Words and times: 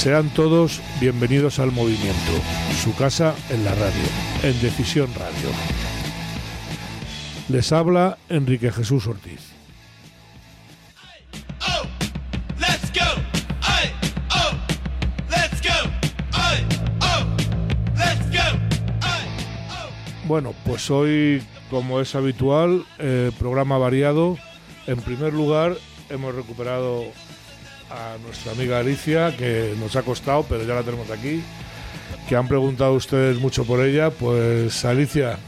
Sean 0.00 0.30
todos 0.30 0.80
bienvenidos 0.98 1.58
al 1.58 1.72
movimiento, 1.72 2.32
su 2.82 2.96
casa 2.96 3.34
en 3.50 3.66
la 3.66 3.74
radio, 3.74 4.02
en 4.42 4.58
Decisión 4.62 5.10
Radio. 5.14 5.50
Les 7.50 7.70
habla 7.70 8.16
Enrique 8.30 8.72
Jesús 8.72 9.06
Ortiz. 9.06 9.52
Bueno, 20.24 20.54
pues 20.64 20.90
hoy, 20.90 21.42
como 21.68 22.00
es 22.00 22.14
habitual, 22.14 22.86
eh, 22.98 23.32
programa 23.38 23.76
variado. 23.76 24.38
En 24.86 25.02
primer 25.02 25.34
lugar, 25.34 25.76
hemos 26.08 26.34
recuperado 26.34 27.04
a 27.90 28.16
nuestra 28.24 28.52
amiga 28.52 28.78
Alicia, 28.78 29.36
que 29.36 29.74
nos 29.78 29.96
ha 29.96 30.02
costado, 30.02 30.44
pero 30.48 30.64
ya 30.64 30.74
la 30.74 30.82
tenemos 30.82 31.10
aquí, 31.10 31.42
que 32.28 32.36
han 32.36 32.48
preguntado 32.48 32.94
ustedes 32.94 33.38
mucho 33.38 33.64
por 33.64 33.84
ella. 33.84 34.10
Pues 34.10 34.84
Alicia, 34.84 35.38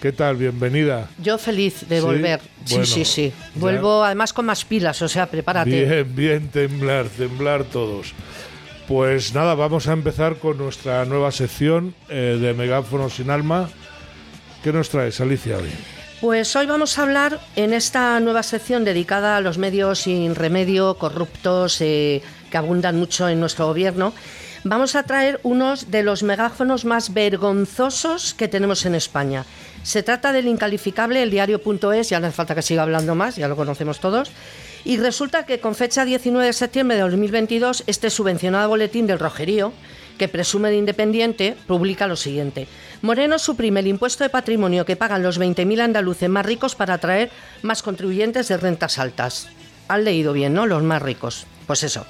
¿qué 0.00 0.12
tal? 0.12 0.36
Bienvenida. 0.36 1.08
Yo 1.18 1.38
feliz 1.38 1.88
de 1.88 2.00
volver. 2.00 2.40
sí, 2.64 2.84
sí, 2.84 3.04
sí. 3.04 3.32
Vuelvo 3.54 4.02
además 4.04 4.32
con 4.32 4.46
más 4.46 4.64
pilas, 4.64 5.00
o 5.02 5.08
sea, 5.08 5.26
prepárate. 5.26 5.70
Bien, 5.84 6.16
bien, 6.16 6.48
temblar, 6.48 7.06
temblar 7.08 7.64
todos. 7.64 8.14
Pues 8.88 9.34
nada, 9.34 9.54
vamos 9.54 9.88
a 9.88 9.92
empezar 9.92 10.36
con 10.36 10.58
nuestra 10.58 11.04
nueva 11.04 11.32
sección 11.32 11.94
eh, 12.08 12.38
de 12.40 12.54
Megáfono 12.54 13.10
sin 13.10 13.30
alma 13.30 13.68
¿Qué 14.66 14.72
nos 14.72 14.88
traes, 14.88 15.20
Alicia, 15.20 15.58
hoy? 15.58 15.70
Pues 16.20 16.56
hoy 16.56 16.64
vamos 16.64 16.98
a 16.98 17.02
hablar 17.02 17.40
en 17.56 17.74
esta 17.74 18.18
nueva 18.20 18.42
sección 18.42 18.84
dedicada 18.84 19.36
a 19.36 19.42
los 19.42 19.58
medios 19.58 20.00
sin 20.00 20.34
remedio, 20.34 20.96
corruptos, 20.96 21.78
eh, 21.82 22.22
que 22.50 22.56
abundan 22.56 22.96
mucho 22.96 23.28
en 23.28 23.38
nuestro 23.38 23.66
gobierno. 23.66 24.14
Vamos 24.64 24.96
a 24.96 25.02
traer 25.02 25.38
unos 25.42 25.90
de 25.90 26.02
los 26.02 26.22
megáfonos 26.22 26.86
más 26.86 27.12
vergonzosos 27.12 28.32
que 28.32 28.48
tenemos 28.48 28.86
en 28.86 28.94
España. 28.94 29.44
Se 29.82 30.02
trata 30.02 30.32
del 30.32 30.48
incalificable 30.48 31.22
El 31.22 31.30
Diario.es, 31.30 32.08
ya 32.08 32.18
no 32.18 32.28
hace 32.28 32.36
falta 32.36 32.54
que 32.54 32.62
siga 32.62 32.82
hablando 32.82 33.14
más, 33.14 33.36
ya 33.36 33.46
lo 33.46 33.54
conocemos 33.54 34.00
todos. 34.00 34.30
Y 34.86 34.96
resulta 34.96 35.44
que 35.44 35.60
con 35.60 35.74
fecha 35.74 36.06
19 36.06 36.46
de 36.46 36.52
septiembre 36.54 36.96
de 36.96 37.02
2022, 37.02 37.84
este 37.86 38.08
subvencionado 38.08 38.70
boletín 38.70 39.06
del 39.06 39.18
Rojerío 39.18 39.74
que 40.16 40.28
presume 40.28 40.70
de 40.70 40.76
independiente, 40.76 41.56
publica 41.66 42.06
lo 42.06 42.16
siguiente. 42.16 42.66
Moreno 43.06 43.38
suprime 43.38 43.78
el 43.78 43.86
impuesto 43.86 44.24
de 44.24 44.30
patrimonio 44.30 44.84
que 44.84 44.96
pagan 44.96 45.22
los 45.22 45.38
20.000 45.38 45.80
andaluces 45.80 46.28
más 46.28 46.44
ricos 46.44 46.74
para 46.74 46.94
atraer 46.94 47.30
más 47.62 47.84
contribuyentes 47.84 48.48
de 48.48 48.56
rentas 48.56 48.98
altas. 48.98 49.48
Han 49.86 50.02
leído 50.02 50.32
bien, 50.32 50.54
¿no? 50.54 50.66
Los 50.66 50.82
más 50.82 51.00
ricos. 51.00 51.46
Pues 51.68 51.84
eso. 51.84 52.04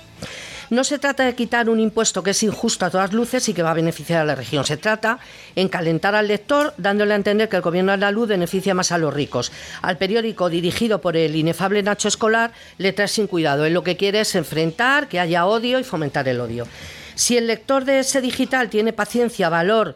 No 0.70 0.84
se 0.84 0.98
trata 0.98 1.26
de 1.26 1.34
quitar 1.34 1.68
un 1.68 1.80
impuesto 1.80 2.22
que 2.22 2.30
es 2.30 2.42
injusto 2.42 2.86
a 2.86 2.90
todas 2.90 3.12
luces 3.12 3.46
y 3.46 3.52
que 3.52 3.62
va 3.62 3.72
a 3.72 3.74
beneficiar 3.74 4.22
a 4.22 4.24
la 4.24 4.34
región. 4.34 4.64
Se 4.64 4.78
trata 4.78 5.18
en 5.54 5.68
calentar 5.68 6.14
al 6.14 6.28
lector, 6.28 6.72
dándole 6.78 7.12
a 7.12 7.16
entender 7.16 7.50
que 7.50 7.56
el 7.56 7.62
gobierno 7.62 7.92
andaluz 7.92 8.28
beneficia 8.28 8.72
más 8.72 8.90
a 8.90 8.96
los 8.96 9.12
ricos. 9.12 9.52
Al 9.82 9.98
periódico 9.98 10.48
dirigido 10.48 11.02
por 11.02 11.14
el 11.18 11.36
inefable 11.36 11.82
Nacho 11.82 12.08
Escolar 12.08 12.52
le 12.78 12.94
trae 12.94 13.08
sin 13.08 13.26
cuidado. 13.26 13.66
Él 13.66 13.74
lo 13.74 13.84
que 13.84 13.98
quiere 13.98 14.20
es 14.20 14.34
enfrentar, 14.34 15.08
que 15.08 15.20
haya 15.20 15.44
odio 15.44 15.78
y 15.78 15.84
fomentar 15.84 16.26
el 16.26 16.40
odio. 16.40 16.66
Si 17.14 17.36
el 17.36 17.46
lector 17.46 17.84
de 17.84 18.00
ese 18.00 18.22
digital 18.22 18.70
tiene 18.70 18.92
paciencia, 18.92 19.50
valor 19.50 19.94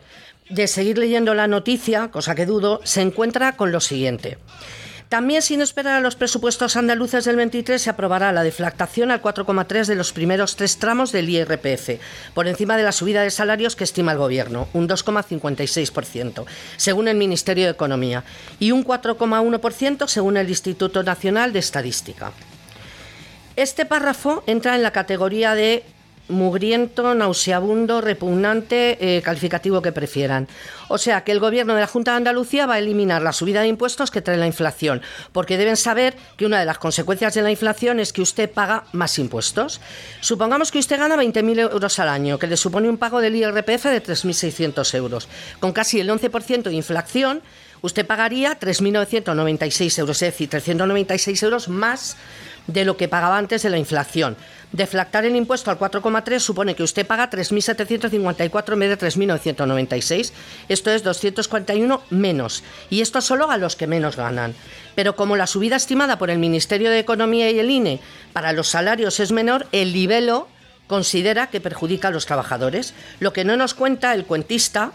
de 0.50 0.66
seguir 0.66 0.98
leyendo 0.98 1.34
la 1.34 1.46
noticia, 1.46 2.08
cosa 2.08 2.34
que 2.34 2.46
dudo, 2.46 2.80
se 2.84 3.00
encuentra 3.00 3.56
con 3.56 3.72
lo 3.72 3.80
siguiente. 3.80 4.38
También, 5.10 5.42
sin 5.42 5.60
esperar 5.60 5.94
a 5.96 6.00
los 6.00 6.14
presupuestos 6.14 6.76
andaluces 6.76 7.24
del 7.24 7.34
23, 7.34 7.82
se 7.82 7.90
aprobará 7.90 8.30
la 8.30 8.44
deflactación 8.44 9.10
al 9.10 9.20
4,3 9.20 9.86
de 9.86 9.96
los 9.96 10.12
primeros 10.12 10.54
tres 10.54 10.78
tramos 10.78 11.10
del 11.10 11.28
IRPF, 11.28 12.00
por 12.32 12.46
encima 12.46 12.76
de 12.76 12.84
la 12.84 12.92
subida 12.92 13.22
de 13.22 13.32
salarios 13.32 13.74
que 13.74 13.82
estima 13.82 14.12
el 14.12 14.18
Gobierno, 14.18 14.68
un 14.72 14.88
2,56%, 14.88 16.44
según 16.76 17.08
el 17.08 17.16
Ministerio 17.16 17.64
de 17.64 17.72
Economía, 17.72 18.22
y 18.60 18.70
un 18.70 18.84
4,1% 18.84 20.06
según 20.06 20.36
el 20.36 20.48
Instituto 20.48 21.02
Nacional 21.02 21.52
de 21.52 21.58
Estadística. 21.58 22.30
Este 23.56 23.86
párrafo 23.86 24.44
entra 24.46 24.76
en 24.76 24.84
la 24.84 24.92
categoría 24.92 25.56
de 25.56 25.82
mugriento, 26.30 27.14
nauseabundo, 27.14 28.00
repugnante, 28.00 28.96
eh, 29.00 29.22
calificativo 29.22 29.82
que 29.82 29.92
prefieran. 29.92 30.48
O 30.88 30.98
sea 30.98 31.22
que 31.22 31.32
el 31.32 31.40
gobierno 31.40 31.74
de 31.74 31.80
la 31.80 31.86
Junta 31.86 32.12
de 32.12 32.18
Andalucía 32.18 32.66
va 32.66 32.74
a 32.74 32.78
eliminar 32.78 33.22
la 33.22 33.32
subida 33.32 33.60
de 33.60 33.68
impuestos 33.68 34.10
que 34.10 34.22
trae 34.22 34.36
la 34.36 34.46
inflación, 34.46 35.02
porque 35.32 35.58
deben 35.58 35.76
saber 35.76 36.16
que 36.36 36.46
una 36.46 36.58
de 36.58 36.64
las 36.64 36.78
consecuencias 36.78 37.34
de 37.34 37.42
la 37.42 37.50
inflación 37.50 38.00
es 38.00 38.12
que 38.12 38.22
usted 38.22 38.50
paga 38.50 38.84
más 38.92 39.18
impuestos. 39.18 39.80
Supongamos 40.20 40.70
que 40.70 40.78
usted 40.78 40.98
gana 40.98 41.16
20.000 41.16 41.70
euros 41.72 41.98
al 41.98 42.08
año, 42.08 42.38
que 42.38 42.46
le 42.46 42.56
supone 42.56 42.88
un 42.88 42.98
pago 42.98 43.20
del 43.20 43.36
IRPF 43.36 43.84
de 43.84 44.02
3.600 44.02 44.94
euros. 44.94 45.28
Con 45.60 45.72
casi 45.72 46.00
el 46.00 46.08
11% 46.08 46.62
de 46.62 46.74
inflación, 46.74 47.42
usted 47.82 48.06
pagaría 48.06 48.58
3.996 48.58 49.98
euros, 49.98 50.22
es 50.22 50.32
decir, 50.32 50.50
396 50.50 51.42
euros 51.42 51.68
más 51.68 52.16
de 52.72 52.84
lo 52.84 52.96
que 52.96 53.08
pagaba 53.08 53.38
antes 53.38 53.62
de 53.62 53.70
la 53.70 53.78
inflación. 53.78 54.36
Deflactar 54.72 55.24
el 55.24 55.34
impuesto 55.34 55.70
al 55.70 55.78
4,3 55.78 56.38
supone 56.38 56.76
que 56.76 56.84
usted 56.84 57.06
paga 57.06 57.28
3.754 57.28 58.72
en 58.72 58.78
vez 58.78 58.90
de 58.90 59.06
3.996. 59.06 60.32
Esto 60.68 60.90
es 60.90 61.02
241 61.02 62.02
menos. 62.10 62.62
Y 62.88 63.00
esto 63.00 63.20
solo 63.20 63.50
a 63.50 63.56
los 63.56 63.74
que 63.74 63.88
menos 63.88 64.16
ganan. 64.16 64.54
Pero 64.94 65.16
como 65.16 65.36
la 65.36 65.48
subida 65.48 65.76
estimada 65.76 66.18
por 66.18 66.30
el 66.30 66.38
Ministerio 66.38 66.90
de 66.90 67.00
Economía 67.00 67.50
y 67.50 67.58
el 67.58 67.70
INE 67.70 68.00
para 68.32 68.52
los 68.52 68.68
salarios 68.68 69.18
es 69.18 69.32
menor, 69.32 69.66
el 69.72 69.92
libelo 69.92 70.48
considera 70.86 71.48
que 71.48 71.60
perjudica 71.60 72.08
a 72.08 72.12
los 72.12 72.26
trabajadores. 72.26 72.94
Lo 73.18 73.32
que 73.32 73.44
no 73.44 73.56
nos 73.56 73.74
cuenta 73.74 74.14
el 74.14 74.24
cuentista, 74.24 74.92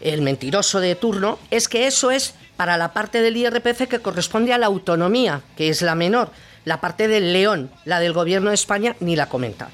el 0.00 0.22
mentiroso 0.22 0.80
de 0.80 0.94
turno, 0.94 1.38
es 1.50 1.68
que 1.68 1.86
eso 1.86 2.10
es 2.10 2.34
para 2.56 2.76
la 2.76 2.92
parte 2.92 3.22
del 3.22 3.36
IRPF 3.36 3.88
que 3.88 4.00
corresponde 4.00 4.52
a 4.52 4.58
la 4.58 4.66
autonomía, 4.66 5.42
que 5.56 5.68
es 5.68 5.82
la 5.82 5.94
menor 5.94 6.30
la 6.64 6.80
parte 6.80 7.08
del 7.08 7.32
león, 7.32 7.70
la 7.84 8.00
del 8.00 8.12
gobierno 8.12 8.50
de 8.50 8.54
España, 8.54 8.96
ni 9.00 9.16
la 9.16 9.28
comenta. 9.28 9.70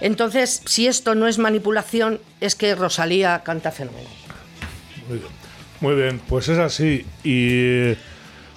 Entonces, 0.00 0.62
si 0.66 0.86
esto 0.86 1.14
no 1.14 1.26
es 1.26 1.38
manipulación, 1.38 2.20
es 2.40 2.54
que 2.54 2.74
Rosalía 2.74 3.42
canta 3.44 3.70
fenómeno. 3.70 4.08
Muy 5.80 5.94
bien, 5.94 6.20
pues 6.28 6.48
es 6.48 6.58
así. 6.58 7.06
Y 7.22 7.96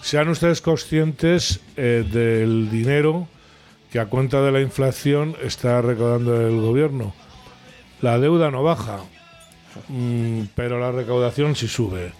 sean 0.02 0.30
ustedes 0.30 0.62
conscientes 0.62 1.60
eh, 1.76 2.06
del 2.10 2.70
dinero 2.70 3.28
que 3.92 4.00
a 4.00 4.06
cuenta 4.08 4.42
de 4.42 4.52
la 4.52 4.62
inflación 4.62 5.36
está 5.42 5.82
recaudando 5.82 6.46
el 6.46 6.60
gobierno. 6.60 7.14
La 8.02 8.20
deuda 8.20 8.52
no 8.52 8.64
baja, 8.64 9.00
mm, 9.88 10.44
pero 10.56 10.80
la 10.80 10.92
recaudación 10.92 11.56
sí 11.56 11.68
sube. 11.68 12.12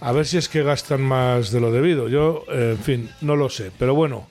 A 0.00 0.12
ver 0.12 0.26
si 0.26 0.38
es 0.38 0.48
que 0.48 0.62
gastan 0.62 1.02
más 1.02 1.50
de 1.50 1.60
lo 1.60 1.72
debido. 1.72 2.08
Yo, 2.08 2.44
eh, 2.50 2.76
en 2.76 2.82
fin, 2.82 3.10
no 3.20 3.36
lo 3.36 3.50
sé. 3.50 3.70
Pero 3.78 3.94
bueno, 3.94 4.28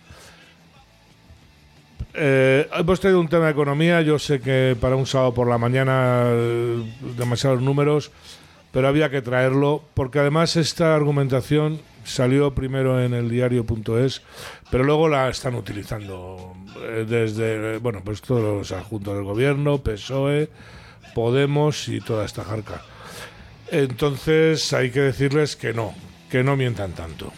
eh, 2.22 2.68
hemos 2.74 3.00
traído 3.00 3.22
un 3.22 3.30
tema 3.30 3.46
de 3.46 3.52
economía. 3.52 4.02
Yo 4.02 4.20
sé 4.20 4.42
que 4.42 4.76
para 4.80 4.98
un 4.98 5.06
sábado 5.06 5.34
por 5.34 5.48
la 5.48 5.58
mañana 5.58 6.24
eh, 6.26 6.84
demasiados 7.18 7.62
números, 7.62 8.12
pero 8.74 8.90
había 8.90 9.10
que 9.10 9.22
traerlo 9.22 9.84
porque 9.94 10.20
además 10.20 10.58
esta 10.58 10.96
argumentación 10.96 11.80
salió 12.04 12.54
primero 12.54 13.02
en 13.02 13.14
el 13.14 13.30
diario.es, 13.30 14.22
pero 14.70 14.84
luego 14.84 15.08
la 15.08 15.30
están 15.30 15.56
utilizando 15.56 16.54
eh, 16.82 17.06
desde, 17.08 17.78
bueno, 17.78 18.02
pues 18.04 18.22
todos 18.22 18.42
los 18.42 18.72
adjuntos 18.74 19.16
del 19.16 19.24
gobierno, 19.24 19.78
PSOE, 19.78 20.50
Podemos 21.16 21.88
y 21.88 22.02
toda 22.02 22.26
esta 22.26 22.44
jarca. 22.44 22.84
Entonces 23.72 24.74
hay 24.74 24.92
que 24.92 25.02
decirles 25.02 25.56
que 25.56 25.74
no, 25.74 25.94
que 26.30 26.44
no 26.44 26.56
mientan 26.56 26.92
tanto. 26.92 27.32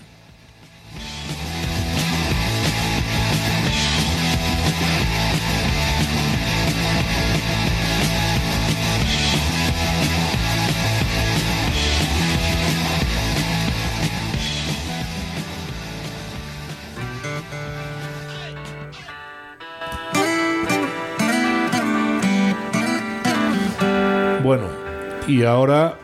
Y 25.31 25.43
ahora 25.43 25.97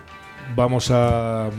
vamos 0.56 0.90
a. 0.90 1.50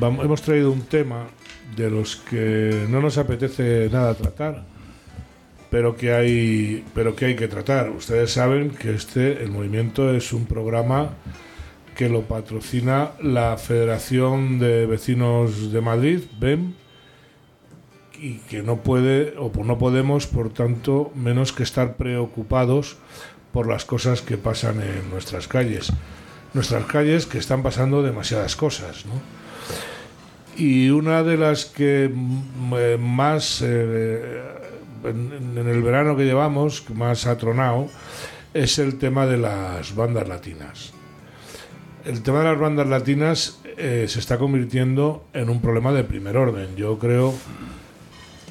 hemos 0.00 0.42
traído 0.42 0.70
un 0.70 0.82
tema 0.82 1.26
de 1.74 1.90
los 1.90 2.16
que 2.16 2.86
no 2.90 3.00
nos 3.00 3.16
apetece 3.16 3.88
nada 3.90 4.14
tratar, 4.14 4.64
pero 5.70 5.96
que 5.96 6.12
hay, 6.12 6.84
pero 6.94 7.16
que 7.16 7.24
hay 7.26 7.36
que 7.36 7.48
tratar. 7.48 7.88
Ustedes 7.88 8.32
saben 8.32 8.70
que 8.70 8.94
este, 8.94 9.42
el 9.42 9.50
movimiento, 9.50 10.12
es 10.12 10.34
un 10.34 10.44
programa 10.44 11.14
que 11.96 12.10
lo 12.10 12.22
patrocina 12.22 13.12
la 13.22 13.56
Federación 13.56 14.58
de 14.58 14.84
Vecinos 14.84 15.72
de 15.72 15.80
Madrid, 15.80 16.20
BEM, 16.38 16.74
y 18.20 18.40
que 18.40 18.62
no 18.62 18.82
puede, 18.82 19.34
o 19.38 19.50
no 19.64 19.78
podemos, 19.78 20.26
por 20.26 20.52
tanto, 20.52 21.12
menos 21.14 21.54
que 21.54 21.62
estar 21.62 21.96
preocupados 21.96 22.98
por 23.52 23.66
las 23.66 23.86
cosas 23.86 24.20
que 24.20 24.36
pasan 24.36 24.82
en 24.82 25.08
nuestras 25.08 25.48
calles. 25.48 25.90
Nuestras 26.56 26.86
calles 26.86 27.26
que 27.26 27.36
están 27.36 27.62
pasando 27.62 28.02
demasiadas 28.02 28.56
cosas, 28.56 29.04
¿no? 29.04 29.12
Y 30.56 30.88
una 30.88 31.22
de 31.22 31.36
las 31.36 31.66
que 31.66 32.10
mm, 32.10 32.74
eh, 32.78 32.96
más 32.98 33.60
eh, 33.62 34.42
en, 35.04 35.58
el 35.58 35.82
verano 35.82 36.16
que 36.16 36.24
llevamos, 36.24 36.88
más 36.94 37.26
ha 37.26 37.36
tronado, 37.36 37.88
es 38.54 38.78
el 38.78 38.96
tema 38.96 39.26
de 39.26 39.36
las 39.36 39.94
bandas 39.94 40.26
latinas. 40.28 40.94
El 42.06 42.22
tema 42.22 42.38
de 42.38 42.44
las 42.46 42.58
bandas 42.58 42.86
latinas 42.86 43.60
eh, 43.76 44.06
se 44.08 44.18
está 44.18 44.38
convirtiendo 44.38 45.26
en 45.34 45.50
un 45.50 45.60
problema 45.60 45.92
de 45.92 46.04
primer 46.04 46.38
orden. 46.38 46.74
Yo 46.74 46.98
creo 46.98 47.34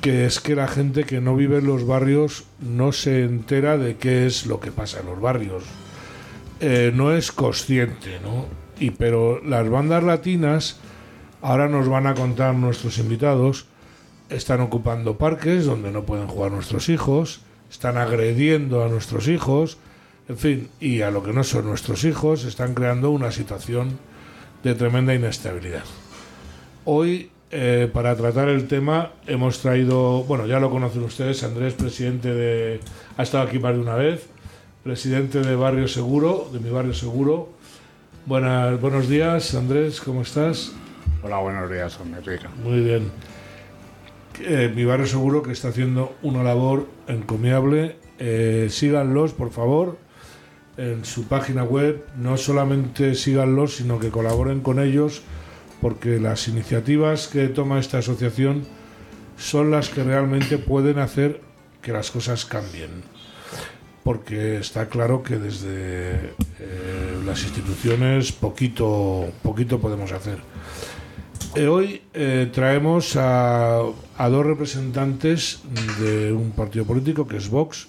que 0.02 0.28
es 0.28 0.40
que 0.40 0.54
la 0.54 0.68
gente 0.68 1.06
que 1.06 1.22
no 1.22 1.36
vive 1.36 1.58
en 1.58 1.66
los 1.66 1.88
barrios 1.88 2.44
no 2.60 2.92
se 2.92 3.24
entera 3.24 3.80
de 3.80 3.96
qué 3.96 4.28
es 4.28 4.46
lo 4.46 4.60
que 4.60 4.72
pasa 4.72 5.00
en 5.00 5.08
los 5.08 5.20
barrios. 5.20 5.64
No 6.62 7.12
es 7.12 7.32
consciente, 7.32 8.20
¿no? 8.24 8.46
Y 8.80 8.92
pero 8.92 9.42
las 9.44 9.70
bandas 9.70 10.04
latinas 10.04 10.80
Ahora 11.46 11.68
nos 11.68 11.88
van 11.88 12.08
a 12.08 12.16
contar 12.16 12.56
nuestros 12.56 12.98
invitados. 12.98 13.68
Están 14.32 14.62
ocupando 14.62 15.20
parques 15.20 15.66
donde 15.66 15.92
no 15.92 16.04
pueden 16.04 16.26
jugar 16.26 16.52
nuestros 16.52 16.90
hijos, 16.90 17.42
están 17.70 17.98
agrediendo 17.98 18.84
a 18.84 18.88
nuestros 18.88 19.28
hijos, 19.28 19.78
en 20.28 20.40
fin, 20.40 20.70
y 20.80 21.02
a 21.02 21.12
lo 21.12 21.22
que 21.22 21.34
no 21.34 21.44
son 21.44 21.68
nuestros 21.68 22.04
hijos, 22.04 22.46
están 22.46 22.74
creando 22.74 23.12
una 23.12 23.32
situación 23.32 24.00
de 24.64 24.74
tremenda 24.74 25.14
inestabilidad. 25.14 25.84
Hoy, 26.84 27.30
eh, 27.52 27.88
para 27.94 28.16
tratar 28.16 28.50
el 28.50 28.68
tema, 28.68 29.12
hemos 29.28 29.60
traído, 29.60 30.24
bueno, 30.24 30.48
ya 30.48 30.60
lo 30.60 30.72
conocen 30.72 31.04
ustedes, 31.04 31.44
Andrés, 31.44 31.76
presidente 31.76 32.34
de, 32.34 32.80
ha 33.18 33.22
estado 33.22 33.44
aquí 33.44 33.60
más 33.60 33.76
de 33.76 33.82
una 33.82 33.94
vez, 33.94 34.28
presidente 34.86 35.40
de 35.40 35.56
Barrio 35.56 35.88
Seguro, 35.88 36.48
de 36.54 36.60
mi 36.60 36.70
Barrio 36.70 36.94
Seguro. 36.94 37.50
Buenas, 38.28 38.80
buenos 38.80 39.10
días, 39.10 39.56
Andrés, 39.56 40.00
¿cómo 40.00 40.22
estás? 40.22 40.74
Hola, 41.24 41.40
buenos 41.40 41.72
días, 41.72 41.98
Enrique. 42.06 42.46
Muy 42.64 42.82
bien. 42.82 43.12
Eh, 44.42 44.72
mi 44.76 44.86
barrio 44.86 45.08
seguro 45.08 45.42
que 45.42 45.54
está 45.54 45.70
haciendo 45.70 46.16
una 46.22 46.44
labor 46.44 46.88
encomiable. 47.08 47.96
Eh, 48.20 48.68
síganlos, 48.70 49.34
por 49.34 49.50
favor, 49.50 49.98
en 50.78 51.04
su 51.04 51.28
página 51.28 51.64
web. 51.64 52.06
No 52.20 52.38
solamente 52.38 53.16
síganlos, 53.16 53.78
sino 53.78 53.98
que 54.00 54.12
colaboren 54.12 54.62
con 54.62 54.80
ellos, 54.80 55.24
porque 55.82 56.20
las 56.20 56.48
iniciativas 56.48 57.28
que 57.28 57.48
toma 57.48 57.80
esta 57.80 57.98
asociación 57.98 58.68
son 59.36 59.72
las 59.72 59.90
que 59.90 60.04
realmente 60.04 60.60
pueden 60.60 61.00
hacer 61.00 61.42
que 61.82 61.92
las 61.92 62.12
cosas 62.12 62.46
cambien. 62.46 63.15
Porque 64.06 64.58
está 64.58 64.88
claro 64.88 65.24
que 65.24 65.40
desde 65.40 66.36
eh, 66.60 67.20
las 67.26 67.42
instituciones 67.42 68.32
poquito, 68.32 69.32
poquito 69.42 69.80
podemos 69.80 70.12
hacer. 70.12 70.38
Eh, 71.56 71.66
hoy 71.66 72.04
eh, 72.14 72.48
traemos 72.54 73.16
a, 73.16 73.82
dos 74.30 74.46
representantes 74.46 75.64
de 76.00 76.32
un 76.32 76.52
partido 76.52 76.86
político 76.86 77.26
que 77.28 77.38
es 77.38 77.50
Vox, 77.50 77.88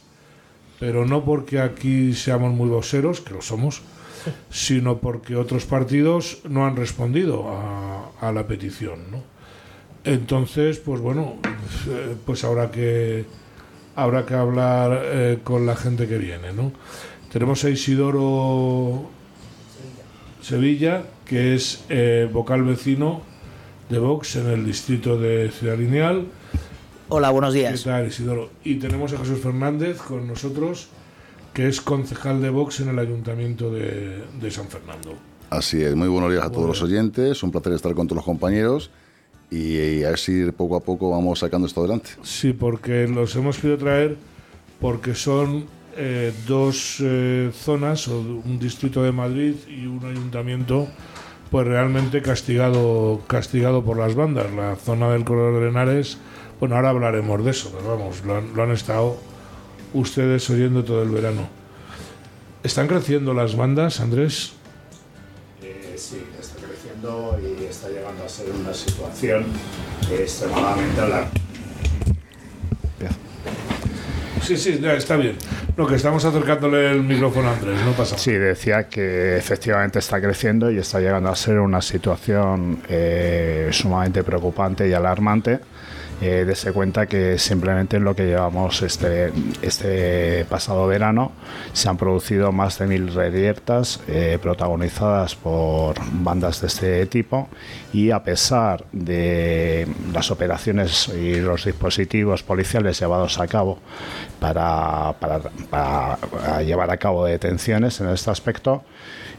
pero 0.81 1.05
no 1.05 1.23
porque 1.23 1.61
aquí 1.61 2.15
seamos 2.15 2.55
muy 2.55 2.71
voxeros, 2.71 3.21
que 3.21 3.35
lo 3.35 3.43
somos, 3.43 3.83
sino 4.49 4.97
porque 4.97 5.37
otros 5.37 5.67
partidos 5.67 6.39
no 6.49 6.65
han 6.65 6.77
respondido 6.77 7.45
a, 8.23 8.33
la 8.33 8.47
petición. 8.47 9.01
Entonces, 10.03 10.79
pues 10.79 11.03
bueno, 11.03 11.35
pues 12.25 12.43
habrá 12.43 12.71
que 12.71 13.27
habrá 13.97 14.25
que 14.25 14.35
hablar 14.35 15.41
con 15.43 15.67
la 15.67 15.75
gente 15.75 16.07
que 16.07 16.19
viene. 16.19 16.53
¿no? 16.53 16.73
Tenemos 17.33 17.65
a 17.65 17.71
Isidoro 17.71 19.11
Sevilla, 20.41 21.03
que 21.25 21.55
es 21.55 21.85
vocal 22.33 22.63
vecino 22.63 23.23
de 23.89 23.99
Vox 23.99 24.37
en 24.37 24.49
el 24.49 24.65
distrito 24.65 25.19
de 25.19 25.51
Ciudad 25.51 25.79
Lineal. 25.79 26.27
Hola, 27.09 27.31
buenos 27.31 27.55
días. 27.55 27.83
¿Qué 27.83 27.91
tal, 27.91 28.07
Isidoro? 28.09 28.51
Y 28.65 28.77
tenemos 28.77 29.13
a 29.13 29.19
Jesús 29.19 29.39
Fernández 29.39 29.99
con 29.99 30.27
nosotros, 30.27 30.89
que 31.53 31.69
es 31.69 31.81
concejal 31.81 32.43
de 32.43 32.51
Vox 32.51 32.81
en 32.81 32.89
el 32.89 32.99
Ayuntamiento 32.99 33.71
de, 33.71 34.51
San 34.51 34.67
Fernando. 34.67 35.15
Así 35.51 35.83
es, 35.83 35.95
muy 35.95 36.09
buenos 36.09 36.33
días 36.33 36.45
a 36.45 36.51
todos 36.51 36.67
los 36.67 36.83
oyentes, 36.83 37.43
un 37.45 37.53
placer 37.53 37.73
estar 37.75 37.95
con 37.95 38.09
todos 38.09 38.17
los 38.17 38.25
compañeros 38.25 38.91
y, 39.51 40.03
a 40.05 40.11
ver 40.11 40.19
si 40.19 40.51
poco 40.53 40.77
a 40.77 40.81
poco 40.81 41.11
vamos 41.11 41.39
sacando 41.39 41.67
esto 41.67 41.81
adelante. 41.81 42.11
Sí, 42.23 42.53
porque 42.53 43.07
los 43.07 43.35
hemos 43.37 43.59
querido 43.59 43.79
traer 43.79 44.17
porque 44.81 45.15
son 45.15 45.67
eh, 45.97 46.33
dos 46.47 46.99
eh, 47.01 47.51
zonas, 47.55 48.09
o 48.09 48.21
un 48.21 48.59
distrito 48.59 49.03
de 49.03 49.13
Madrid 49.13 49.55
y 49.69 49.87
un 49.87 50.05
ayuntamiento 50.05 50.89
pues 51.51 51.67
realmente 51.67 52.23
castigado 52.23 53.23
castigado 53.27 53.85
por 53.85 53.97
las 53.97 54.15
bandas. 54.15 54.53
La 54.53 54.77
zona 54.77 55.11
del 55.11 55.25
Corredor 55.25 55.63
de 55.63 55.69
Henares, 55.69 56.19
bueno, 56.61 56.77
ahora 56.77 56.91
hablaremos 56.91 57.45
de 57.45 57.51
eso, 57.51 57.73
pero 57.75 57.97
vamos, 57.97 58.23
lo 58.25 58.63
han, 58.63 58.73
estado 58.73 59.17
ustedes 59.95 60.49
oyendo 60.51 60.85
todo 60.85 61.03
el 61.03 61.11
verano. 61.11 61.49
¿Están 62.63 62.89
creciendo 62.89 63.33
las 63.33 63.57
bandas, 63.57 64.01
Andrés? 64.01 64.53
Eh, 65.63 65.95
sí, 65.97 66.23
está 66.39 66.61
creciendo 66.61 67.39
y 67.41 67.65
ser 68.37 68.51
una 68.51 68.75
situación 68.75 69.47
extremadamente 70.11 71.01
alarmante. 71.01 71.41
Sí, 74.43 74.57
sí, 74.57 74.79
está 74.81 75.17
bien. 75.17 75.37
Lo 75.77 75.89
que 75.89 75.97
estamos 75.97 76.25
acercándole 76.25 76.93
el 76.93 77.03
micrófono 77.03 77.49
a 77.49 77.53
Andrés, 77.55 77.81
no 77.85 77.93
pasa 77.93 78.17
Sí, 78.17 78.31
decía 78.33 78.89
que 78.89 79.37
efectivamente 79.37 79.99
está 79.99 80.21
creciendo 80.21 80.71
y 80.71 80.79
está 80.79 81.01
llegando 81.01 81.31
a 81.31 81.35
ser 81.35 81.59
una 81.59 81.83
situación 81.83 82.81
eh, 82.89 83.71
sumamente 83.73 84.23
preocupante 84.23 84.89
y 84.89 84.93
alarmante 84.93 85.59
eh, 86.21 86.45
dese 86.47 86.73
cuenta 86.73 87.07
que 87.07 87.39
simplemente 87.39 87.99
en 87.99 88.05
lo 88.05 88.17
que 88.17 88.25
llevamos 88.25 88.81
este, 88.81 89.33
este 89.61 90.47
pasado 90.47 90.87
verano 90.87 91.33
se 91.75 91.91
han 91.91 91.99
producido 91.99 92.53
más 92.53 92.79
de 92.79 92.87
mil 92.87 93.13
reyertas 93.13 94.01
eh, 94.09 94.39
protagonizadas 94.41 95.35
por 95.35 95.97
bandas 96.13 96.63
de 96.63 96.69
este 96.69 97.07
tipo 97.07 97.49
y 97.93 98.13
a 98.13 98.23
pesar 98.23 98.87
de 98.93 99.87
las 100.15 100.31
operaciones 100.31 101.09
y 101.09 101.37
los 101.37 101.67
dispositivos 101.67 102.43
policiales 102.43 102.99
llevados 102.99 103.39
a 103.39 103.47
cabo 103.47 103.79
para, 104.41 105.15
para, 105.21 105.41
para 105.69 106.63
llevar 106.63 106.91
a 106.91 106.97
cabo 106.97 107.27
detenciones 107.27 108.01
en 108.01 108.09
este 108.09 108.31
aspecto, 108.31 108.85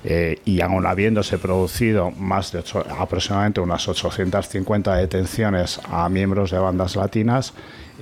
eh, 0.03 0.39
y 0.45 0.61
aún 0.61 0.85
habiéndose 0.85 1.37
producido 1.37 2.11
más 2.11 2.51
de 2.51 2.63
aproximadamente 2.97 3.59
unas 3.59 3.87
850 3.87 4.95
detenciones 4.95 5.81
a 5.89 6.07
miembros 6.07 6.51
de 6.51 6.59
bandas 6.67 6.95
latinas, 6.95 7.53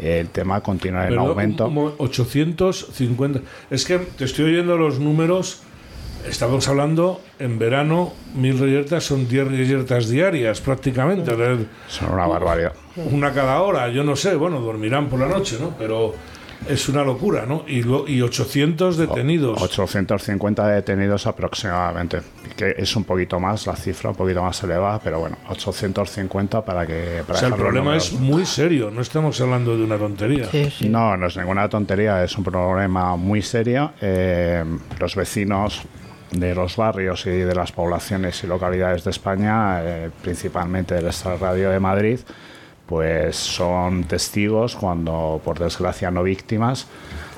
el 0.01 0.29
tema 0.29 0.61
continúa 0.61 1.07
en 1.07 1.17
aumento. 1.17 1.65
850. 1.97 3.39
Es 3.69 3.85
que 3.85 3.99
te 3.99 4.25
estoy 4.25 4.45
oyendo 4.45 4.77
los 4.77 4.99
números. 4.99 5.61
Estamos 6.27 6.67
hablando 6.67 7.21
en 7.37 7.59
verano, 7.59 8.13
mil 8.33 8.57
reyertas 8.57 9.03
son 9.03 9.27
10 9.27 9.47
reyertas 9.47 10.09
diarias 10.09 10.59
prácticamente. 10.59 11.31
Son 11.87 12.11
una 12.11 12.25
barbaridad. 12.25 12.73
Una 13.11 13.31
cada 13.31 13.61
hora, 13.61 13.89
yo 13.89 14.03
no 14.03 14.15
sé, 14.15 14.35
bueno, 14.35 14.59
dormirán 14.59 15.07
por 15.07 15.19
la 15.19 15.27
noche, 15.27 15.57
¿no? 15.59 15.75
Pero 15.77 16.15
es 16.67 16.89
una 16.89 17.03
locura, 17.03 17.45
¿no? 17.45 17.63
Y, 17.67 17.79
y 18.11 18.21
800 18.21 18.97
detenidos. 18.97 19.61
850 19.61 20.67
detenidos 20.67 21.27
aproximadamente, 21.27 22.21
que 22.55 22.75
es 22.77 22.95
un 22.95 23.03
poquito 23.03 23.39
más, 23.39 23.67
la 23.67 23.75
cifra 23.75 24.11
un 24.11 24.15
poquito 24.15 24.41
más 24.41 24.61
elevada, 24.63 24.99
pero 25.03 25.19
bueno, 25.19 25.37
850 25.49 26.63
para 26.63 26.85
que... 26.85 27.23
Para 27.25 27.37
o 27.37 27.39
sea, 27.39 27.49
el 27.49 27.55
problema 27.55 27.95
es 27.95 28.13
muy 28.13 28.45
serio, 28.45 28.91
no 28.91 29.01
estamos 29.01 29.39
hablando 29.41 29.77
de 29.77 29.83
una 29.83 29.97
tontería. 29.97 30.49
No, 30.89 31.17
no 31.17 31.27
es 31.27 31.37
ninguna 31.37 31.69
tontería, 31.69 32.23
es 32.23 32.37
un 32.37 32.43
problema 32.43 33.15
muy 33.15 33.41
serio. 33.41 33.93
Eh, 34.01 34.63
los 34.99 35.15
vecinos 35.15 35.83
de 36.31 36.55
los 36.55 36.75
barrios 36.75 37.25
y 37.25 37.31
de 37.31 37.55
las 37.55 37.71
poblaciones 37.71 38.43
y 38.43 38.47
localidades 38.47 39.03
de 39.03 39.11
España, 39.11 39.81
eh, 39.81 40.09
principalmente 40.21 40.95
del 40.95 41.11
Radio 41.39 41.69
de 41.69 41.79
Madrid, 41.79 42.19
pues 42.87 43.35
son 43.35 44.03
testigos 44.03 44.75
cuando, 44.75 45.41
por 45.43 45.59
desgracia, 45.59 46.11
no 46.11 46.23
víctimas 46.23 46.87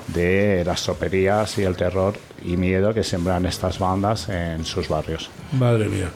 de 0.08 0.64
las 0.66 0.82
soperías 0.82 1.58
y 1.58 1.64
el 1.64 1.76
terror 1.76 2.16
y 2.44 2.58
miedo 2.58 2.94
que 2.94 3.04
sembran 3.04 3.46
estas 3.46 3.80
bandas 3.80 4.30
en 4.30 4.66
sus 4.66 4.88
barrios. 4.88 5.30
Madre 5.54 5.90
mía. 5.90 6.10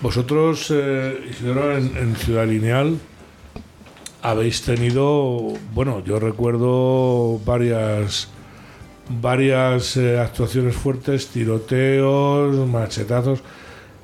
Vosotros, 0.00 0.68
eh, 0.70 1.30
en, 1.40 2.16
Ciudad 2.16 2.46
Lineal, 2.46 2.98
habéis 4.20 4.62
tenido, 4.62 5.54
bueno, 5.72 6.02
yo 6.04 6.18
recuerdo 6.18 7.38
varias 7.44 8.28
varias 9.08 9.96
eh, 9.96 10.18
actuaciones 10.18 10.74
fuertes, 10.74 11.28
tiroteos, 11.28 12.66
machetazos. 12.68 13.40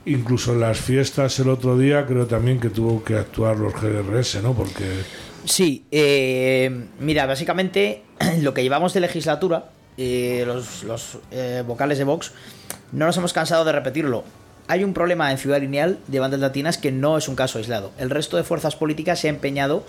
Incluso 0.08 0.52
en 0.52 0.60
las 0.60 0.78
fiestas 0.78 1.38
el 1.38 1.48
otro 1.48 1.76
día 1.78 2.06
creo 2.06 2.26
también 2.26 2.58
que 2.60 2.70
tuvo 2.70 3.04
que 3.04 3.16
actuar 3.16 3.56
los 3.58 3.74
GRS, 3.74 4.42
¿no? 4.42 4.54
Porque... 4.54 4.84
Sí, 5.44 5.84
eh, 5.90 6.86
mira, 7.00 7.26
básicamente 7.26 8.02
lo 8.42 8.54
que 8.54 8.62
llevamos 8.62 8.94
de 8.94 9.00
legislatura, 9.00 9.66
eh, 9.96 10.44
los, 10.46 10.82
los 10.84 11.18
eh, 11.30 11.62
vocales 11.66 11.98
de 11.98 12.04
Vox, 12.04 12.32
no 12.92 13.06
nos 13.06 13.16
hemos 13.16 13.32
cansado 13.32 13.64
de 13.64 13.72
repetirlo. 13.72 14.24
Hay 14.66 14.84
un 14.84 14.92
problema 14.94 15.30
en 15.30 15.38
Ciudad 15.38 15.60
Lineal 15.60 15.98
de 16.08 16.20
bandas 16.20 16.40
latinas 16.40 16.76
que 16.78 16.92
no 16.92 17.16
es 17.18 17.28
un 17.28 17.34
caso 17.36 17.58
aislado. 17.58 17.90
El 17.98 18.10
resto 18.10 18.36
de 18.36 18.44
fuerzas 18.44 18.76
políticas 18.76 19.18
se 19.20 19.28
ha 19.28 19.30
empeñado 19.30 19.84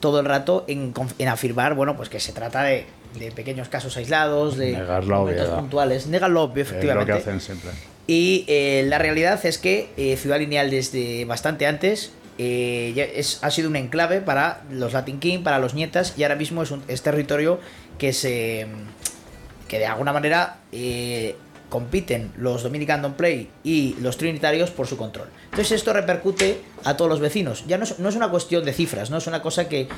todo 0.00 0.20
el 0.20 0.26
rato 0.26 0.64
en, 0.68 0.92
afirmar, 1.28 1.74
bueno, 1.74 1.96
pues 1.96 2.08
que 2.08 2.20
se 2.20 2.32
trata 2.32 2.62
de, 2.62 2.86
de 3.18 3.32
pequeños 3.32 3.68
casos 3.68 3.96
aislados, 3.96 4.56
de 4.56 4.72
Negar 4.72 5.04
la 5.04 5.16
momentos 5.16 5.42
obviedad. 5.44 5.58
puntuales. 5.60 6.06
Negar 6.06 6.30
lo 6.30 6.42
obvio, 6.42 6.62
Es 6.62 6.68
lo 6.70 6.76
efectivamente. 6.76 7.12
que 7.12 7.18
hacen 7.18 7.40
siempre. 7.40 7.70
Y 8.08 8.46
eh, 8.48 8.86
la 8.88 8.96
realidad 8.96 9.38
es 9.44 9.58
que 9.58 9.90
eh, 9.98 10.16
Ciudad 10.16 10.38
Lineal 10.38 10.70
desde 10.70 11.26
bastante 11.26 11.66
antes 11.66 12.10
eh, 12.38 13.22
ha 13.42 13.50
sido 13.50 13.68
un 13.68 13.76
enclave 13.76 14.22
para 14.22 14.62
los 14.70 14.94
Latin 14.94 15.20
King, 15.20 15.42
para 15.42 15.58
los 15.58 15.74
nietas, 15.74 16.14
y 16.16 16.22
ahora 16.22 16.34
mismo 16.34 16.62
es, 16.62 16.70
un, 16.70 16.82
es 16.88 17.02
territorio 17.02 17.60
que 17.98 18.14
se 18.14 18.66
que 19.68 19.78
de 19.78 19.84
alguna 19.84 20.14
manera 20.14 20.56
compiten 21.68 22.32
los 22.36 22.62
Dominican 22.62 23.02
Don't 23.02 23.16
Play 23.16 23.50
y 23.62 23.94
los 24.00 24.16
trinitarios 24.16 24.70
por 24.70 24.86
su 24.86 24.96
control. 24.96 25.28
Entonces 25.44 25.72
esto 25.72 25.92
repercute 25.92 26.60
a 26.84 26.96
todos 26.96 27.10
los 27.10 27.20
vecinos. 27.20 27.64
Ya 27.66 27.76
no 27.78 27.84
es, 27.84 27.98
no 27.98 28.08
es 28.08 28.16
una 28.16 28.30
cuestión 28.30 28.64
de 28.64 28.72
cifras, 28.72 29.10
no 29.10 29.18
es 29.18 29.26
una 29.26 29.42
cosa 29.42 29.68
que 29.68 29.88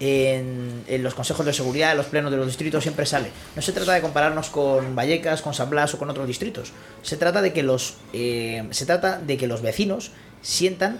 en, 0.00 0.84
en 0.86 1.02
los 1.02 1.14
consejos 1.14 1.44
de 1.44 1.52
seguridad, 1.52 1.90
en 1.92 1.98
los 1.98 2.06
plenos 2.06 2.30
de 2.30 2.36
los 2.36 2.46
distritos 2.46 2.82
siempre 2.82 3.04
sale. 3.04 3.30
No 3.56 3.62
se 3.62 3.72
trata 3.72 3.92
de 3.92 4.00
compararnos 4.00 4.48
con 4.48 4.94
Vallecas, 4.94 5.42
con 5.42 5.54
San 5.54 5.68
Blas 5.70 5.94
o 5.94 5.98
con 5.98 6.08
otros 6.08 6.26
distritos. 6.26 6.72
Se 7.02 7.16
trata 7.16 7.42
de 7.42 7.52
que 7.52 7.62
los 7.62 7.96
eh, 8.12 8.66
se 8.70 8.86
trata 8.86 9.18
de 9.18 9.36
que 9.36 9.46
los 9.46 9.60
vecinos 9.60 10.12
sientan 10.40 10.98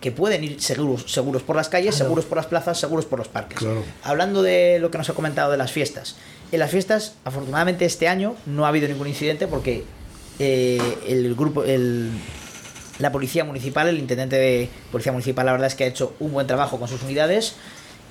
que 0.00 0.12
pueden 0.12 0.44
ir 0.44 0.60
seguros, 0.60 1.10
seguros 1.12 1.42
por 1.42 1.56
las 1.56 1.68
calles, 1.68 1.96
seguros 1.96 2.24
por 2.24 2.36
las 2.36 2.46
plazas, 2.46 2.78
seguros 2.78 3.04
por 3.04 3.18
los 3.18 3.28
parques. 3.28 3.58
Claro. 3.58 3.82
Hablando 4.04 4.42
de 4.42 4.78
lo 4.78 4.90
que 4.90 4.98
nos 4.98 5.10
ha 5.10 5.14
comentado 5.14 5.50
de 5.50 5.56
las 5.56 5.72
fiestas. 5.72 6.16
En 6.50 6.60
las 6.60 6.70
fiestas, 6.70 7.14
afortunadamente 7.24 7.84
este 7.84 8.08
año 8.08 8.34
no 8.46 8.64
ha 8.64 8.68
habido 8.68 8.88
ningún 8.88 9.08
incidente 9.08 9.46
porque 9.46 9.84
eh, 10.38 10.80
el 11.06 11.34
grupo, 11.34 11.62
el, 11.64 12.10
la 12.98 13.12
policía 13.12 13.44
municipal, 13.44 13.88
el 13.88 13.98
intendente 13.98 14.36
de 14.36 14.68
policía 14.90 15.12
municipal, 15.12 15.44
la 15.44 15.52
verdad 15.52 15.66
es 15.66 15.74
que 15.74 15.84
ha 15.84 15.86
hecho 15.88 16.14
un 16.20 16.32
buen 16.32 16.46
trabajo 16.46 16.78
con 16.78 16.88
sus 16.88 17.02
unidades 17.02 17.54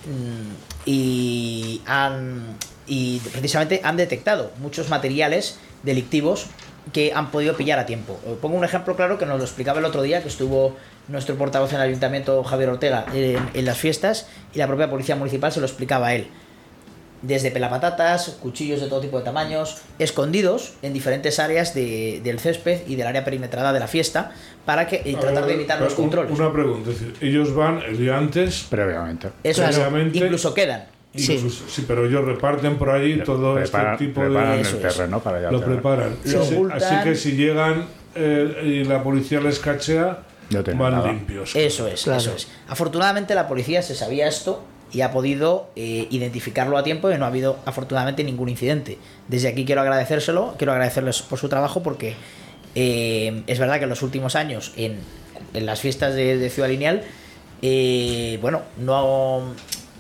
mm, 0.05 0.85
y 0.85 1.81
han 1.85 2.57
y 2.85 3.19
precisamente 3.19 3.81
han 3.83 3.97
detectado 3.97 4.51
muchos 4.59 4.89
materiales 4.89 5.57
delictivos 5.83 6.45
que 6.93 7.11
han 7.13 7.31
podido 7.31 7.57
pillar 7.57 7.79
a 7.79 7.85
tiempo. 7.85 8.19
Eh, 8.25 8.37
Pongo 8.39 8.55
un 8.55 8.63
ejemplo 8.63 8.95
claro 8.95 9.17
que 9.17 9.25
nos 9.25 9.39
lo 9.39 9.43
explicaba 9.43 9.79
el 9.79 9.85
otro 9.85 10.03
día, 10.03 10.21
que 10.21 10.29
estuvo 10.29 10.77
nuestro 11.07 11.35
portavoz 11.35 11.71
en 11.71 11.77
el 11.77 11.87
ayuntamiento, 11.87 12.43
Javier 12.43 12.69
Ortega, 12.69 13.05
en, 13.13 13.49
en 13.53 13.65
las 13.65 13.77
fiestas, 13.77 14.27
y 14.53 14.59
la 14.59 14.67
propia 14.67 14.89
policía 14.89 15.15
municipal 15.15 15.51
se 15.51 15.59
lo 15.59 15.65
explicaba 15.65 16.07
a 16.07 16.15
él. 16.15 16.27
Desde 17.27 17.51
pelapatatas, 17.51 18.37
cuchillos 18.41 18.79
de 18.79 18.87
todo 18.87 19.01
tipo 19.01 19.17
de 19.19 19.25
tamaños, 19.25 19.77
escondidos 19.99 20.73
en 20.81 20.93
diferentes 20.93 21.39
áreas 21.39 21.73
de- 21.73 22.21
del 22.23 22.39
césped 22.39 22.87
y 22.87 22.95
del 22.95 23.05
área 23.05 23.25
perimetrada 23.25 23.73
de 23.73 23.79
la 23.81 23.87
fiesta, 23.87 24.31
para 24.65 24.87
que 24.87 25.01
y 25.03 25.13
tratar 25.15 25.45
de 25.45 25.53
evitar 25.55 25.81
los 25.81 25.91
Un- 25.93 26.03
controles. 26.05 26.31
Una 26.39 26.53
pregunta, 26.53 26.91
es 26.91 26.99
decir, 27.01 27.15
ellos 27.21 27.53
van 27.53 27.81
el 27.81 27.97
día 27.97 28.17
antes, 28.17 28.65
Previamente. 28.69 29.29
Eso 29.43 29.63
es, 29.65 29.75
Claramente- 29.75 30.17
incluso 30.19 30.53
quedan. 30.53 30.85
incluso- 31.13 31.65
sí. 31.67 31.83
pero 31.87 32.05
ellos 32.05 32.23
reparten 32.23 32.77
por 32.77 32.91
allí 32.91 33.21
todo 33.23 33.55
Prepara- 33.55 33.93
este 33.95 34.05
tipo 34.05 34.21
preparan 34.21 34.49
de... 34.51 34.55
el 34.55 34.61
Eso 34.61 34.75
es. 34.77 34.81
terreno 34.95 35.19
para 35.19 35.41
ya 35.41 35.51
Lo 35.51 35.61
preparan. 35.63 36.15
Lo 36.23 36.41
Así-. 36.41 36.57
Así 36.71 36.95
que 37.03 37.15
si 37.15 37.31
llegan 37.33 37.87
eh, 38.15 38.61
y 38.63 38.83
la 38.85 39.03
policía 39.03 39.39
les 39.41 39.59
cachea, 39.59 40.19
No 40.49 40.63
van 40.63 40.93
nada. 40.93 41.11
limpios. 41.11 41.55
Eso 41.55 41.87
es, 41.87 42.03
Claro. 42.03 42.19
eso 42.19 42.33
es. 42.35 42.47
Afortunadamente 42.69 43.35
la 43.35 43.47
policía 43.49 43.81
se 43.81 43.95
sabía 43.95 44.27
esto 44.27 44.63
y 44.91 45.01
ha 45.01 45.11
podido 45.11 45.69
eh, 45.75 46.07
identificarlo 46.09 46.77
a 46.77 46.83
tiempo 46.83 47.11
y 47.11 47.17
no 47.17 47.25
ha 47.25 47.27
habido 47.27 47.57
afortunadamente 47.65 48.23
ningún 48.23 48.49
incidente. 48.49 48.97
Desde 49.27 49.49
aquí 49.49 49.65
quiero 49.65 49.81
agradecérselo, 49.81 50.55
quiero 50.57 50.71
agradecerles 50.71 51.21
por 51.21 51.39
su 51.39 51.49
trabajo 51.49 51.83
porque 51.83 52.15
eh, 52.75 53.43
es 53.47 53.59
verdad 53.59 53.77
que 53.77 53.83
en 53.83 53.89
los 53.89 54.01
últimos 54.01 54.35
años 54.35 54.73
en, 54.77 54.99
en 55.53 55.65
las 55.65 55.81
fiestas 55.81 56.15
de, 56.15 56.49
Ciudad 56.49 56.69
Lineal, 56.69 57.03
eh, 57.61 58.37
bueno, 58.41 58.61
no 58.77 59.53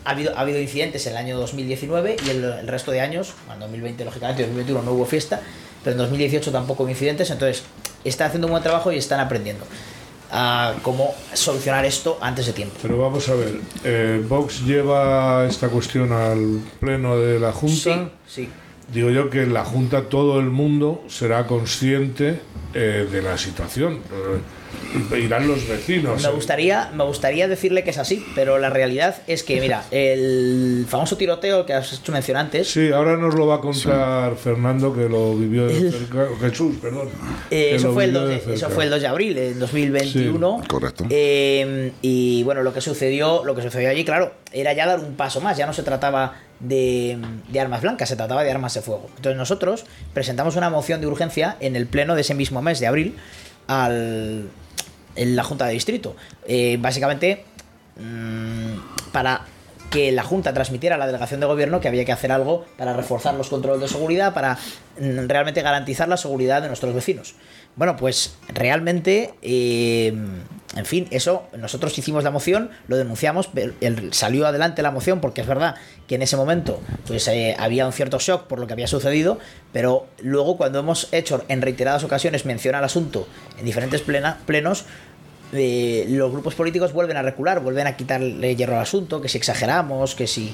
ha 0.05 0.09
habido, 0.09 0.37
ha 0.37 0.41
habido 0.41 0.59
incidentes 0.61 1.05
en 1.07 1.13
el 1.13 1.17
año 1.17 1.37
2019 1.37 2.17
y 2.25 2.29
el, 2.29 2.43
el 2.43 2.67
resto 2.67 2.91
de 2.91 3.01
años, 3.01 3.33
en 3.51 3.59
2020 3.59 4.05
lógicamente, 4.05 4.43
en 4.43 4.49
2021 4.49 4.83
no 4.83 4.93
hubo 4.93 5.05
fiesta, 5.05 5.41
pero 5.83 5.93
en 5.93 5.97
2018 5.97 6.51
tampoco 6.51 6.83
hubo 6.83 6.89
incidentes, 6.89 7.29
entonces 7.29 7.63
está 8.03 8.25
haciendo 8.25 8.47
un 8.47 8.51
buen 8.51 8.63
trabajo 8.63 8.91
y 8.91 8.97
están 8.97 9.19
aprendiendo 9.19 9.65
a 10.31 10.75
cómo 10.81 11.13
solucionar 11.33 11.85
esto 11.85 12.17
antes 12.21 12.45
de 12.47 12.53
tiempo. 12.53 12.75
Pero 12.81 12.97
vamos 12.97 13.27
a 13.29 13.35
ver, 13.35 13.59
eh, 13.83 14.23
Vox 14.27 14.65
lleva 14.65 15.45
esta 15.47 15.69
cuestión 15.69 16.11
al 16.11 16.61
pleno 16.79 17.17
de 17.17 17.39
la 17.39 17.51
Junta. 17.51 17.75
Sí, 18.27 18.43
sí. 18.43 18.49
Digo 18.91 19.09
yo 19.09 19.29
que 19.29 19.43
en 19.43 19.53
la 19.53 19.65
Junta 19.65 20.03
todo 20.03 20.39
el 20.39 20.49
mundo 20.49 21.03
será 21.09 21.45
consciente 21.45 22.39
eh, 22.73 23.07
de 23.11 23.21
la 23.21 23.37
situación. 23.37 23.95
Eh, 23.95 24.39
irán 25.19 25.47
los 25.47 25.67
vecinos. 25.67 26.21
Me 26.23 26.29
gustaría, 26.29 26.89
me 26.93 27.03
gustaría 27.03 27.47
decirle 27.47 27.83
que 27.83 27.89
es 27.91 27.97
así, 27.97 28.25
pero 28.35 28.57
la 28.57 28.69
realidad 28.69 29.15
es 29.27 29.43
que, 29.43 29.59
mira, 29.61 29.83
el 29.91 30.85
famoso 30.89 31.17
tiroteo 31.17 31.65
que 31.65 31.73
has 31.73 31.93
hecho 31.93 32.11
mención 32.11 32.37
antes, 32.37 32.69
Sí, 32.69 32.91
ahora 32.91 33.17
nos 33.17 33.35
lo 33.35 33.47
va 33.47 33.55
a 33.55 33.61
contar 33.61 34.35
Fernando, 34.35 34.93
que 34.95 35.07
lo 35.09 35.35
vivió 35.35 35.67
de 35.67 35.77
El- 35.77 35.91
cerca. 35.91 36.27
Jesús, 36.39 36.75
perdón. 36.81 37.09
eh, 37.51 37.71
eso, 37.75 37.93
fue 37.93 38.05
el 38.05 38.11
vivió 38.11 38.27
2 38.29 38.45
de 38.47 38.53
eso 38.55 38.69
fue 38.69 38.83
el 38.85 38.89
2 38.89 39.01
de 39.01 39.07
abril, 39.07 39.37
en 39.37 39.59
2021. 39.59 40.59
Sí, 40.61 40.67
correcto. 40.67 41.05
Eh, 41.09 41.91
y 42.01 42.43
bueno, 42.43 42.63
lo 42.63 42.73
que 42.73 42.81
sucedió, 42.81 43.43
lo 43.43 43.55
que 43.55 43.61
sucedió 43.61 43.89
allí, 43.89 44.03
claro, 44.05 44.33
era 44.51 44.73
ya 44.73 44.85
dar 44.87 44.99
un 44.99 45.15
paso 45.15 45.41
más, 45.41 45.57
ya 45.57 45.65
no 45.65 45.73
se 45.73 45.83
trataba 45.83 46.35
de, 46.59 47.17
de 47.49 47.59
armas 47.59 47.81
blancas, 47.81 48.09
se 48.09 48.15
trataba 48.15 48.43
de 48.43 48.51
armas 48.51 48.73
de 48.73 48.81
fuego. 48.81 49.07
Entonces 49.17 49.37
nosotros 49.37 49.85
presentamos 50.13 50.55
una 50.55 50.69
moción 50.69 51.01
de 51.01 51.07
urgencia 51.07 51.55
en 51.59 51.75
el 51.75 51.85
pleno 51.87 52.15
de 52.15 52.21
ese 52.21 52.33
mismo 52.33 52.61
mes 52.61 52.79
de 52.79 52.87
abril 52.87 53.15
al, 53.67 54.49
en 55.15 55.35
la 55.35 55.43
Junta 55.43 55.65
de 55.65 55.73
Distrito. 55.73 56.15
Eh, 56.47 56.77
básicamente, 56.79 57.45
mm, 57.99 59.11
para 59.11 59.41
que 59.89 60.11
la 60.11 60.23
Junta 60.23 60.53
transmitiera 60.53 60.95
a 60.95 60.99
la 60.99 61.07
delegación 61.07 61.39
de 61.39 61.45
gobierno 61.45 61.79
que 61.79 61.87
había 61.87 62.05
que 62.05 62.11
hacer 62.11 62.31
algo 62.31 62.65
para 62.77 62.93
reforzar 62.93 63.35
los 63.35 63.49
controles 63.49 63.81
de 63.81 63.87
seguridad, 63.87 64.33
para 64.33 64.57
mm, 64.99 65.27
realmente 65.27 65.61
garantizar 65.61 66.07
la 66.07 66.17
seguridad 66.17 66.61
de 66.61 66.67
nuestros 66.67 66.93
vecinos. 66.93 67.35
Bueno, 67.77 67.95
pues 67.95 68.35
realmente, 68.49 69.35
eh, 69.43 70.07
en 70.75 70.85
fin, 70.85 71.07
eso, 71.11 71.43
nosotros 71.57 71.95
hicimos 71.97 72.23
la 72.23 72.31
moción, 72.31 72.71
lo 72.87 72.97
denunciamos, 72.97 73.49
salió 74.11 74.47
adelante 74.47 74.81
la 74.81 74.89
moción 74.89 75.21
porque 75.21 75.41
es 75.41 75.47
verdad 75.47 75.75
que 76.07 76.15
en 76.15 76.23
ese 76.23 76.37
momento 76.37 76.81
pues 77.05 77.27
eh, 77.27 77.55
había 77.59 77.85
un 77.85 77.93
cierto 77.93 78.17
shock 78.19 78.47
por 78.47 78.59
lo 78.59 78.65
que 78.65 78.73
había 78.73 78.87
sucedido, 78.87 79.37
pero 79.73 80.07
luego 80.21 80.57
cuando 80.57 80.79
hemos 80.79 81.07
hecho 81.13 81.45
en 81.47 81.61
reiteradas 81.61 82.03
ocasiones 82.03 82.45
mención 82.45 82.73
al 82.73 82.83
asunto 82.83 83.27
en 83.59 83.65
diferentes 83.65 84.01
plena- 84.01 84.39
plenos, 84.47 84.85
eh, 85.53 86.05
los 86.09 86.31
grupos 86.31 86.55
políticos 86.55 86.93
vuelven 86.93 87.15
a 87.17 87.21
recular, 87.21 87.59
vuelven 87.59 87.85
a 87.85 87.95
quitarle 87.95 88.55
hierro 88.55 88.75
al 88.75 88.81
asunto, 88.81 89.21
que 89.21 89.29
si 89.29 89.37
exageramos, 89.37 90.15
que 90.15 90.25
si... 90.27 90.53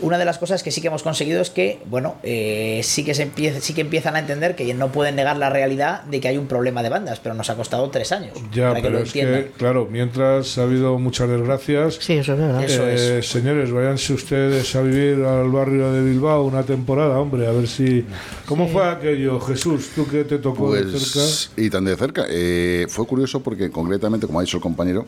Una 0.00 0.18
de 0.18 0.24
las 0.24 0.38
cosas 0.38 0.62
que 0.62 0.70
sí 0.70 0.80
que 0.80 0.88
hemos 0.88 1.02
conseguido 1.02 1.40
es 1.40 1.50
que, 1.50 1.78
bueno, 1.86 2.16
eh, 2.24 2.80
sí, 2.82 3.04
que 3.04 3.14
se 3.14 3.22
empieza, 3.22 3.60
sí 3.60 3.74
que 3.74 3.80
empiezan 3.80 4.16
a 4.16 4.18
entender 4.18 4.56
que 4.56 4.74
no 4.74 4.90
pueden 4.90 5.14
negar 5.16 5.36
la 5.36 5.50
realidad 5.50 6.02
de 6.04 6.20
que 6.20 6.28
hay 6.28 6.36
un 6.36 6.46
problema 6.46 6.82
de 6.82 6.88
bandas, 6.88 7.20
pero 7.20 7.34
nos 7.34 7.48
ha 7.48 7.54
costado 7.54 7.88
tres 7.90 8.10
años 8.12 8.36
Ya, 8.52 8.68
para 8.70 8.74
que 8.76 8.82
pero 8.82 8.98
lo 8.98 9.04
es 9.04 9.12
que, 9.12 9.52
claro, 9.56 9.88
mientras 9.90 10.58
ha 10.58 10.62
habido 10.64 10.98
muchas 10.98 11.28
desgracias, 11.28 11.96
Sí, 12.00 12.14
eso 12.14 12.32
es 12.32 12.38
verdad. 12.38 12.64
Eso 12.64 12.88
eh, 12.88 13.18
es. 13.18 13.26
señores, 13.28 13.70
váyanse 13.70 14.12
ustedes 14.14 14.74
a 14.74 14.82
vivir 14.82 15.24
al 15.24 15.50
barrio 15.50 15.92
de 15.92 16.02
Bilbao 16.02 16.42
una 16.44 16.64
temporada, 16.64 17.18
hombre, 17.18 17.46
a 17.46 17.52
ver 17.52 17.68
si... 17.68 18.04
¿Cómo 18.46 18.68
fue 18.68 18.84
aquello, 18.88 19.38
Jesús? 19.40 19.90
¿Tú 19.94 20.06
que 20.08 20.24
te 20.24 20.38
tocó 20.38 20.72
de 20.74 20.82
cerca? 20.82 20.98
Pues, 21.14 21.50
y 21.56 21.70
tan 21.70 21.84
de 21.84 21.96
cerca. 21.96 22.24
eh, 22.28 22.86
fue 22.88 23.06
curioso 23.06 23.40
porque 23.42 23.70
concretamente, 23.70 24.26
como 24.26 24.40
ha 24.40 24.42
dicho 24.42 24.56
el 24.56 24.62
compañero, 24.62 25.06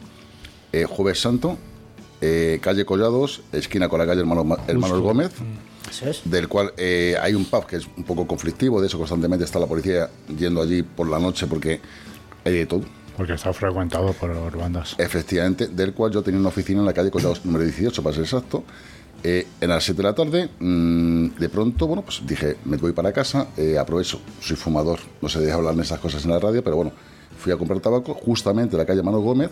eh, 0.73 0.85
Jueves 0.85 1.21
Santo, 1.21 1.59
eh, 2.21 2.59
calle 2.63 2.85
Collados, 2.85 3.43
esquina 3.53 3.89
con 3.89 3.99
la 3.99 4.07
calle 4.07 4.21
Hermanos, 4.21 4.59
Hermanos 4.67 5.01
Gómez, 5.01 5.33
es. 6.03 6.23
del 6.25 6.49
cual 6.49 6.73
eh, 6.77 7.17
hay 7.21 7.35
un 7.35 7.45
pub 7.45 7.67
que 7.67 7.77
es 7.77 7.87
un 7.97 8.05
poco 8.05 8.27
conflictivo, 8.27 8.81
de 8.81 8.87
eso 8.87 8.99
constantemente 8.99 9.45
está 9.45 9.59
la 9.59 9.67
policía 9.67 10.11
yendo 10.37 10.63
allí 10.63 10.83
por 10.83 11.09
la 11.09 11.19
noche 11.19 11.47
porque 11.47 11.81
hay 12.45 12.53
de 12.53 12.67
todo. 12.67 12.83
Porque 13.17 13.33
está 13.33 13.53
frecuentado 13.53 14.13
por 14.13 14.57
bandas. 14.57 14.95
Efectivamente, 14.99 15.69
del 15.69 15.95
cual 15.95 16.13
yo 16.13 16.23
tenía 16.23 16.39
una 16.39 16.51
oficina 16.51 16.81
en 16.81 16.87
la 16.87 16.93
calle 16.93 17.11
Collados 17.11 17.45
número 17.45 17.65
18, 17.65 18.03
para 18.03 18.15
ser 18.15 18.25
exacto. 18.25 18.65
Eh, 19.23 19.47
en 19.61 19.71
las 19.71 19.83
7 19.83 19.97
de 19.97 20.03
la 20.03 20.15
tarde, 20.15 20.51
mm, 20.61 21.29
de 21.39 21.49
pronto, 21.49 21.87
bueno, 21.87 22.03
pues 22.03 22.23
dije, 22.27 22.59
me 22.65 22.77
voy 22.77 22.93
para 22.93 23.13
casa, 23.13 23.49
eh, 23.57 23.79
aprovecho, 23.79 24.21
soy 24.41 24.57
fumador, 24.57 25.01
no 25.23 25.29
se 25.29 25.41
deja 25.41 25.55
hablar 25.55 25.75
de 25.75 25.83
esas 25.83 25.99
cosas 25.99 26.25
en 26.25 26.31
la 26.31 26.39
radio, 26.39 26.63
pero 26.63 26.77
bueno, 26.77 26.93
fui 27.39 27.53
a 27.53 27.57
comprar 27.57 27.81
tabaco 27.81 28.15
justamente 28.15 28.77
en 28.77 28.79
la 28.79 28.87
calle 28.87 29.03
Mano 29.03 29.21
Gómez 29.21 29.51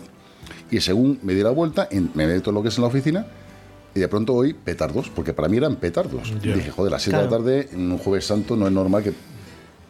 y 0.71 0.79
según 0.81 1.19
me 1.23 1.33
di 1.33 1.41
la 1.43 1.51
vuelta, 1.51 1.87
en- 1.91 2.11
me 2.13 2.27
meto 2.27 2.49
en 2.51 2.55
lo 2.55 2.61
que 2.61 2.69
es 2.69 2.77
en 2.77 2.81
la 2.83 2.87
oficina 2.87 3.25
y 3.93 3.99
de 3.99 4.07
pronto 4.07 4.33
oí 4.33 4.53
petardos, 4.53 5.09
porque 5.09 5.33
para 5.33 5.47
mí 5.47 5.57
eran 5.57 5.75
petardos. 5.77 6.33
Ya. 6.41 6.51
Y 6.51 6.53
dije, 6.55 6.71
joder, 6.71 6.91
a 6.93 6.95
las 6.95 7.03
7 7.03 7.17
de 7.17 7.23
la 7.23 7.29
Claro. 7.29 7.43
tarde, 7.43 7.69
en 7.71 7.91
un 7.91 7.97
jueves 7.97 8.25
santo, 8.25 8.55
no 8.55 8.67
es 8.67 8.73
normal 8.73 9.03
que 9.03 9.13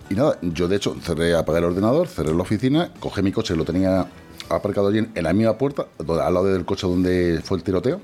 y 0.09 0.13
nada, 0.13 0.37
yo 0.43 0.67
de 0.67 0.75
hecho 0.75 0.95
cerré, 1.01 1.33
apagué 1.35 1.57
el 1.59 1.63
ordenador, 1.65 2.07
cerré 2.07 2.31
la 2.33 2.41
oficina, 2.43 2.91
cogí 2.99 3.23
mi 3.23 3.31
coche, 3.31 3.55
lo 3.55 3.65
tenía 3.65 4.07
aparcado 4.49 4.89
allí 4.89 4.99
en, 4.99 5.11
en 5.15 5.23
la 5.23 5.33
misma 5.33 5.57
puerta, 5.57 5.87
donde- 5.97 6.21
al 6.21 6.33
lado 6.33 6.45
del 6.45 6.63
coche 6.65 6.85
donde 6.85 7.41
fue 7.43 7.57
el 7.57 7.63
tiroteo. 7.63 7.99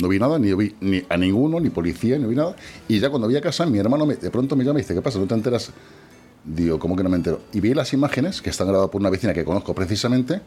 No 0.00 0.08
vi 0.08 0.18
nada, 0.20 0.38
ni 0.38 0.52
vi 0.54 0.76
ni 0.80 1.02
a 1.08 1.16
ninguno, 1.16 1.58
ni 1.58 1.70
policía, 1.70 2.18
ni 2.18 2.26
vi 2.26 2.36
nada. 2.36 2.54
Y 2.86 3.00
ya 3.00 3.08
cuando 3.10 3.26
vi 3.26 3.36
a 3.36 3.40
casa, 3.40 3.66
mi 3.66 3.78
hermano 3.78 4.06
me- 4.06 4.14
de 4.16 4.30
pronto 4.30 4.54
me 4.54 4.62
llama 4.62 4.78
y 4.78 4.82
dice, 4.82 4.94
¿qué 4.94 5.02
pasa? 5.02 5.18
¿No 5.18 5.26
te 5.26 5.34
enteras? 5.34 5.70
Digo, 6.44 6.78
¿cómo 6.78 6.94
que 6.94 7.02
no 7.02 7.08
me 7.08 7.16
entero? 7.16 7.40
Y 7.52 7.60
vi 7.60 7.74
las 7.74 7.92
imágenes 7.92 8.40
que 8.40 8.50
están 8.50 8.68
grabadas 8.68 8.90
por 8.90 9.00
una 9.00 9.10
vecina 9.10 9.32
que 9.34 9.44
conozco 9.44 9.74
precisamente 9.74 10.40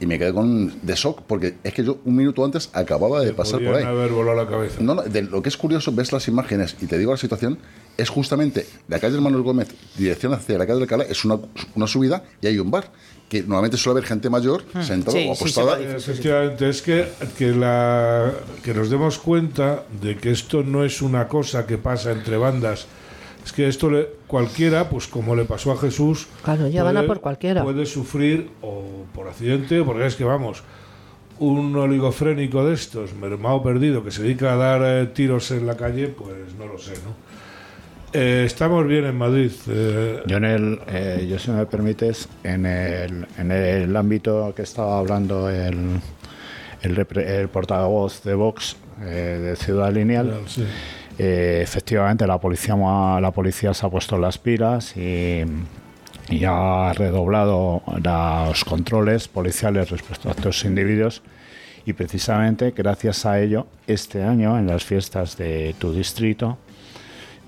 y 0.00 0.06
me 0.06 0.18
quedé 0.18 0.32
con 0.32 0.72
de 0.82 0.94
shock 0.94 1.22
porque 1.26 1.56
es 1.64 1.72
que 1.74 1.84
yo 1.84 1.98
un 2.04 2.16
minuto 2.16 2.44
antes 2.44 2.70
acababa 2.72 3.20
de 3.20 3.32
pasar 3.32 3.62
por 3.62 3.74
ahí. 3.74 3.84
Haber 3.84 4.10
volado 4.10 4.36
la 4.44 4.48
cabeza. 4.48 4.76
No, 4.80 4.94
no, 4.94 5.02
de 5.02 5.22
lo 5.22 5.42
que 5.42 5.48
es 5.48 5.56
curioso, 5.56 5.92
ves 5.92 6.12
las 6.12 6.28
imágenes 6.28 6.76
y 6.80 6.86
te 6.86 6.98
digo 6.98 7.10
la 7.12 7.18
situación, 7.18 7.58
es 7.96 8.08
justamente 8.08 8.66
la 8.88 8.98
calle 9.00 9.14
del 9.14 9.22
Manuel 9.22 9.42
Gómez, 9.42 9.68
dirección 9.96 10.32
hacia 10.32 10.56
la 10.56 10.66
calle 10.66 10.74
del 10.74 10.82
Alcalá, 10.84 11.04
es 11.04 11.24
una, 11.24 11.38
una 11.74 11.86
subida 11.86 12.22
y 12.40 12.46
hay 12.46 12.58
un 12.58 12.70
bar, 12.70 12.90
que 13.28 13.42
normalmente 13.42 13.76
suele 13.76 13.98
haber 13.98 14.08
gente 14.08 14.30
mayor 14.30 14.62
sentada 14.82 15.12
Sí, 15.18 15.28
o 15.28 15.34
sí, 15.34 15.42
apostada. 15.42 15.76
sí, 15.78 15.84
Efectivamente, 15.84 16.68
es 16.68 16.80
que, 16.80 17.08
que, 17.36 17.48
la, 17.48 18.32
que 18.62 18.72
nos 18.72 18.88
demos 18.88 19.18
cuenta 19.18 19.84
de 20.00 20.16
que 20.16 20.30
esto 20.30 20.62
no 20.62 20.84
es 20.84 21.02
una 21.02 21.28
cosa 21.28 21.66
que 21.66 21.76
pasa 21.76 22.12
entre 22.12 22.36
bandas. 22.38 22.86
Es 23.48 23.52
que 23.54 23.66
esto 23.66 23.90
le, 23.90 24.06
cualquiera, 24.26 24.90
pues 24.90 25.06
como 25.06 25.34
le 25.34 25.46
pasó 25.46 25.72
a 25.72 25.78
Jesús, 25.78 26.28
Claro, 26.44 26.68
ya 26.68 26.82
van 26.82 26.98
a 26.98 27.06
por 27.06 27.22
cualquiera. 27.22 27.62
puede 27.64 27.86
sufrir 27.86 28.50
o 28.60 29.06
por 29.14 29.26
accidente, 29.26 29.82
porque 29.84 30.04
es 30.04 30.16
que 30.16 30.24
vamos, 30.24 30.62
un 31.38 31.74
oligofrénico 31.74 32.66
de 32.66 32.74
estos, 32.74 33.14
mermado 33.14 33.62
perdido, 33.62 34.04
que 34.04 34.10
se 34.10 34.22
dedica 34.22 34.52
a 34.52 34.56
dar 34.56 34.82
eh, 34.84 35.06
tiros 35.06 35.50
en 35.50 35.66
la 35.66 35.78
calle, 35.78 36.08
pues 36.08 36.30
no 36.58 36.66
lo 36.66 36.76
sé, 36.78 36.92
¿no? 36.92 37.16
Eh, 38.12 38.42
estamos 38.44 38.86
bien 38.86 39.06
en 39.06 39.16
Madrid. 39.16 39.50
eh, 39.66 40.22
Yo, 40.26 40.36
en 40.36 40.44
el, 40.44 40.80
eh, 40.86 41.26
yo 41.30 41.38
si 41.38 41.50
me 41.50 41.64
permites, 41.64 42.28
en 42.44 42.66
el, 42.66 43.26
en 43.38 43.50
el 43.50 43.96
ámbito 43.96 44.52
que 44.54 44.60
estaba 44.60 44.98
hablando 44.98 45.48
el, 45.48 46.00
el, 46.82 46.96
repre- 46.96 47.26
el 47.26 47.48
portavoz 47.48 48.22
de 48.24 48.34
Vox 48.34 48.76
eh, 49.00 49.40
de 49.42 49.56
Ciudad 49.56 49.90
Lineal, 49.90 50.34
sí. 50.48 50.64
Eh, 51.18 51.60
efectivamente 51.62 52.26
la 52.26 52.38
policía, 52.38 52.76
la 52.76 53.30
policía 53.32 53.74
se 53.74 53.84
ha 53.84 53.90
puesto 53.90 54.18
las 54.18 54.38
pilas 54.38 54.96
y, 54.96 55.42
y 56.30 56.44
ha 56.44 56.92
redoblado 56.94 57.82
los 58.02 58.64
controles 58.64 59.28
policiales 59.28 59.90
respecto 59.90 60.28
a 60.28 60.32
estos 60.32 60.64
individuos 60.64 61.22
y 61.84 61.92
precisamente 61.94 62.72
gracias 62.76 63.26
a 63.26 63.40
ello 63.40 63.66
este 63.86 64.22
año 64.22 64.58
en 64.58 64.66
las 64.66 64.84
fiestas 64.84 65.36
de 65.36 65.74
tu 65.78 65.92
distrito 65.92 66.58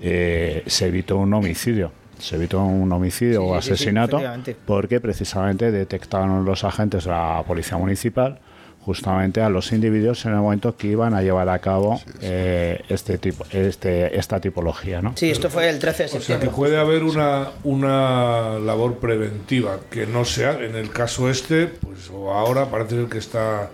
eh, 0.01 0.63
se 0.65 0.87
evitó 0.87 1.17
un 1.17 1.33
homicidio. 1.33 1.91
Se 2.17 2.35
evitó 2.35 2.63
un 2.63 2.91
homicidio 2.91 3.41
Sí, 3.41 3.47
o 3.47 3.61
sí, 3.61 3.67
sí, 3.67 3.73
asesinato 3.73 4.19
porque 4.65 4.99
precisamente 4.99 5.71
detectaron 5.71 6.43
los 6.43 6.63
agentes 6.63 7.05
de 7.05 7.11
la 7.11 7.43
policía 7.47 7.77
municipal 7.77 8.39
justamente 8.85 9.41
a 9.41 9.49
los 9.49 9.71
individuos 9.71 10.25
en 10.25 10.31
el 10.31 10.39
momento 10.39 10.75
que 10.75 10.87
iban 10.87 11.13
a 11.13 11.21
llevar 11.21 11.49
a 11.49 11.59
cabo 11.59 12.01
eh, 12.21 12.81
este 12.89 13.17
tipo, 13.17 13.45
este, 13.51 14.17
esta 14.17 14.39
tipología, 14.39 15.01
¿no? 15.01 15.13
Sí, 15.15 15.29
esto 15.29 15.49
fue 15.49 15.69
el 15.69 15.77
13 15.79 16.03
de 16.03 16.05
O 16.07 16.09
sea 16.09 16.19
que 16.19 16.25
septiembre. 16.25 16.49
puede 16.55 16.77
haber 16.79 17.03
una, 17.03 17.49
una 17.63 18.57
labor 18.59 18.97
preventiva 18.97 19.79
que 19.89 20.07
no 20.07 20.25
sea, 20.25 20.53
en 20.63 20.75
el 20.75 20.89
caso 20.89 21.29
este, 21.29 21.67
pues 21.67 22.09
o 22.11 22.31
ahora 22.33 22.65
parece 22.71 22.95
ser 22.95 23.05
que 23.05 23.17
está... 23.19 23.69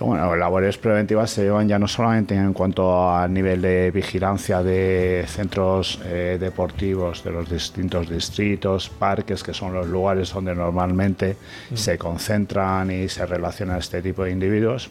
Bueno, 0.00 0.34
labores 0.34 0.78
preventivas 0.78 1.30
se 1.30 1.42
llevan 1.42 1.68
ya 1.68 1.78
no 1.78 1.86
solamente 1.86 2.34
en 2.34 2.54
cuanto 2.54 3.10
a 3.10 3.28
nivel 3.28 3.60
de 3.60 3.90
vigilancia 3.90 4.62
de 4.62 5.26
centros 5.28 6.00
eh, 6.06 6.38
deportivos 6.40 7.22
de 7.22 7.30
los 7.30 7.50
distintos 7.50 8.08
distritos, 8.08 8.88
parques, 8.88 9.42
que 9.42 9.52
son 9.52 9.74
los 9.74 9.86
lugares 9.86 10.32
donde 10.32 10.54
normalmente 10.54 11.36
se 11.74 11.98
concentran 11.98 12.90
y 12.90 13.10
se 13.10 13.26
relacionan 13.26 13.78
este 13.78 14.00
tipo 14.00 14.24
de 14.24 14.30
individuos, 14.30 14.90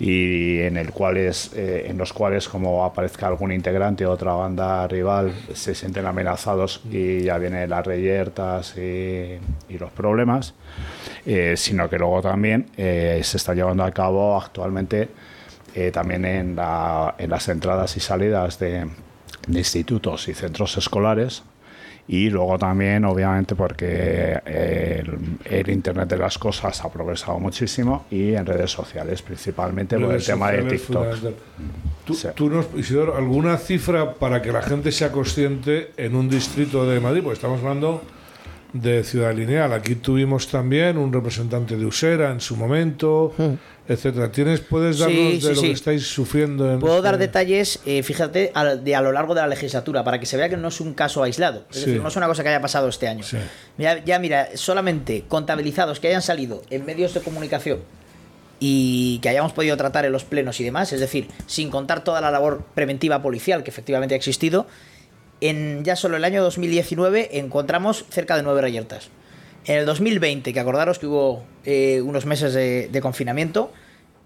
y 0.00 0.60
en 0.60 0.78
el 0.78 0.92
cuales, 0.92 1.52
eh, 1.54 1.84
en 1.88 1.98
los 1.98 2.14
cuales 2.14 2.48
como 2.48 2.86
aparezca 2.86 3.26
algún 3.26 3.52
integrante 3.52 4.04
de 4.04 4.08
otra 4.08 4.32
banda 4.32 4.88
rival 4.88 5.32
se 5.52 5.74
sienten 5.74 6.06
amenazados 6.06 6.80
y 6.90 7.20
ya 7.20 7.36
vienen 7.36 7.68
las 7.68 7.86
reyertas 7.86 8.78
y, 8.78 9.38
y 9.68 9.78
los 9.78 9.90
problemas, 9.90 10.54
eh, 11.26 11.54
sino 11.56 11.88
que 11.90 11.98
luego 11.98 12.22
también 12.22 12.66
eh, 12.76 13.20
se 13.24 13.36
está 13.36 13.52
llevando 13.52 13.82
a 13.84 13.90
cabo 13.90 14.40
actualmente 14.40 15.08
eh, 15.74 15.90
también 15.90 16.24
en, 16.24 16.56
la- 16.56 17.14
en 17.18 17.28
las 17.30 17.48
entradas 17.48 17.96
y 17.96 18.00
salidas 18.00 18.58
de, 18.58 18.86
de 19.48 19.58
institutos 19.58 20.28
y 20.28 20.34
centros 20.34 20.76
escolares 20.78 21.42
y 22.08 22.30
luego 22.30 22.56
también, 22.56 23.04
obviamente, 23.04 23.56
porque 23.56 24.38
el, 24.46 25.18
el 25.44 25.68
Internet 25.70 26.08
de 26.08 26.16
las 26.18 26.38
cosas 26.38 26.84
ha 26.84 26.88
progresado 26.92 27.40
muchísimo 27.40 28.06
y 28.12 28.34
en 28.34 28.46
redes 28.46 28.70
sociales, 28.70 29.22
principalmente 29.22 29.96
por 29.96 30.04
el 30.04 30.10
redes 30.12 30.26
tema 30.26 30.52
de 30.52 30.62
TikTok. 30.62 31.16
Tú, 32.04 32.14
Sí. 32.14 32.28
tú 32.36 32.48
nos, 32.48 32.66
Isidoro, 32.76 33.16
¿alguna 33.16 33.56
cifra 33.58 34.14
para 34.14 34.40
que 34.40 34.52
la 34.52 34.62
gente 34.62 34.92
sea 34.92 35.10
consciente 35.10 35.90
en 35.96 36.14
un 36.14 36.28
distrito 36.28 36.88
de 36.88 37.00
Madrid? 37.00 37.22
Porque 37.24 37.34
estamos 37.34 37.58
hablando 37.58 38.00
de 38.72 39.04
Ciudad 39.04 39.34
Lineal. 39.34 39.72
Aquí 39.72 39.94
tuvimos 39.94 40.48
también 40.48 40.98
un 40.98 41.12
representante 41.12 41.76
de 41.76 41.86
Usera 41.86 42.30
en 42.30 42.40
su 42.40 42.56
momento, 42.56 43.32
etcétera. 43.88 44.30
¿Tienes, 44.30 44.60
¿Puedes 44.60 44.98
darnos 44.98 45.16
sí, 45.16 45.40
de 45.40 45.48
lo 45.54 45.60
sí. 45.60 45.66
que 45.68 45.72
estáis 45.72 46.06
sufriendo? 46.06 46.70
En 46.72 46.80
Puedo 46.80 47.00
dar 47.00 47.14
este- 47.14 47.26
detalles, 47.26 47.80
eh, 47.86 48.02
fíjate, 48.02 48.50
a, 48.54 48.64
de 48.74 48.94
a 48.96 49.00
lo 49.00 49.12
largo 49.12 49.34
de 49.34 49.40
la 49.40 49.46
legislatura, 49.46 50.04
para 50.04 50.20
que 50.20 50.26
se 50.26 50.36
vea 50.36 50.48
que 50.48 50.56
no 50.56 50.68
es 50.68 50.80
un 50.80 50.94
caso 50.94 51.22
aislado. 51.22 51.64
Es 51.70 51.84
decir, 51.86 52.02
no 52.02 52.08
es 52.08 52.16
una 52.16 52.26
cosa 52.26 52.42
que 52.42 52.48
haya 52.50 52.60
pasado 52.60 52.88
este 52.88 53.08
año. 53.08 53.24
Ya, 53.78 54.18
mira, 54.18 54.48
solamente 54.54 55.24
contabilizados 55.28 56.00
que 56.00 56.08
hayan 56.08 56.22
salido 56.22 56.62
en 56.70 56.84
medios 56.84 57.14
de 57.14 57.20
comunicación 57.20 57.78
y 58.58 59.18
que 59.20 59.28
hayamos 59.28 59.52
podido 59.52 59.76
tratar 59.76 60.06
en 60.06 60.12
los 60.12 60.24
plenos 60.24 60.58
y 60.60 60.64
demás, 60.64 60.92
es 60.92 61.00
decir, 61.00 61.28
sin 61.46 61.70
contar 61.70 62.02
toda 62.04 62.20
la 62.22 62.30
labor 62.30 62.64
preventiva 62.74 63.20
policial 63.22 63.62
que 63.62 63.70
efectivamente 63.70 64.14
ha 64.14 64.16
existido, 64.18 64.66
en 65.40 65.84
ya 65.84 65.96
solo 65.96 66.16
el 66.16 66.24
año 66.24 66.42
2019 66.42 67.38
encontramos 67.38 68.04
cerca 68.10 68.36
de 68.36 68.42
nueve 68.42 68.62
reyertas. 68.62 69.10
En 69.66 69.78
el 69.78 69.86
2020, 69.86 70.52
que 70.52 70.60
acordaros 70.60 70.98
que 70.98 71.06
hubo 71.06 71.44
eh, 71.64 72.00
unos 72.00 72.24
meses 72.24 72.54
de, 72.54 73.00
confinamiento, 73.02 73.72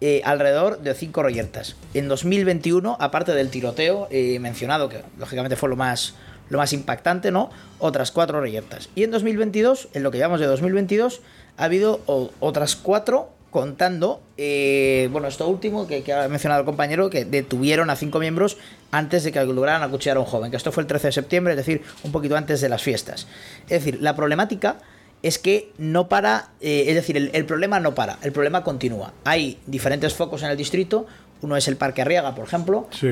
eh, 0.03 0.21
alrededor 0.25 0.81
de 0.81 0.95
cinco 0.95 1.23
reyertas. 1.23 1.77
En 1.95 2.09
2021, 2.09 2.97
aparte 3.01 3.33
del 3.33 3.49
tiroteo 3.49 4.07
eh, 4.11 4.39
mencionado, 4.39 4.89
que 4.91 5.03
lógicamente 5.19 5.57
fue 5.57 5.71
lo 5.71 5.77
más, 5.77 6.15
lo 6.51 6.59
más 6.59 6.75
impactante, 6.75 7.31
¿no? 7.31 7.51
Otras 7.79 8.13
cuatro 8.13 8.41
reyertas. 8.41 8.91
Y 8.95 9.03
en 9.03 9.11
2022, 9.11 9.89
en 9.95 10.03
lo 10.03 10.11
que 10.11 10.19
llamamos 10.19 10.41
de 10.41 10.47
2022, 10.47 11.23
ha 11.57 11.65
habido 11.65 12.01
otras 12.41 12.77
cuatro 12.77 13.31
contando, 13.51 14.23
eh, 14.37 15.09
bueno, 15.13 15.27
esto 15.29 15.49
último 15.49 15.87
que, 15.87 16.03
que 16.03 16.13
ha 16.13 16.29
mencionado 16.29 16.61
el 16.61 16.67
compañero, 16.67 17.11
que 17.11 17.25
detuvieron 17.25 17.91
a 17.91 17.97
cinco 17.97 18.19
miembros 18.21 18.57
antes 18.93 19.25
de 19.25 19.33
que 19.33 19.45
lograran 19.45 19.83
acuchillar 19.83 20.17
a 20.17 20.21
un 20.21 20.27
joven, 20.27 20.51
que 20.51 20.57
esto 20.57 20.71
fue 20.73 20.83
el 20.83 20.87
13 20.87 21.09
de 21.09 21.13
septiembre, 21.13 21.53
es 21.55 21.57
decir, 21.57 21.83
un 22.05 22.13
poquito 22.13 22.37
antes 22.37 22.61
de 22.61 22.69
las 22.69 22.83
fiestas. 22.83 23.27
Es 23.69 23.85
decir, 23.85 23.99
la 24.01 24.15
problemática 24.15 24.79
es 25.23 25.39
que 25.39 25.71
no 25.79 26.09
para, 26.09 26.51
eh, 26.61 26.85
es 26.89 26.95
decir, 26.95 27.17
el, 27.17 27.31
el 27.35 27.45
problema 27.45 27.81
no 27.81 27.95
para, 27.95 28.19
el 28.23 28.33
problema 28.33 28.63
continúa. 28.65 29.13
Hay 29.25 29.59
diferentes 29.67 30.15
focos 30.15 30.43
en 30.43 30.51
el 30.51 30.57
distrito, 30.57 31.07
uno 31.43 31.57
es 31.57 31.67
el 31.69 31.77
Parque 31.77 32.03
Arriaga, 32.03 32.35
por 32.35 32.45
ejemplo, 32.47 32.87
Sí. 32.91 33.09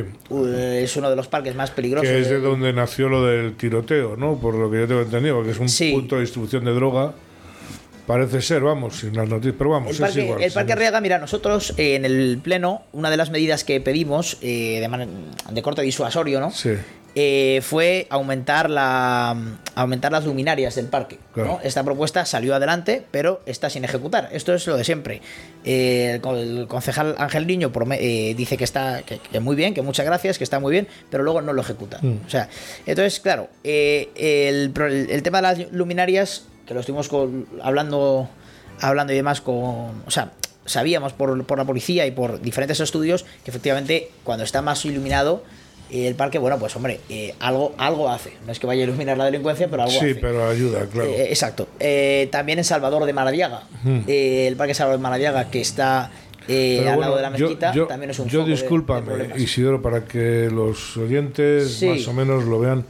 Es 0.55 0.97
uno 0.97 1.11
de 1.11 1.17
los 1.17 1.29
parques 1.29 1.55
más 1.55 1.71
peligrosos. 1.71 2.09
Que 2.09 2.21
es 2.21 2.29
de 2.29 2.35
de- 2.37 2.41
donde 2.41 2.73
nació 2.73 3.09
lo 3.09 3.25
del 3.25 3.57
tiroteo, 3.57 4.17
¿no? 4.17 4.37
Por 4.39 4.55
lo 4.55 4.71
que 4.71 4.79
yo 4.81 4.87
tengo 4.87 5.01
entendido, 5.01 5.37
porque 5.37 5.51
es 5.53 5.59
un 5.59 5.69
Sí. 5.69 5.93
punto 5.93 6.15
de 6.17 6.23
distribución 6.23 6.65
de 6.65 6.73
droga. 6.73 7.15
Parece 8.09 8.43
ser, 8.43 8.63
vamos, 8.63 8.99
sin 9.01 9.15
las 9.15 9.29
noticias, 9.29 9.55
pero 9.57 9.71
vamos, 9.71 9.91
El 9.91 9.95
es 9.95 10.01
parque, 10.01 10.21
igual. 10.25 10.43
el 10.43 10.51
Parque. 10.53 10.73
Arriaga, 10.73 11.01
mira, 11.01 11.19
nosotros 11.19 11.75
eh, 11.77 11.95
en 11.95 12.05
el 12.05 12.41
Pleno, 12.43 12.83
una 12.93 13.11
de 13.11 13.17
las 13.19 13.31
medidas 13.31 13.63
que 13.63 13.81
pedimos 13.81 14.39
eh, 14.43 14.81
de, 14.81 15.09
de 15.55 15.63
corte 15.63 15.83
disuasorio, 15.83 16.41
¿no? 16.41 16.51
Sí. 16.51 16.71
Eh, 17.15 17.61
fue 17.63 18.07
aumentar 18.11 18.71
la 18.71 19.35
aumentar 19.75 20.13
las 20.13 20.25
luminarias 20.25 20.75
del 20.77 20.87
parque. 20.87 21.17
¿no? 21.17 21.33
Claro. 21.35 21.61
Esta 21.65 21.83
propuesta 21.83 22.25
salió 22.25 22.55
adelante, 22.55 23.03
pero 23.11 23.41
está 23.45 23.71
sin 23.71 23.85
ejecutar. 23.85 24.29
Esto 24.33 24.55
es 24.55 24.67
lo 24.67 24.77
de 24.77 24.85
siempre. 24.85 25.21
Eh, 25.65 26.13
el, 26.15 26.21
con- 26.21 26.37
el 26.37 26.67
concejal 26.69 27.17
Ángel 27.19 27.47
Niño 27.47 27.73
eh, 27.93 28.35
dice 28.37 28.57
que 28.57 28.65
está 28.65 29.03
que, 29.03 29.19
que 29.19 29.41
muy 29.41 29.57
bien, 29.57 29.75
que 29.75 29.83
muchas 29.83 30.07
gracias, 30.07 30.39
que 30.39 30.45
está 30.45 30.61
muy 30.61 30.71
bien, 30.71 30.87
pero 31.11 31.25
luego 31.25 31.41
no 31.41 31.53
lo 31.53 31.61
ejecuta. 31.63 31.99
Mm. 32.03 32.27
O 32.27 32.31
sea, 32.31 32.49
entonces, 32.87 33.19
claro, 33.21 33.49
eh, 33.65 34.11
el 34.17 35.23
tema 35.23 35.39
de 35.39 35.43
las 35.43 35.73
luminarias, 35.73 36.45
que 36.69 36.75
lo 36.75 36.81
estuvimos 36.81 37.09
con- 37.09 37.47
hablando, 37.63 38.29
hablando 38.81 39.13
y 39.13 39.17
demás 39.17 39.41
con. 39.41 39.57
O 40.07 40.11
sea, 40.11 40.33
sabíamos 40.67 41.15
por, 41.15 41.43
por 41.45 41.59
la 41.59 41.65
policía 41.65 42.07
y 42.07 42.11
por 42.13 42.41
diferentes 42.41 42.79
estudios 42.81 43.25
que 43.43 43.51
efectivamente 43.51 44.11
cuando 44.23 44.45
está 44.45 44.61
más 44.63 44.85
iluminado 44.85 45.43
eh, 45.91 46.07
el 46.07 46.15
parque, 46.15 46.39
bueno, 46.39 46.59
pues 46.59 46.77
hombre, 46.77 47.01
eh, 47.09 47.35
algo, 47.41 47.75
algo 47.79 48.11
hace. 48.11 48.35
No 48.45 48.53
es 48.53 48.59
que 48.61 48.67
vaya 48.67 48.83
a 48.83 48.85
iluminar 48.85 49.17
la 49.17 49.25
delincuencia, 49.25 49.67
pero 49.71 49.85
algo 49.85 49.93
Sí, 49.99 50.11
hace. 50.11 50.15
pero 50.17 50.47
ayuda, 50.47 50.85
claro. 50.93 51.09
Eh, 51.09 51.29
exacto. 51.31 51.67
Eh, 51.81 52.29
también 52.31 52.59
en 52.59 52.65
Salvador 52.67 53.07
de 53.07 53.15
Maradiaga. 53.15 53.63
Hmm. 53.83 54.01
El 54.07 54.55
Parque 54.57 54.75
Salvador 54.75 54.99
de 54.99 55.03
Maradiaga, 55.03 55.51
que 55.51 55.63
está 55.63 56.11
eh, 56.47 56.81
al 56.81 56.85
bueno, 56.97 57.01
lado 57.01 57.17
de 57.17 57.23
la 57.23 57.31
mezquita, 57.31 57.73
yo, 57.73 57.87
también 57.87 58.11
es 58.11 58.19
un 58.19 58.29
Yo 58.29 58.41
de- 58.41 58.45
de 58.47 58.51
discúlpame, 58.53 59.07
problemas. 59.07 59.39
Isidoro, 59.39 59.81
para 59.81 60.05
que 60.05 60.51
los 60.53 60.99
oyentes 60.99 61.73
Sí. 61.79 61.87
más 61.89 62.07
o 62.09 62.13
menos 62.13 62.45
lo 62.45 62.61
vean. 62.61 62.85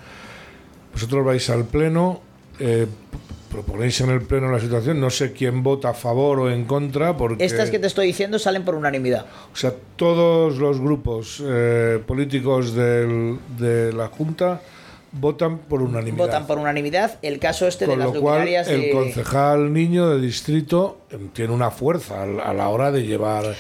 Vosotros 0.93 1.25
vais 1.25 1.49
al 1.51 1.65
pleno, 1.67 2.21
eh, 2.59 2.87
proponéis 3.51 4.01
en 4.01 4.11
el 4.11 4.23
pleno 4.23 4.51
la 4.51 4.61
situación, 4.61 5.01
no 5.01 5.11
sé 5.11 5.33
quién 5.33 5.63
vota 5.63 5.91
a 5.91 5.95
favor 5.95 6.41
o 6.41 6.51
en 6.51 6.65
contra, 6.65 7.17
porque... 7.17 7.45
Estas 7.45 7.71
que 7.71 7.79
te 7.79 7.87
estoy 7.87 8.07
diciendo 8.07 8.39
salen 8.39 8.65
por 8.65 8.75
unanimidad. 8.75 9.27
O 9.53 9.57
sea, 9.57 9.73
todos 9.97 10.57
los 10.59 10.81
grupos 10.81 11.43
eh, 11.45 12.03
políticos 12.07 12.75
del- 12.75 13.39
de 13.59 13.93
la 13.93 14.09
Junta 14.09 14.61
votan 15.13 15.59
por 15.59 15.81
unanimidad. 15.83 16.27
Votan 16.27 16.47
por 16.47 16.59
unanimidad. 16.59 17.19
El 17.23 17.39
caso 17.39 17.67
este 17.67 17.87
Con 17.87 17.99
de 17.99 18.05
las 18.05 18.15
lo 18.15 18.21
cual, 18.21 18.41
luminarias 18.41 18.69
el 18.69 18.83
de- 18.83 18.91
concejal 18.91 19.73
niño 19.73 20.09
de 20.11 20.21
distrito 20.21 20.99
em, 21.11 21.29
tiene 21.29 21.53
una 21.55 21.71
fuerza 21.71 22.23
a 22.25 22.53
la 22.53 22.69
hora 22.69 22.93
de 22.93 23.05
llevar... 23.07 23.55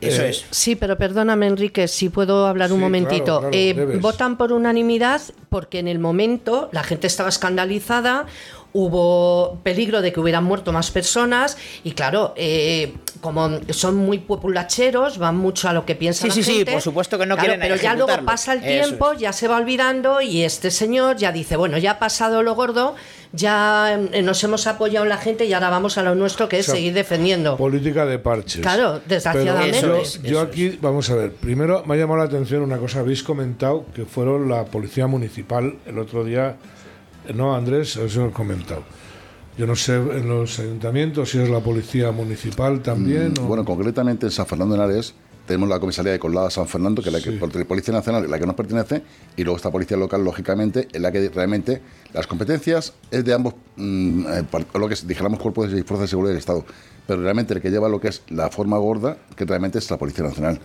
Eso 0.00 0.22
eh, 0.22 0.28
es. 0.30 0.44
Sí, 0.52 0.76
pero 0.76 0.96
perdóname, 0.96 1.48
Enrique, 1.48 1.88
si 1.88 2.08
puedo 2.08 2.46
hablar 2.46 2.70
un 2.72 2.78
Sí, 2.78 2.82
momentito. 2.84 3.40
claro, 3.40 3.50
claro, 3.50 3.52
Eh, 3.52 3.98
votan 4.00 4.36
por 4.38 4.52
unanimidad 4.52 5.20
porque 5.48 5.80
en 5.80 5.88
el 5.88 5.98
momento 5.98 6.68
la 6.70 6.84
gente 6.84 7.08
estaba 7.08 7.28
escandalizada, 7.30 8.26
hubo 8.72 9.58
peligro 9.62 10.02
de 10.02 10.12
que 10.12 10.20
hubieran 10.20 10.44
muerto 10.44 10.72
más 10.72 10.90
personas 10.90 11.56
y 11.84 11.92
claro, 11.92 12.34
eh, 12.36 12.94
como 13.20 13.50
son 13.70 13.96
muy 13.96 14.18
populacheros, 14.18 15.18
van 15.18 15.36
mucho 15.36 15.68
a 15.68 15.72
lo 15.72 15.84
que 15.86 15.94
piensa 15.94 16.22
Sí, 16.22 16.28
la 16.28 16.34
sí, 16.34 16.42
sí, 16.44 16.56
gente. 16.58 16.72
por 16.72 16.82
supuesto 16.82 17.18
que 17.18 17.26
no 17.26 17.34
Claro, 17.34 17.48
quieren 17.54 17.60
Pero 17.60 17.76
ya 17.82 17.94
luego 17.94 18.24
pasa 18.24 18.52
el 18.52 18.62
tiempo, 18.62 19.12
es. 19.12 19.20
ya 19.20 19.32
se 19.32 19.48
va 19.48 19.56
olvidando 19.56 20.20
y 20.20 20.42
este 20.42 20.70
señor 20.70 21.16
ya 21.16 21.32
dice, 21.32 21.56
bueno, 21.56 21.78
ya 21.78 21.92
ha 21.92 21.98
pasado 21.98 22.42
lo 22.42 22.54
gordo, 22.54 22.94
ya 23.32 23.98
eh, 24.12 24.22
nos 24.22 24.42
hemos 24.44 24.66
apoyado 24.66 25.04
en 25.04 25.08
la 25.10 25.18
gente 25.18 25.46
y 25.46 25.52
ahora 25.52 25.70
vamos 25.70 25.98
a 25.98 26.02
lo 26.02 26.14
nuestro 26.14 26.48
que 26.48 26.58
es 26.58 26.66
O 26.68 26.72
sea, 26.72 26.74
seguir 26.76 26.92
defendiendo. 26.94 27.56
Política 27.56 28.06
de 28.06 28.18
parches. 28.18 28.60
Claro, 28.60 29.00
desgraciadamente. 29.06 29.78
Pero 29.80 29.96
yo, 29.96 30.02
Eso 30.02 30.16
es, 30.18 30.22
yo 30.22 30.28
eso 30.30 30.40
aquí, 30.42 30.78
vamos 30.80 31.10
a 31.10 31.14
ver, 31.16 31.32
primero 31.32 31.82
me 31.86 31.94
ha 31.94 31.98
llamado 31.98 32.18
la 32.18 32.26
atención 32.26 32.62
una 32.62 32.78
cosa, 32.78 33.00
habéis 33.00 33.22
comentado 33.22 33.86
que 33.94 34.04
fueron 34.04 34.48
la 34.48 34.64
policía 34.66 35.06
municipal 35.06 35.76
el 35.86 35.98
otro 35.98 36.22
día. 36.24 36.56
No, 37.34 37.54
Andrés, 37.54 37.96
eso 37.96 38.20
lo 38.20 38.28
he 38.28 38.32
comentado. 38.32 38.82
Yo 39.56 39.66
no 39.66 39.74
sé 39.74 39.96
en 39.96 40.28
los 40.28 40.58
ayuntamientos 40.60 41.30
si 41.30 41.38
es 41.38 41.48
la 41.50 41.60
policía 41.60 42.12
municipal 42.12 42.80
también. 42.80 43.34
o- 43.38 43.42
Mm, 43.42 43.48
Bueno, 43.48 43.64
concretamente 43.64 44.26
en 44.26 44.32
San 44.32 44.46
Fernando 44.46 44.76
de 44.76 44.84
Henares 44.84 45.14
tenemos 45.48 45.68
la 45.68 45.80
comisaría 45.80 46.12
de 46.12 46.20
Colada 46.20 46.48
San 46.50 46.68
Fernando, 46.68 47.02
que 47.02 47.08
es 47.08 47.12
la 47.12 47.20
que, 47.20 47.30
Sí. 47.32 47.36
por- 47.38 47.66
Policía 47.66 47.92
Nacional, 47.94 48.22
es 48.24 48.30
la 48.30 48.38
que 48.38 48.46
nos 48.46 48.54
pertenece, 48.54 49.02
y 49.36 49.42
luego 49.42 49.56
esta 49.56 49.72
policía 49.72 49.96
local, 49.96 50.22
lógicamente, 50.22 50.86
es 50.92 51.00
la 51.00 51.10
que 51.10 51.28
realmente 51.30 51.82
las 52.14 52.26
competencias 52.28 52.92
es 53.10 53.24
de 53.24 53.32
ambos, 53.34 53.54
mm, 53.76 54.26
eh, 54.28 54.44
par- 54.48 54.66
lo 54.78 54.88
que 54.88 54.94
dijéramos, 55.04 55.40
cuerpos 55.40 55.66
y 55.72 55.82
fuerzas 55.82 56.00
de 56.02 56.06
seguridad 56.08 56.30
del 56.32 56.38
Estado. 56.38 56.64
Pero 57.06 57.22
realmente 57.22 57.54
el 57.54 57.62
que 57.62 57.70
lleva 57.70 57.88
lo 57.88 57.98
que 57.98 58.08
es 58.08 58.22
la 58.28 58.50
forma 58.50 58.76
gorda, 58.76 59.16
que 59.34 59.46
realmente 59.46 59.78
es 59.78 59.90
la 59.90 59.96
Policía 59.96 60.24
Nacional. 60.24 60.60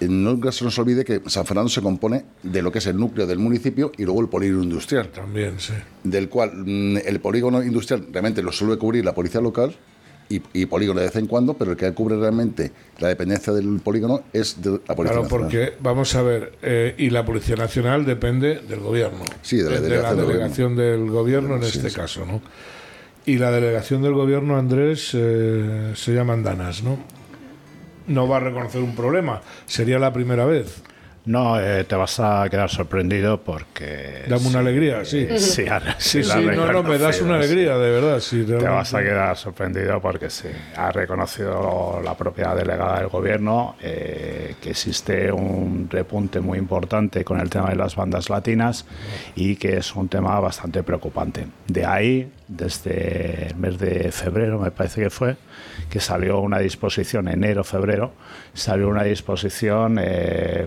Nunca 0.00 0.50
se 0.50 0.64
nos 0.64 0.78
olvide 0.78 1.04
que 1.04 1.20
San 1.26 1.44
Fernando 1.44 1.68
se 1.68 1.82
compone 1.82 2.24
de 2.42 2.62
lo 2.62 2.72
que 2.72 2.78
es 2.78 2.86
el 2.86 2.96
núcleo 2.96 3.26
del 3.26 3.38
municipio 3.38 3.92
y 3.98 4.04
luego 4.04 4.22
el 4.22 4.28
polígono 4.28 4.62
industrial 4.64 5.08
También, 5.08 5.60
sí. 5.60 5.74
del 6.02 6.30
cual 6.30 6.52
mm, 6.56 6.96
el 7.04 7.20
polígono 7.20 7.62
industrial 7.62 8.06
realmente 8.10 8.42
lo 8.42 8.50
suele 8.50 8.78
cubrir 8.78 9.04
la 9.04 9.14
policía 9.14 9.42
local 9.42 9.76
y, 10.28 10.40
y 10.52 10.66
polígono 10.66 11.00
de 11.00 11.06
vez 11.06 11.16
en 11.16 11.26
cuando, 11.26 11.54
pero 11.54 11.72
el 11.72 11.76
que 11.76 11.92
cubre 11.92 12.16
realmente 12.16 12.72
la 12.98 13.08
dependencia 13.08 13.52
del 13.52 13.80
polígono 13.80 14.22
es 14.32 14.60
de 14.62 14.70
la 14.86 14.94
policía 14.94 15.12
Claro, 15.18 15.22
nacional. 15.24 15.28
porque, 15.28 15.72
vamos 15.80 16.14
a 16.14 16.22
ver, 16.22 16.52
eh, 16.62 16.94
y 16.98 17.10
la 17.10 17.24
Policía 17.24 17.56
Nacional 17.56 18.04
depende 18.04 18.60
del 18.60 18.80
gobierno. 18.80 19.18
Sí, 19.42 19.58
de 19.58 19.70
la 19.70 20.14
delegación 20.14 20.76
del 20.76 21.10
gobierno 21.10 21.56
en 21.56 21.62
Sí, 21.64 21.76
este 21.78 21.90
sí. 21.90 21.96
caso, 21.96 22.24
¿no? 22.26 22.40
Y 23.26 23.38
la 23.38 23.50
delegación 23.50 24.02
del 24.02 24.12
gobierno, 24.14 24.56
Andrés, 24.58 25.10
eh, 25.14 25.92
se 25.94 26.12
llaman 26.12 26.42
Danas, 26.42 26.82
¿no? 26.82 26.98
No 28.06 28.28
va 28.28 28.36
a 28.36 28.40
reconocer 28.40 28.82
un 28.82 28.94
problema, 28.94 29.40
sería 29.66 29.98
la 29.98 30.12
primera 30.12 30.44
vez. 30.44 30.82
No, 31.26 31.58
eh, 31.58 31.84
te 31.84 31.96
vas 31.96 32.20
a 32.20 32.46
quedar 32.50 32.68
sorprendido 32.68 33.40
porque... 33.40 34.24
Dame 34.28 34.46
una 34.48 34.58
alegría, 34.58 35.04
sí. 35.04 35.26
Sí, 35.38 35.66
ahora 35.66 35.96
Sí, 35.98 36.22
sí, 36.22 36.44
no, 36.54 36.70
no, 36.70 36.82
me 36.82 36.98
das 36.98 37.20
una 37.22 37.36
alegría, 37.36 37.78
de 37.78 37.90
verdad. 37.90 38.20
Sí, 38.20 38.44
Te 38.44 38.56
vas 38.56 38.92
a 38.92 39.00
quedar 39.00 39.36
sorprendido 39.36 40.00
porque 40.00 40.28
sí, 40.28 40.48
ha 40.76 40.92
reconocido 40.92 42.00
la 42.04 42.14
propia 42.14 42.54
delegada 42.54 42.98
del 42.98 43.08
gobierno 43.08 43.76
eh, 43.80 44.56
que 44.60 44.70
existe 44.70 45.32
un 45.32 45.88
repunte 45.90 46.40
muy 46.40 46.58
importante 46.58 47.24
con 47.24 47.40
el 47.40 47.48
tema 47.48 47.70
de 47.70 47.76
las 47.76 47.96
bandas 47.96 48.28
latinas 48.28 48.84
y 49.34 49.56
que 49.56 49.78
es 49.78 49.94
un 49.94 50.08
tema 50.08 50.38
bastante 50.40 50.82
preocupante. 50.82 51.46
De 51.66 51.86
ahí, 51.86 52.30
desde 52.46 53.46
el 53.48 53.56
mes 53.56 53.78
de 53.78 54.12
febrero, 54.12 54.58
me 54.58 54.70
parece 54.70 55.02
que 55.02 55.10
fue, 55.10 55.36
que 55.88 55.98
salió 56.00 56.40
una 56.40 56.58
disposición, 56.58 57.28
enero-febrero, 57.28 58.12
salió 58.52 58.88
una 58.88 59.02
disposición 59.04 59.98
eh, 60.00 60.66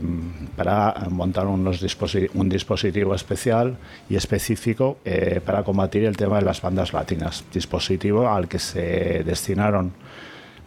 para 0.56 0.94
montar 1.10 1.46
unos 1.48 1.82
disposi- 1.84 2.30
un 2.34 2.50
dispositivo 2.50 3.14
especial 3.14 3.78
y 4.10 4.16
específico 4.16 4.98
eh, 5.06 5.40
para 5.46 5.64
combatir 5.64 6.06
el 6.06 6.18
tema 6.18 6.38
de 6.40 6.46
las 6.46 6.62
bandas 6.62 6.94
latinas. 6.94 7.44
Dispositivo 7.54 8.28
al 8.28 8.48
que 8.48 8.60
se 8.60 9.24
destinaron 9.24 9.94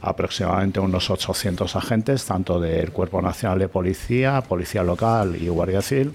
aproximadamente 0.02 0.80
unos 0.80 1.10
800 1.10 1.76
agentes, 1.76 2.24
tanto 2.24 2.58
del 2.60 2.90
Cuerpo 2.90 3.20
Nacional 3.20 3.58
de 3.58 3.68
Policía, 3.68 4.40
Policía 4.42 4.82
Local 4.82 5.36
y 5.36 5.48
Guardia 5.48 5.82
Civil, 5.82 6.12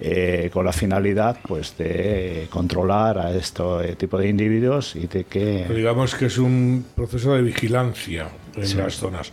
eh, 0.00 0.48
con 0.52 0.64
la 0.64 0.72
finalidad 0.72 1.36
pues, 1.46 1.76
de 1.76 2.46
controlar 2.50 3.18
a 3.18 3.34
este 3.34 3.96
tipo 3.96 4.16
de 4.18 4.28
individuos 4.28 4.96
y 4.96 5.06
de 5.06 5.24
que... 5.24 5.66
Digamos 5.68 6.14
que 6.14 6.26
es 6.26 6.38
un 6.38 6.86
proceso 6.96 7.34
de 7.34 7.42
vigilancia 7.42 8.28
en 8.56 8.78
las 8.78 8.94
zonas. 8.94 9.32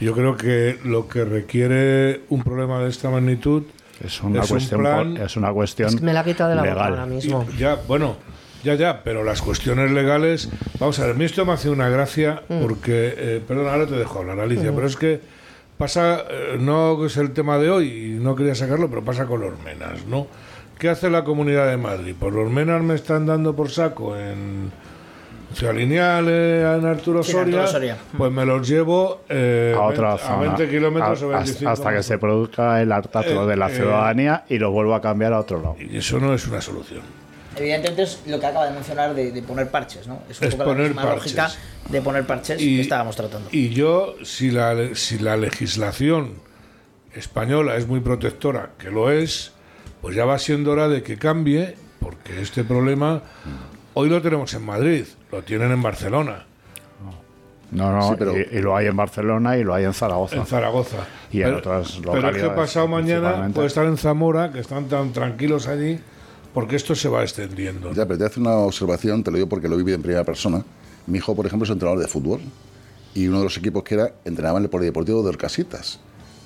Yo 0.00 0.12
creo 0.14 0.36
que 0.36 0.78
lo 0.84 1.06
que 1.08 1.24
requiere 1.24 2.22
un 2.30 2.42
problema 2.42 2.82
de 2.82 2.88
esta 2.88 3.10
magnitud 3.10 3.64
Es 4.04 4.22
una, 4.22 4.40
Es 4.42 4.50
un 4.50 4.56
cuestión, 4.56 4.80
plan- 4.80 5.14
po- 5.14 5.22
es 5.24 5.36
una 5.36 5.52
cuestión 5.52 5.88
Es 5.90 5.96
que 5.96 6.02
me 6.02 6.12
la 6.12 6.20
ha 6.20 6.24
quitado 6.24 6.50
de 6.50 6.56
la 6.56 6.62
boca 6.62 6.74
legal. 6.74 6.90
ahora 6.92 7.06
mismo. 7.06 7.46
Y 7.54 7.58
ya, 7.58 7.76
bueno, 7.86 8.16
ya, 8.64 8.74
ya, 8.74 9.02
pero 9.04 9.22
las 9.24 9.42
cuestiones 9.42 9.90
legales. 9.90 10.48
Vamos 10.78 10.98
a 10.98 11.02
ver, 11.06 11.14
a 11.14 11.18
mí 11.18 11.24
esto 11.26 11.44
me 11.44 11.52
hace 11.52 11.68
una 11.70 11.88
gracia 11.90 12.42
porque. 12.62 13.14
Eh, 13.16 13.40
perdón, 13.46 13.68
ahora 13.68 13.86
te 13.86 13.94
dejo 13.96 14.20
hablar, 14.20 14.40
Alicia, 14.40 14.72
pero 14.74 14.86
es 14.86 14.96
que 14.96 15.20
pasa. 15.80 16.20
eh, 16.30 16.56
no 16.60 17.04
es 17.04 17.16
el 17.16 17.32
tema 17.32 17.58
de 17.58 17.70
hoy 17.70 17.88
y 17.88 18.22
no 18.22 18.36
quería 18.36 18.54
sacarlo, 18.54 18.88
pero 18.88 19.02
pasa 19.04 19.26
con 19.26 19.40
los 19.40 19.58
menas, 19.64 20.06
¿no? 20.06 20.28
¿Qué 20.78 20.88
hace 20.88 21.10
la 21.10 21.24
Comunidad 21.24 21.68
de 21.68 21.76
Madrid? 21.76 22.14
Pues 22.18 22.32
los 22.32 22.48
menas 22.50 22.80
me 22.82 22.94
están 22.94 23.26
dando 23.26 23.56
por 23.56 23.68
saco 23.70 24.16
en. 24.16 24.70
Ciudad 25.52 25.74
Lineal, 25.74 26.28
en 26.28 26.86
Arturo 26.86 27.24
Sí, 27.24 27.32
Soria, 27.32 27.62
Arturo 27.62 27.66
Soria. 27.66 27.96
pues 28.16 28.30
me 28.30 28.46
los 28.46 28.68
llevo 28.68 29.22
eh, 29.28 29.74
a 29.76 29.80
otra 29.82 30.10
20 30.10 30.22
zona, 30.24 30.36
a 30.36 30.40
20 30.42 30.68
kilómetros 30.68 31.22
a- 31.22 31.26
o 31.26 31.28
hasta- 31.30 31.38
25 31.44 31.70
hasta 31.72 31.92
que 31.92 32.02
se 32.04 32.18
produzca 32.18 32.80
el 32.80 32.92
hartazgo 32.92 33.42
Eh, 33.42 33.46
de 33.48 33.56
la 33.56 33.68
eh, 33.68 33.74
ciudadanía 33.74 34.44
y 34.48 34.58
lo 34.58 34.70
vuelva 34.70 34.98
a 34.98 35.00
cambiar 35.00 35.32
a 35.32 35.40
otro 35.40 35.60
lado. 35.60 35.74
Y 35.80 35.96
eso 35.96 36.20
no 36.20 36.32
es 36.34 36.46
una 36.46 36.60
solución. 36.60 37.00
Evidentemente 37.60 38.02
es 38.02 38.20
lo 38.26 38.40
que 38.40 38.46
acaba 38.46 38.66
de 38.66 38.72
mencionar 38.72 39.14
de, 39.14 39.30
de 39.32 39.42
poner 39.42 39.70
parches, 39.70 40.06
¿no? 40.06 40.20
Es 40.28 40.40
un 40.40 40.48
Es 40.48 40.54
poco 40.56 40.74
la 40.74 40.82
misma 40.84 41.02
parches. 41.02 41.34
lógica 41.36 41.50
de 41.90 42.02
poner 42.02 42.26
parches 42.26 42.58
que 42.58 42.80
estábamos 42.80 43.14
tratando. 43.16 43.48
Y 43.52 43.68
yo, 43.70 44.14
si 44.24 44.50
la, 44.50 44.74
le- 44.74 44.94
si 44.96 45.18
la 45.18 45.36
legislación 45.36 46.34
española 47.14 47.76
es 47.76 47.86
muy 47.86 48.00
protectora, 48.00 48.70
que 48.78 48.90
lo 48.90 49.10
es, 49.10 49.52
pues 50.00 50.14
ya 50.16 50.24
va 50.24 50.38
siendo 50.38 50.72
hora 50.72 50.88
de 50.88 51.02
que 51.02 51.16
cambie, 51.18 51.76
porque 52.00 52.40
este 52.40 52.64
problema 52.64 53.22
hoy 53.94 54.08
lo 54.08 54.22
tenemos 54.22 54.52
en 54.54 54.64
Madrid, 54.64 55.04
lo 55.32 55.42
tienen 55.42 55.70
en 55.72 55.82
Barcelona, 55.82 56.46
No, 57.72 57.92
no, 57.92 58.08
Sí, 58.08 58.14
pero- 58.18 58.36
y, 58.36 58.48
y 58.50 58.60
lo 58.62 58.74
hay 58.76 58.86
en 58.86 58.96
Barcelona 58.96 59.56
y 59.56 59.62
lo 59.62 59.72
hay 59.74 59.84
en 59.84 59.94
Zaragoza. 59.94 60.34
en 60.36 60.44
Zaragoza. 60.46 60.96
Y 61.30 61.42
en 61.42 61.54
otras 61.54 61.98
Pero 62.00 62.14
es 62.14 62.18
que 62.18 62.22
localidades, 62.22 62.52
pasado 62.56 62.88
mañana 62.88 63.48
puede 63.54 63.68
estar 63.68 63.86
en 63.86 63.96
Zamora, 63.96 64.50
que 64.50 64.58
están 64.58 64.86
tan 64.88 65.12
tranquilos 65.12 65.68
allí, 65.68 66.00
porque 66.52 66.76
esto 66.76 66.94
se 66.94 67.08
va 67.08 67.22
extendiendo. 67.22 67.92
Ya, 67.92 68.06
pero 68.06 68.18
te 68.18 68.24
hace 68.24 68.40
una 68.40 68.54
observación, 68.56 69.22
te 69.22 69.30
lo 69.30 69.36
digo 69.36 69.48
porque 69.48 69.68
lo 69.68 69.76
viví 69.76 69.92
en 69.92 70.02
primera 70.02 70.24
persona. 70.24 70.64
Mi 71.06 71.18
hijo, 71.18 71.34
por 71.34 71.46
ejemplo, 71.46 71.64
es 71.64 71.70
entrenador 71.70 72.00
de 72.00 72.08
fútbol 72.08 72.40
y 73.14 73.26
uno 73.28 73.38
de 73.38 73.44
los 73.44 73.56
equipos 73.56 73.82
que 73.82 73.94
era 73.94 74.12
entrenaba 74.24 74.58
en 74.58 74.64
el 74.64 74.70
polideportivo 74.70 75.22
de 75.22 75.28
Orcasitas. 75.30 75.98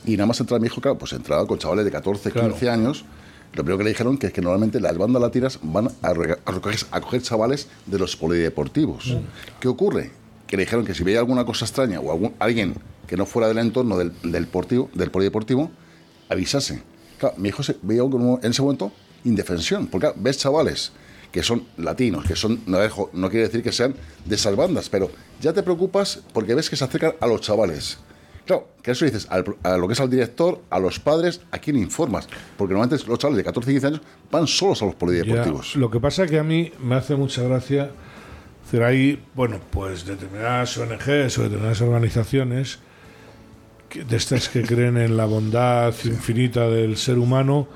Y 0.07 0.17
nada 0.17 0.27
más 0.27 0.40
entrar 0.40 0.61
mi 0.61 0.67
hijo, 0.67 0.81
claro, 0.81 0.99
pues 0.99 1.12
entraba 1.12 1.47
con 1.47 1.59
chavales 1.59 1.85
de 1.85 1.90
14, 1.90 2.31
Claro. 2.31 2.51
15 2.51 2.71
años. 2.71 3.05
Lo 3.55 3.62
primero 3.62 3.79
que 3.79 3.85
le 3.85 3.90
dijeron 3.90 4.19
que 4.19 4.27
es 4.27 4.33
que 4.33 4.40
normalmente 4.43 4.81
las 4.81 4.99
bandas 4.99 5.23
latinas 5.23 5.59
van 5.62 5.87
a, 6.03 6.09
a 6.09 6.12
recoger, 6.12 6.81
a 6.90 7.01
coger 7.01 7.23
chavales 7.23 7.69
de 7.87 7.99
los 7.99 8.17
polideportivos. 8.17 9.17
¿Qué 9.61 9.69
ocurre? 9.69 10.11
Que 10.47 10.57
le 10.57 10.64
dijeron 10.64 10.85
que 10.85 10.93
si 10.93 11.05
veía 11.05 11.21
alguna 11.21 11.45
cosa 11.45 11.64
extraña 11.64 12.01
o 12.01 12.11
algún, 12.11 12.35
alguien 12.40 12.75
que 13.07 13.17
no 13.17 13.27
fuera 13.27 13.47
del 13.49 13.59
entorno 13.59 13.97
del, 13.97 14.12
del, 14.23 14.45
deportivo, 14.45 14.90
del 14.95 15.11
polideportivo, 15.11 15.71
avisase. 16.29 16.83
Claro, 17.19 17.37
mi 17.38 17.51
hijo 17.51 17.62
se 17.62 17.77
veía 17.83 18.03
en 18.03 18.51
ese 18.51 18.61
momento 18.61 18.93
indefensión, 19.25 19.87
porque 19.89 20.13
ves 20.17 20.39
chavales 20.39 20.93
que 21.33 21.43
son 21.43 21.65
latinos, 21.79 22.25
que 22.25 22.37
son, 22.37 22.61
no, 22.67 22.79
dejo- 22.79 23.11
no 23.13 23.29
quiere 23.29 23.47
decir 23.47 23.63
que 23.63 23.73
sean 23.73 23.95
de 24.25 24.35
esas 24.37 24.55
bandas, 24.55 24.89
pero 24.89 25.11
ya 25.41 25.53
te 25.53 25.63
preocupas 25.65 26.21
porque 26.33 26.55
ves 26.55 26.71
que 26.71 26.77
se 26.77 26.85
acercan 26.85 27.15
a 27.21 27.27
los 27.27 27.41
chavales. 27.41 27.99
Claro, 28.47 28.69
que 28.83 28.91
eso 28.93 29.05
dices, 29.07 29.27
al 29.31 29.45
a 29.63 29.77
lo 29.79 29.87
que 29.89 29.95
es 29.95 30.01
al 30.01 30.11
director, 30.11 30.61
a 30.71 30.79
los 30.79 31.01
padres, 31.01 31.41
¿a 31.51 31.59
quién 31.59 31.77
informas? 31.77 32.29
Porque 32.57 32.75
normalmente 32.75 33.05
los 33.09 33.19
chavales 33.19 33.39
de 33.39 33.45
14 33.45 33.71
y 33.71 33.75
15 33.75 33.87
años 33.89 34.01
van 34.31 34.47
solos 34.47 34.81
a 34.83 34.85
los 34.87 34.95
polideportivos. 34.95 35.73
Ya, 35.75 35.81
lo 35.81 35.91
que 35.91 35.99
pasa 35.99 36.27
que 36.27 36.39
a 36.39 36.45
mí 36.45 36.71
me 36.79 36.95
hace 36.95 37.17
mucha 37.17 37.43
gracia 37.43 37.91
decir 38.65 38.83
ahí, 38.83 39.21
bueno, 39.35 39.59
pues 39.71 40.05
determinadas 40.07 40.77
ONGs 40.79 41.39
o 41.39 41.43
determinadas 41.45 41.81
organizaciones 41.81 42.79
que- 43.89 44.05
de 44.05 44.17
estas 44.17 44.49
que 44.49 44.63
creen 44.63 44.99
en 44.99 45.17
la 45.17 45.25
bondad 45.25 45.95
infinita 46.05 46.69
del 46.69 46.97
ser 46.97 47.19
humano 47.19 47.67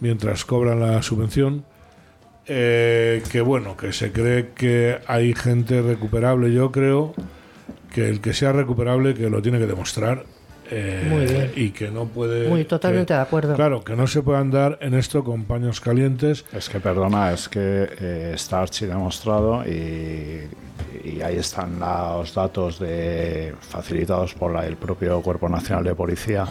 mientras 0.00 0.44
cobran 0.44 0.80
la 0.80 1.02
subvención, 1.02 1.64
eh, 2.46 3.22
que 3.30 3.40
bueno, 3.40 3.76
que 3.76 3.92
se 3.92 4.12
cree 4.12 4.50
que 4.54 4.98
hay 5.06 5.34
gente 5.34 5.82
recuperable. 5.82 6.52
Yo 6.52 6.70
creo 6.70 7.14
que 7.92 8.08
el 8.08 8.20
que 8.20 8.34
sea 8.34 8.52
recuperable, 8.52 9.14
que 9.14 9.30
lo 9.30 9.42
tiene 9.42 9.58
que 9.58 9.66
demostrar. 9.66 10.24
Eh, 10.70 11.06
Muy 11.08 11.24
bien. 11.26 11.52
Y 11.56 11.70
que 11.70 11.90
no 11.90 12.06
puede. 12.06 12.48
Muy 12.48 12.64
totalmente 12.64 13.08
que- 13.08 13.14
de 13.14 13.20
acuerdo. 13.20 13.54
Claro, 13.54 13.82
que 13.84 13.94
no 13.96 14.06
se 14.06 14.22
puede 14.22 14.38
andar 14.38 14.78
en 14.80 14.94
esto 14.94 15.22
con 15.24 15.44
paños 15.44 15.80
calientes. 15.80 16.44
Es 16.52 16.68
que, 16.68 16.80
perdona, 16.80 17.32
es 17.32 17.48
que 17.48 17.88
eh, 18.00 18.32
está 18.34 18.60
archidemostrado 18.62 19.64
y, 19.66 20.48
y 21.04 21.20
ahí 21.22 21.36
están 21.36 21.78
los 21.78 22.34
datos 22.34 22.78
de, 22.78 23.54
facilitados 23.60 24.34
por 24.34 24.52
la- 24.52 24.66
el 24.66 24.76
propio 24.76 25.20
Cuerpo 25.22 25.48
Nacional 25.48 25.84
de 25.84 25.94
Policía 25.94 26.46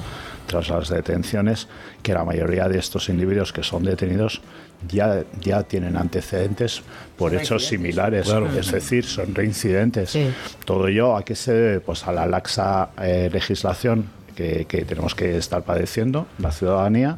tras 0.47 0.69
las 0.69 0.89
detenciones, 0.89 1.67
que 2.03 2.13
la 2.13 2.23
mayoría 2.23 2.69
de 2.69 2.77
estos 2.77 3.09
individuos 3.09 3.51
que 3.51 3.63
son 3.63 3.83
detenidos 3.83 4.41
ya, 4.89 5.23
ya 5.41 5.63
tienen 5.63 5.97
antecedentes 5.97 6.81
por 7.17 7.31
Son 7.31 7.39
hechos 7.41 7.65
similares, 7.65 8.25
Claro. 8.25 8.47
es 8.57 8.71
decir, 8.71 9.05
son 9.05 9.33
reincidentes. 9.35 10.09
Sí. 10.11 10.29
Todo 10.65 10.87
ello 10.87 11.15
a 11.15 11.23
qué 11.23 11.35
se 11.35 11.53
debe? 11.53 11.79
Pues 11.79 12.05
a 12.07 12.11
la 12.11 12.25
laxa 12.25 12.89
eh, 13.01 13.29
legislación 13.31 14.09
que, 14.35 14.65
que 14.65 14.83
tenemos 14.85 15.15
que 15.15 15.37
estar 15.37 15.63
padeciendo, 15.63 16.27
la 16.39 16.51
ciudadanía, 16.51 17.17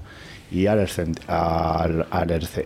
y 0.50 0.68
al, 0.68 0.80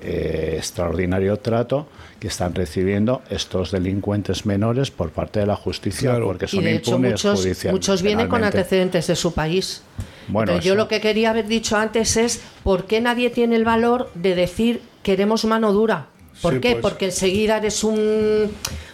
eh, 0.01 0.55
extraordinario 0.57 1.37
trato 1.37 1.87
que 2.19 2.27
están 2.27 2.53
recibiendo 2.53 3.21
estos 3.29 3.71
delincuentes 3.71 4.45
menores 4.45 4.91
por 4.91 5.09
parte 5.11 5.39
de 5.39 5.47
la 5.47 5.55
justicia, 5.55 6.11
Claro. 6.11 6.27
porque 6.27 6.45
Y 6.45 6.49
son 6.49 6.63
de 6.63 6.75
hecho 6.75 6.91
impunes 6.91 7.11
muchos, 7.25 7.47
muchos 7.71 8.01
vienen 8.03 8.27
con 8.27 8.43
antecedentes 8.43 9.07
de 9.07 9.15
su 9.15 9.33
país. 9.33 9.81
Bueno, 10.27 10.51
Entonces, 10.51 10.65
yo 10.69 10.75
lo 10.75 10.87
que 10.87 11.01
quería 11.01 11.31
haber 11.31 11.47
dicho 11.47 11.75
antes 11.77 12.15
es 12.17 12.41
por 12.63 12.85
qué 12.85 13.01
nadie 13.01 13.31
tiene 13.31 13.55
el 13.55 13.65
valor 13.65 14.11
de 14.13 14.35
decir 14.35 14.81
queremos 15.03 15.45
mano 15.45 15.71
dura. 15.73 16.07
¿Por 16.41 16.55
Sí, 16.55 16.59
qué? 16.59 16.71
pues. 16.73 16.81
Porque 16.81 17.05
enseguida 17.05 17.57
eres 17.57 17.83
un 17.83 18.49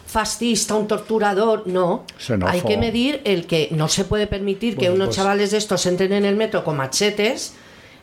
fascista, 0.05 0.75
un 0.75 0.87
torturador. 0.87 1.63
No. 1.67 2.03
Xenófobo. 2.17 2.53
Hay 2.53 2.61
que 2.61 2.77
medir 2.77 3.21
el 3.25 3.45
que 3.45 3.69
no 3.71 3.87
se 3.87 4.03
puede 4.05 4.27
permitir 4.27 4.77
que 4.77 4.89
unos 4.89 5.07
pues- 5.07 5.17
chavales 5.17 5.51
de 5.51 5.57
estos 5.57 5.85
entren 5.85 6.11
en 6.13 6.25
el 6.25 6.35
metro 6.35 6.63
con 6.63 6.77
machetes, 6.77 7.53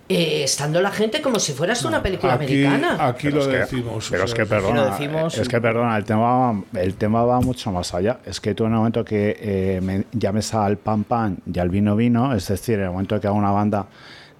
eh, 0.08 0.42
estando 0.44 0.82
la 0.82 0.90
gente 0.90 1.22
como 1.22 1.38
si 1.40 1.52
fueras 1.54 1.82
una 1.84 2.02
película 2.02 2.34
Aquí, 2.34 2.44
americana. 2.44 3.06
aquí 3.08 3.28
Pero 3.28 3.36
lo 3.36 3.42
es 3.42 3.48
que- 3.48 3.56
decimos. 3.56 4.06
o 4.06 4.10
Pero 4.10 4.24
es 4.24 4.34
que 4.34 4.44
perdona, 4.46 4.84
decimos 4.90 5.38
es 5.38 5.48
que 5.48 5.60
perdona, 5.62 5.96
el 5.96 6.04
tema, 6.04 6.20
va, 6.52 6.80
el 6.82 6.94
tema 6.94 7.24
va 7.24 7.40
mucho 7.40 7.72
más 7.72 7.94
allá. 7.94 8.18
Es 8.26 8.38
que 8.38 8.54
tú 8.54 8.64
en 8.66 8.72
el 8.72 8.76
momento 8.78 9.02
que 9.02 9.36
eh, 9.40 9.80
me 9.82 10.04
llames 10.12 10.52
al 10.52 10.76
pan 10.76 11.04
pan 11.04 11.38
y 11.50 11.58
al 11.58 11.70
vino 11.70 11.96
vino, 11.96 12.34
es 12.34 12.46
decir, 12.48 12.74
en 12.80 12.84
el 12.84 12.90
momento 12.90 13.18
que 13.18 13.26
haga 13.26 13.36
una 13.36 13.50
banda 13.50 13.86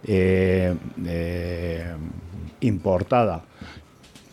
eh, 0.07 0.75
eh, 1.07 1.95
importada, 2.67 3.43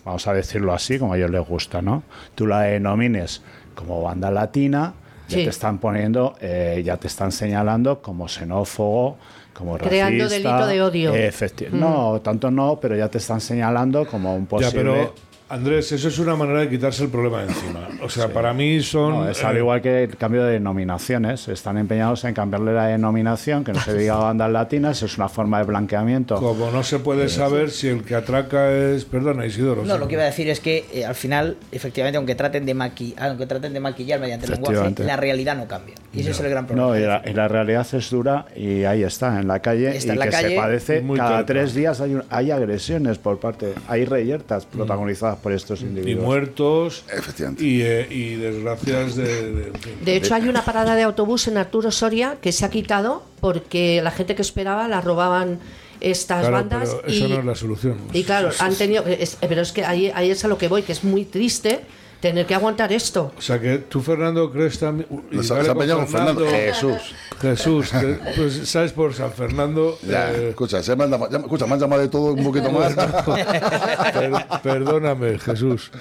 vamos 0.06 0.28
a 0.28 0.34
decirlo 0.34 0.74
así, 0.74 0.98
como 1.00 1.14
a 1.14 1.18
ellos 1.18 1.30
les 1.32 1.46
gusta, 1.48 1.82
¿no? 1.82 2.04
Tú 2.36 2.48
la 2.48 2.62
denomines 2.62 3.42
como 3.76 4.02
banda 4.02 4.32
latina, 4.32 4.94
ya 5.28 5.38
Sí. 5.38 5.44
te 5.44 5.50
están 5.50 5.78
poniendo, 5.78 6.36
eh, 6.42 6.82
ya 6.86 6.98
te 6.98 7.08
están 7.08 7.32
señalando 7.32 8.02
como 8.02 8.28
xenófobo, 8.28 9.18
como 9.54 9.78
Creando 9.78 10.24
racista, 10.26 10.50
delito 10.50 10.68
de 10.68 10.82
odio. 10.82 11.14
eh, 11.16 11.30
efecti- 11.32 11.70
No, 11.72 12.20
tanto 12.22 12.50
no, 12.52 12.80
pero 12.82 12.96
ya 12.96 13.08
te 13.10 13.18
están 13.20 13.40
señalando 13.42 14.06
como 14.08 14.36
un 14.36 14.44
Ya, 14.44 14.50
posible... 14.50 14.74
pero 14.84 15.14
Andrés, 15.52 15.92
eso 15.92 16.08
es 16.08 16.18
una 16.20 16.36
manera 16.36 16.60
de 16.62 16.70
quitarse 16.70 17.04
el 17.04 17.10
problema 17.10 17.42
de 17.44 17.50
encima. 17.50 17.88
O 18.02 18.10
sea, 18.10 18.30
para 18.30 18.54
mí 18.54 18.82
son. 18.82 19.12
No, 19.12 19.30
es 19.30 19.44
al 19.44 19.56
eh, 19.58 19.60
igual 19.60 19.82
que 19.82 20.04
el 20.04 20.16
cambio 20.16 20.44
de 20.46 20.54
denominaciones. 20.54 21.48
Están 21.50 21.78
empeñados 21.78 22.24
en 22.24 22.34
cambiarle 22.34 22.74
la 22.74 22.88
denominación, 22.88 23.64
que 23.64 23.74
no 23.74 23.82
se 23.82 23.94
diga 23.94 24.16
bandas 24.16 24.50
latinas, 24.50 25.02
es 25.04 25.18
una 25.18 25.28
forma 25.30 25.60
de 25.60 25.66
blanqueamiento. 25.66 26.36
Como 26.38 26.72
no 26.72 26.84
se 26.84 27.00
puede 27.00 27.28
saber 27.30 27.70
si 27.72 27.90
el 27.90 28.04
que 28.04 28.16
atraca 28.16 28.72
es. 28.72 29.06
Perdona, 29.06 29.46
Isidoro. 29.46 29.84
No, 29.84 29.98
lo 29.98 30.08
que 30.08 30.14
iba 30.14 30.24
a 30.24 30.28
decir 30.28 30.48
es 30.50 30.60
que 30.62 30.86
eh, 30.94 31.06
al 31.06 31.16
final, 31.16 31.58
efectivamente, 31.72 32.18
aunque 32.18 32.36
traten 32.36 32.66
de 32.66 32.74
maqui 32.74 33.14
aunque 33.20 33.46
traten 33.46 33.74
de 33.74 33.80
maquillar 33.82 34.20
mediante 34.20 34.46
el 34.46 34.54
lenguaje, 34.54 34.94
la 35.04 35.18
realidad 35.18 35.58
no 35.58 35.68
cambia. 35.68 35.96
Y 36.14 36.22
ese 36.22 36.32
es 36.32 36.40
el 36.40 36.50
gran 36.50 36.66
problema. 36.66 36.90
No, 36.90 36.98
y 36.98 37.02
la, 37.02 37.22
y 37.26 37.34
la 37.34 37.48
realidad 37.48 37.86
es 37.94 38.10
dura 38.10 38.46
y 38.56 38.84
ahí 38.86 39.04
está, 39.04 39.40
en 39.40 39.48
la 39.48 39.60
calle, 39.60 39.96
Está 39.98 40.08
y 40.08 40.12
en 40.12 40.20
la 40.20 40.26
que 40.26 40.32
calle, 40.32 40.50
se 40.50 40.56
padece 40.56 41.02
muy 41.02 41.18
cada 41.18 41.30
cerca. 41.38 41.46
tres 41.46 41.74
días 41.74 42.00
hay, 42.02 42.16
un- 42.16 42.24
hay 42.30 42.52
agresiones 42.52 43.18
por 43.18 43.40
parte, 43.40 43.74
hay 43.88 44.06
reyertas 44.06 44.66
protagonizadas 44.66 45.38
por 45.42 45.52
estos 45.52 45.82
Y 45.82 45.86
individuos. 45.86 46.24
muertos. 46.26 47.04
Efectivamente. 47.12 47.64
Y, 47.64 47.82
eh, 47.82 48.08
y 48.10 48.36
desgracias 48.36 49.16
de. 49.16 49.72
de- 50.04 50.16
hecho, 50.16 50.36
hay 50.36 50.48
una 50.48 50.64
parada 50.64 50.96
de 50.96 51.04
autobús 51.04 51.48
en 51.48 51.58
Arturo 51.58 51.92
Soria 51.92 52.38
que 52.42 52.52
se 52.52 52.66
ha 52.66 52.70
quitado 52.70 53.24
porque 53.40 54.02
la 54.04 54.12
gente 54.12 54.36
que 54.36 54.42
esperaba 54.42 54.88
la 54.88 55.02
robaban 55.02 55.60
estas 56.00 56.40
Claro, 56.42 56.56
bandas 56.56 56.96
pero 57.04 57.08
eso 57.14 57.26
y, 57.26 57.30
no 57.30 57.40
es 57.40 57.46
la 57.46 57.56
solución. 57.56 57.98
y 58.12 58.24
claro, 58.24 58.50
han 58.60 58.74
tenido... 58.76 59.06
es- 59.06 59.38
pero 59.48 59.62
es 59.62 59.72
que 59.72 59.86
ahí, 59.86 60.12
ahí 60.16 60.32
es 60.32 60.44
a 60.44 60.48
lo 60.48 60.58
que 60.58 60.68
voy, 60.68 60.82
que 60.82 60.92
es 60.94 61.04
muy 61.04 61.26
triste 61.26 61.82
tener 62.22 62.46
que 62.46 62.56
aguantar 62.56 62.94
esto. 62.94 63.34
O 63.38 63.42
sea 63.42 63.60
que 63.60 63.80
tú, 63.80 64.02
Fernando, 64.02 64.50
crees 64.52 64.80
también. 64.80 65.08
Nos 65.32 65.48
se 65.48 65.54
ha 65.54 65.74
con 65.74 66.08
Fernando. 66.08 66.46
Jesús. 66.48 67.16
Jesús, 67.42 67.90
que, 67.90 68.18
pues 68.38 68.70
sabes 68.70 68.94
por 68.94 69.14
San 69.14 69.32
Fernando. 69.34 69.98
Ya, 70.08 70.32
eh, 70.32 70.50
escucha, 70.50 70.82
se 70.84 70.96
me 70.96 71.04
han, 71.04 71.12
llamado- 71.12 71.32
ya- 71.32 71.40
escucha, 71.40 71.66
me 71.66 71.74
han 71.74 71.80
llamado 71.80 72.02
de 72.04 72.08
todo 72.08 72.34
un 72.34 72.44
poquito 72.44 72.72
más. 72.72 72.94
Per- 74.14 74.62
perdóname, 74.64 75.40
Jesús. 75.40 75.92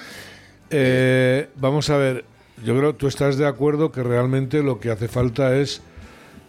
Eh, 0.69 1.49
vamos 1.55 1.89
a 1.89 1.97
ver, 1.97 2.23
yo 2.63 2.77
creo 2.77 2.91
que 2.93 2.99
tú 2.99 3.07
estás 3.07 3.37
de 3.37 3.47
acuerdo 3.47 3.91
que 3.91 4.03
realmente 4.03 4.61
lo 4.63 4.79
que 4.79 4.91
hace 4.91 5.07
falta 5.07 5.55
es 5.57 5.81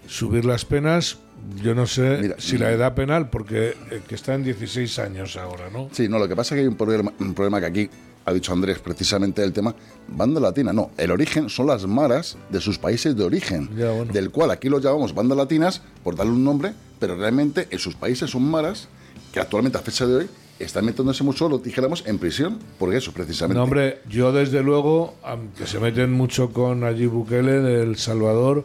subir 0.06 0.44
las 0.44 0.64
penas. 0.64 1.18
Yo 1.60 1.74
no 1.74 1.86
sé 1.86 2.18
Mira, 2.20 2.36
si 2.38 2.56
la 2.56 2.70
edad 2.70 2.94
penal, 2.94 3.28
porque 3.30 3.74
eh, 3.90 4.00
que 4.06 4.14
está 4.14 4.34
en 4.34 4.44
16 4.44 4.98
años 5.00 5.36
ahora, 5.36 5.70
¿no? 5.72 5.88
Sí, 5.90 6.08
no, 6.08 6.20
lo 6.20 6.28
que 6.28 6.36
pasa 6.36 6.54
es 6.54 6.58
que 6.58 6.60
hay 6.62 6.68
un 6.68 6.76
problema, 6.76 7.12
un 7.18 7.34
problema 7.34 7.58
que 7.58 7.66
aquí 7.66 7.90
ha 8.24 8.32
dicho 8.32 8.52
Andrés 8.52 8.78
precisamente 8.78 9.42
el 9.42 9.52
tema 9.52 9.74
banda 10.08 10.40
latina. 10.40 10.72
No, 10.72 10.90
el 10.96 11.10
origen 11.10 11.48
son 11.48 11.66
las 11.66 11.86
maras 11.86 12.36
de 12.50 12.60
sus 12.60 12.78
países 12.78 13.16
de 13.16 13.24
origen, 13.24 13.68
Ya, 13.76 13.90
bueno. 13.90 14.12
del 14.12 14.30
cual 14.30 14.50
aquí 14.50 14.68
los 14.68 14.82
llamamos 14.82 15.14
bandas 15.14 15.36
latinas 15.38 15.82
por 16.04 16.14
darle 16.16 16.32
un 16.32 16.44
nombre, 16.44 16.72
pero 16.98 17.16
realmente 17.16 17.66
en 17.70 17.78
sus 17.78 17.94
países 17.94 18.30
son 18.30 18.42
maras 18.48 18.88
que 19.32 19.40
actualmente 19.40 19.78
a 19.78 19.80
fecha 19.82 20.06
de 20.06 20.14
hoy 20.16 20.26
están 20.58 20.84
metiéndose 20.84 21.24
mucho, 21.24 21.48
lo 21.48 21.58
dijéramos, 21.58 22.04
en 22.06 22.18
prisión 22.18 22.58
por 22.78 22.94
eso 22.94 23.10
precisamente. 23.12 23.56
No, 23.58 23.64
hombre, 23.64 24.00
yo 24.08 24.30
desde 24.32 24.62
luego, 24.62 25.14
aunque 25.24 25.66
se 25.66 25.80
meten 25.80 26.12
mucho 26.12 26.52
con 26.52 26.84
allí 26.84 27.06
Bukele 27.06 27.60
de 27.60 27.82
El 27.82 27.96
Salvador, 27.96 28.64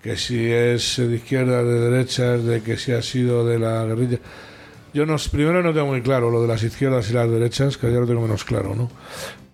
que 0.00 0.16
si 0.16 0.46
es 0.50 0.96
de 0.98 1.16
izquierda, 1.16 1.64
de 1.64 1.80
derechas, 1.90 2.44
de 2.44 2.62
que 2.62 2.76
si 2.76 2.92
ha 2.92 3.02
sido 3.02 3.46
de 3.46 3.58
la 3.58 3.84
guerrilla. 3.84 4.18
Yo 4.94 5.06
no, 5.06 5.16
primero 5.30 5.62
no 5.62 5.72
tengo 5.72 5.86
muy 5.86 6.02
claro 6.02 6.30
lo 6.30 6.42
de 6.42 6.48
las 6.48 6.62
izquierdas 6.62 7.10
y 7.10 7.14
las 7.14 7.30
derechas, 7.30 7.78
que 7.78 7.90
ya 7.90 7.98
lo 7.98 8.06
tengo 8.06 8.20
menos 8.20 8.44
claro, 8.44 8.74
¿no? 8.74 8.90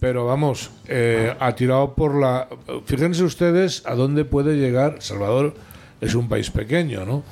Pero 0.00 0.26
vamos, 0.26 0.70
eh, 0.86 1.34
ha 1.38 1.54
tirado 1.54 1.94
por 1.94 2.14
la... 2.14 2.48
Fíjense 2.86 3.24
ustedes 3.24 3.82
a 3.86 3.94
dónde 3.94 4.24
puede 4.24 4.56
llegar, 4.56 4.96
Salvador 5.00 5.54
es 6.00 6.14
un 6.14 6.28
país 6.28 6.50
pequeño, 6.50 7.04
¿no? 7.04 7.22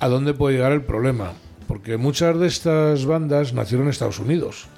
A 0.00 0.08
dónde 0.08 0.34
puede 0.34 0.56
llegar 0.56 0.72
el 0.72 0.82
problema. 0.82 1.32
Porque 1.66 1.96
muchas 1.96 2.38
de 2.38 2.46
estas 2.46 3.06
bandas 3.06 3.54
nacieron 3.54 3.86
en 3.86 3.90
Estados 3.90 4.18
Unidos 4.18 4.68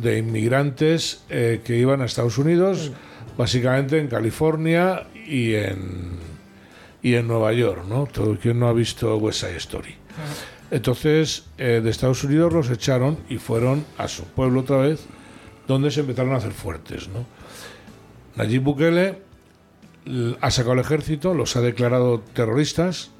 de 0.00 0.18
inmigrantes 0.18 1.22
eh, 1.28 1.60
que 1.64 1.76
iban 1.76 2.00
a 2.00 2.06
Estados 2.06 2.38
Unidos, 2.38 2.92
básicamente 3.36 3.98
en 3.98 4.08
California 4.08 5.06
y 5.26 5.54
en, 5.54 6.18
y 7.02 7.14
en 7.14 7.28
Nueva 7.28 7.52
York, 7.52 7.84
¿no? 7.88 8.06
Todo 8.06 8.38
quien 8.38 8.58
no 8.58 8.68
ha 8.68 8.72
visto 8.72 9.16
West 9.18 9.40
Side 9.40 9.56
Story. 9.56 9.94
Entonces, 10.70 11.44
eh, 11.58 11.80
de 11.82 11.90
Estados 11.90 12.22
Unidos 12.24 12.52
los 12.52 12.70
echaron 12.70 13.18
y 13.28 13.38
fueron 13.38 13.84
a 13.98 14.08
su 14.08 14.24
pueblo 14.24 14.60
otra 14.60 14.78
vez, 14.78 15.04
donde 15.66 15.90
se 15.90 16.00
empezaron 16.00 16.32
a 16.32 16.36
hacer 16.36 16.52
fuertes, 16.52 17.08
¿no? 17.08 17.24
Nayib 18.36 18.62
Bukele 18.62 19.18
ha 20.40 20.50
sacado 20.50 20.74
el 20.74 20.80
ejército, 20.80 21.34
los 21.34 21.56
ha 21.56 21.60
declarado 21.60 22.20
terroristas 22.20 23.10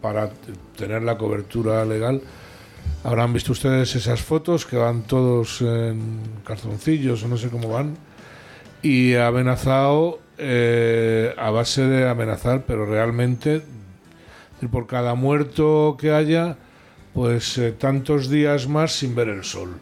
para 0.00 0.30
tener 0.76 1.02
la 1.02 1.16
cobertura 1.16 1.84
legal. 1.84 2.20
Habrán 3.02 3.32
visto 3.32 3.52
ustedes 3.52 3.96
esas 3.96 4.20
fotos 4.20 4.66
que 4.66 4.76
van 4.76 5.02
todos 5.02 5.62
en 5.62 6.20
calzoncillos 6.44 7.22
o 7.24 7.28
no 7.28 7.36
sé 7.36 7.48
cómo 7.48 7.70
van. 7.70 7.96
Y 8.82 9.14
ha 9.14 9.28
amenazado 9.28 10.20
eh, 10.36 11.34
a 11.38 11.50
base 11.50 11.82
de 11.86 12.08
amenazar, 12.08 12.64
pero 12.66 12.84
realmente 12.84 13.62
por 14.68 14.86
cada 14.86 15.14
muerto 15.14 15.96
que 15.98 16.12
haya, 16.12 16.56
pues 17.14 17.56
eh, 17.58 17.72
tantos 17.72 18.28
días 18.28 18.68
más 18.68 18.92
sin 18.92 19.14
ver 19.14 19.28
el 19.28 19.44
sol. 19.44 19.76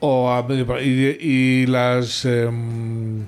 O 0.00 0.30
a 0.32 0.44
y, 0.82 1.66
las 1.66 2.24
em, 2.24 3.24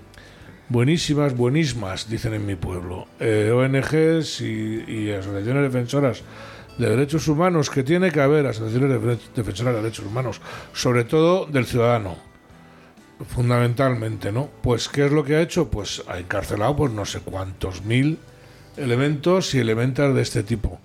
buenísimas, 0.69 1.37
buenísimas, 1.37 2.09
dicen 2.09 2.35
en 2.35 2.45
mi 2.47 2.57
pueblo, 2.57 3.07
eh, 3.21 3.51
ONGs 3.55 4.41
y, 4.41 4.85
y 4.89 5.11
asociaciones 5.13 5.63
defensoras 5.63 6.23
de 6.77 6.89
derechos 6.91 7.29
humanos, 7.29 7.71
que 7.71 7.85
tiene 7.85 8.11
que 8.11 8.21
haber 8.21 8.47
asociaciones 8.47 9.01
de- 9.01 9.19
defensoras 9.37 9.75
de 9.75 9.83
derechos 9.83 10.05
humanos, 10.07 10.41
sobre 10.73 11.05
todo 11.05 11.47
del 11.47 11.65
ciudadano, 11.67 12.17
fundamentalmente, 13.29 14.33
¿no? 14.33 14.51
Pues, 14.63 14.89
¿qué 14.89 15.07
es 15.07 15.13
lo 15.13 15.25
que 15.25 15.37
ha 15.37 15.41
hecho? 15.43 15.71
Pues 15.71 16.03
ha 16.09 16.19
encarcelado 16.19 16.75
pues 16.77 16.93
no 16.93 17.05
sé 17.05 17.21
cuántos 17.21 17.85
mil 17.85 18.19
elementos 18.77 19.55
y 19.55 19.61
elementas 19.61 20.13
de 20.15 20.23
este 20.23 20.43
tipo. 20.43 20.81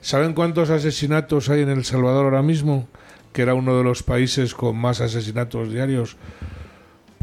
¿Saben 0.00 0.32
cuántos 0.34 0.70
asesinatos 0.70 1.48
hay 1.50 1.62
en 1.62 1.68
El 1.70 1.84
Salvador 1.84 2.24
ahora 2.24 2.42
mismo? 2.42 2.88
que 3.32 3.42
era 3.42 3.54
uno 3.54 3.78
de 3.78 3.84
los 3.84 4.02
países 4.02 4.54
con 4.54 4.76
más 4.76 5.00
asesinatos 5.00 5.70
diarios, 5.72 6.16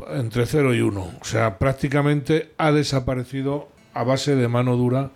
entre 0.09 0.45
0 0.45 0.73
y 0.73 0.79
1. 0.79 1.01
O 1.19 1.25
sea, 1.25 1.57
prácticamente 1.57 2.53
ha 2.57 2.71
desaparecido 2.71 3.67
a 3.93 4.03
base 4.05 4.33
de 4.37 4.47
mano 4.47 4.77
dura, 4.77 5.11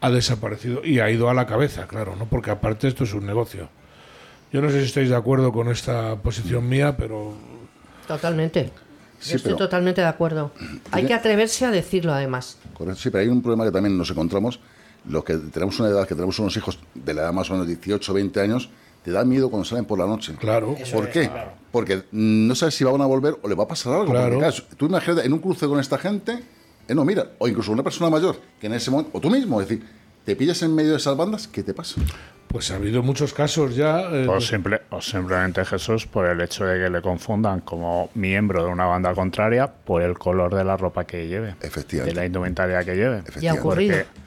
ha 0.00 0.10
desaparecido 0.10 0.86
y 0.86 1.00
ha 1.00 1.10
ido 1.10 1.28
a 1.28 1.34
la 1.34 1.46
cabeza, 1.46 1.86
claro, 1.86 2.16
¿no? 2.16 2.24
Porque 2.24 2.50
aparte 2.50 2.88
esto 2.88 3.04
es 3.04 3.12
un 3.12 3.26
negocio. 3.26 3.68
Yo 4.52 4.62
no 4.62 4.70
sé 4.70 4.80
si 4.80 4.86
estáis 4.86 5.10
de 5.10 5.16
acuerdo 5.16 5.52
con 5.52 5.68
esta 5.68 6.16
posición 6.16 6.66
mía, 6.66 6.96
pero 6.96 7.34
Totalmente. 8.08 8.70
Sí, 9.20 9.32
Yo 9.32 9.36
estoy 9.36 9.52
pero- 9.52 9.64
totalmente 9.66 10.00
de 10.00 10.06
acuerdo. 10.06 10.52
Hay 10.92 11.04
que 11.04 11.12
atreverse 11.12 11.66
a 11.66 11.70
decirlo, 11.70 12.14
además. 12.14 12.56
Sí, 12.96 13.10
pero 13.10 13.18
hay 13.22 13.28
un 13.28 13.42
problema 13.42 13.64
que 13.64 13.70
también 13.70 13.98
nos 13.98 14.10
encontramos. 14.10 14.60
Los 15.08 15.24
que 15.24 15.34
tenemos 15.36 15.78
una 15.80 15.88
edad, 15.88 16.06
que 16.06 16.14
tenemos 16.14 16.38
unos 16.38 16.56
hijos 16.56 16.78
de 16.94 17.14
la 17.14 17.22
edad 17.22 17.32
más 17.32 17.50
o 17.50 17.54
menos 17.54 17.66
18, 17.66 18.12
20 18.14 18.40
años, 18.40 18.70
te 19.04 19.10
da 19.10 19.24
miedo 19.24 19.50
cuando 19.50 19.64
salen 19.64 19.84
por 19.84 19.98
la 19.98 20.06
noche. 20.06 20.34
claro. 20.38 20.76
¿Por 20.92 21.10
qué? 21.10 21.28
Porque 21.72 21.96
mm, 22.12 22.46
no 22.46 22.54
sabes 22.54 22.74
si 22.76 22.84
van 22.84 23.00
a 23.00 23.06
volver 23.06 23.36
o 23.42 23.48
le 23.48 23.54
va 23.54 23.64
a 23.64 23.68
pasar 23.68 23.94
algo. 23.94 24.06
Claro. 24.12 24.38
Porque, 24.38 24.38
claro, 24.56 24.64
tú 24.76 24.86
imagínate 24.86 25.26
en 25.26 25.32
un 25.32 25.38
cruce 25.40 25.66
con 25.66 25.80
esta 25.80 25.98
gente, 25.98 26.38
eh, 26.86 26.94
no, 26.94 27.04
mira, 27.04 27.26
o 27.38 27.48
incluso 27.48 27.72
una 27.72 27.82
persona 27.82 28.10
mayor 28.10 28.36
que 28.60 28.66
en 28.68 28.74
ese 28.74 28.90
momento, 28.90 29.10
o 29.16 29.20
tú 29.20 29.28
mismo, 29.30 29.60
es 29.60 29.68
decir, 29.68 29.84
te 30.24 30.36
pillas 30.36 30.62
en 30.62 30.72
medio 30.74 30.92
de 30.92 30.98
esas 30.98 31.16
bandas, 31.16 31.48
¿qué 31.48 31.62
te 31.64 31.74
pasa? 31.74 32.00
Pues 32.46 32.70
ha 32.70 32.76
habido 32.76 33.02
muchos 33.02 33.32
casos 33.32 33.74
ya. 33.74 34.02
eh, 34.02 34.26
O, 34.28 34.40
simple, 34.40 34.82
o 34.90 35.00
simplemente 35.00 35.64
Jesús 35.64 36.06
por 36.06 36.26
el 36.26 36.40
hecho 36.42 36.64
de 36.66 36.84
que 36.84 36.90
le 36.90 37.00
confundan 37.00 37.60
como 37.62 38.10
miembro 38.14 38.62
de 38.62 38.70
una 38.70 38.84
banda 38.84 39.14
contraria 39.14 39.66
por 39.72 40.02
el 40.02 40.16
color 40.18 40.54
de 40.54 40.62
la 40.62 40.76
ropa 40.76 41.04
que 41.06 41.26
lleve, 41.26 41.56
Efectivamente. 41.62 42.14
de 42.14 42.20
la 42.20 42.26
indumentaria 42.26 42.84
que 42.84 42.94
lleve. 42.94 43.16
Ya 43.16 43.16
ha 43.16 43.28
Efectivamente. 43.28 43.60
ocurrido. 43.60 43.96
Porque, 43.96 44.21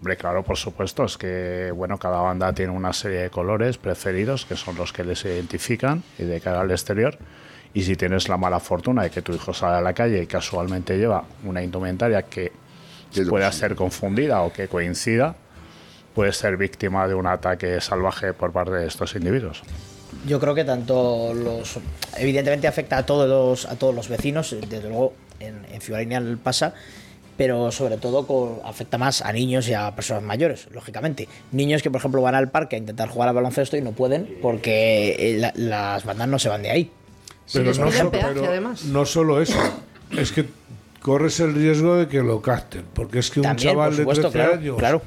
hombre, 0.00 0.16
claro, 0.16 0.42
por 0.42 0.56
supuesto, 0.56 1.04
es 1.04 1.18
que 1.18 1.70
bueno, 1.74 1.98
cada 1.98 2.20
banda 2.20 2.54
tiene 2.54 2.72
una 2.72 2.94
serie 2.94 3.18
de 3.18 3.30
colores 3.30 3.76
preferidos 3.76 4.46
que 4.46 4.56
son 4.56 4.74
los 4.76 4.94
que 4.94 5.04
les 5.04 5.22
identifican 5.26 6.02
y 6.18 6.24
de 6.24 6.40
cara 6.40 6.62
al 6.62 6.70
exterior. 6.70 7.18
Y 7.74 7.82
si 7.82 7.96
tienes 7.96 8.28
la 8.28 8.38
mala 8.38 8.60
fortuna 8.60 9.02
de 9.02 9.10
que 9.10 9.20
tu 9.20 9.32
hijo 9.34 9.52
sale 9.52 9.76
a 9.76 9.80
la 9.82 9.92
calle 9.92 10.22
y 10.22 10.26
casualmente 10.26 10.96
lleva 10.96 11.24
una 11.44 11.62
indumentaria 11.62 12.22
que 12.22 12.50
pueda 13.28 13.52
ser 13.52 13.76
confundida 13.76 14.40
o 14.40 14.52
que 14.52 14.68
coincida, 14.68 15.36
puede 16.14 16.32
ser 16.32 16.56
víctima 16.56 17.06
de 17.06 17.14
un 17.14 17.26
ataque 17.26 17.78
salvaje 17.82 18.32
por 18.32 18.52
parte 18.52 18.72
de 18.72 18.86
estos 18.86 19.14
individuos. 19.14 19.62
Yo 20.26 20.40
creo 20.40 20.54
que 20.54 20.64
tanto 20.64 21.34
los. 21.34 21.78
Evidentemente 22.16 22.66
afecta 22.66 22.96
a 22.96 23.06
todos 23.06 23.28
los, 23.28 23.70
a 23.70 23.76
todos 23.76 23.94
los 23.94 24.08
vecinos, 24.08 24.56
desde 24.66 24.88
luego 24.88 25.12
en, 25.38 25.66
en 25.70 25.80
Ciudad 25.82 26.00
Lineal 26.00 26.38
pasa, 26.42 26.74
pero 27.36 27.70
sobre 27.72 27.96
todo 27.96 28.26
con- 28.26 28.58
afecta 28.64 28.98
más 28.98 29.22
a 29.22 29.32
niños 29.32 29.68
y 29.68 29.74
a 29.74 29.94
personas 29.94 30.22
mayores, 30.22 30.68
lógicamente. 30.72 31.28
Niños 31.52 31.82
que, 31.82 31.90
por 31.90 31.98
ejemplo, 32.00 32.20
van 32.22 32.34
al 32.34 32.50
parque 32.50 32.76
a 32.76 32.78
intentar 32.78 33.08
jugar 33.08 33.28
al 33.30 33.34
baloncesto 33.34 33.76
y 33.76 33.82
no 33.82 33.92
pueden 33.92 34.38
porque 34.42 35.16
eh, 35.18 35.38
la- 35.38 35.52
las 35.56 36.04
bandas 36.04 36.28
no 36.28 36.38
se 36.38 36.48
van 36.48 36.62
de 36.62 36.70
ahí. 36.70 36.90
pero 37.52 37.64
les 37.66 37.78
no, 37.78 37.90
so- 37.90 38.10
peaje, 38.10 38.30
pero 38.34 38.46
además. 38.46 38.84
no 38.84 39.04
solo 39.06 39.40
eso, 39.40 39.58
es 40.16 40.32
que 40.32 40.46
corres 41.00 41.40
el 41.40 41.54
riesgo 41.54 41.96
de 41.96 42.08
que 42.08 42.18
lo 42.22 42.42
capten, 42.42 42.84
porque 42.94 43.18
es 43.20 43.30
que 43.30 43.40
un 43.40 43.44
También, 43.44 43.70
chaval 43.72 43.94
supuesto, 43.96 44.26
de 44.28 44.32
13 44.32 44.38
claro, 44.48 44.60
años 44.60 44.76
claro. 44.78 45.02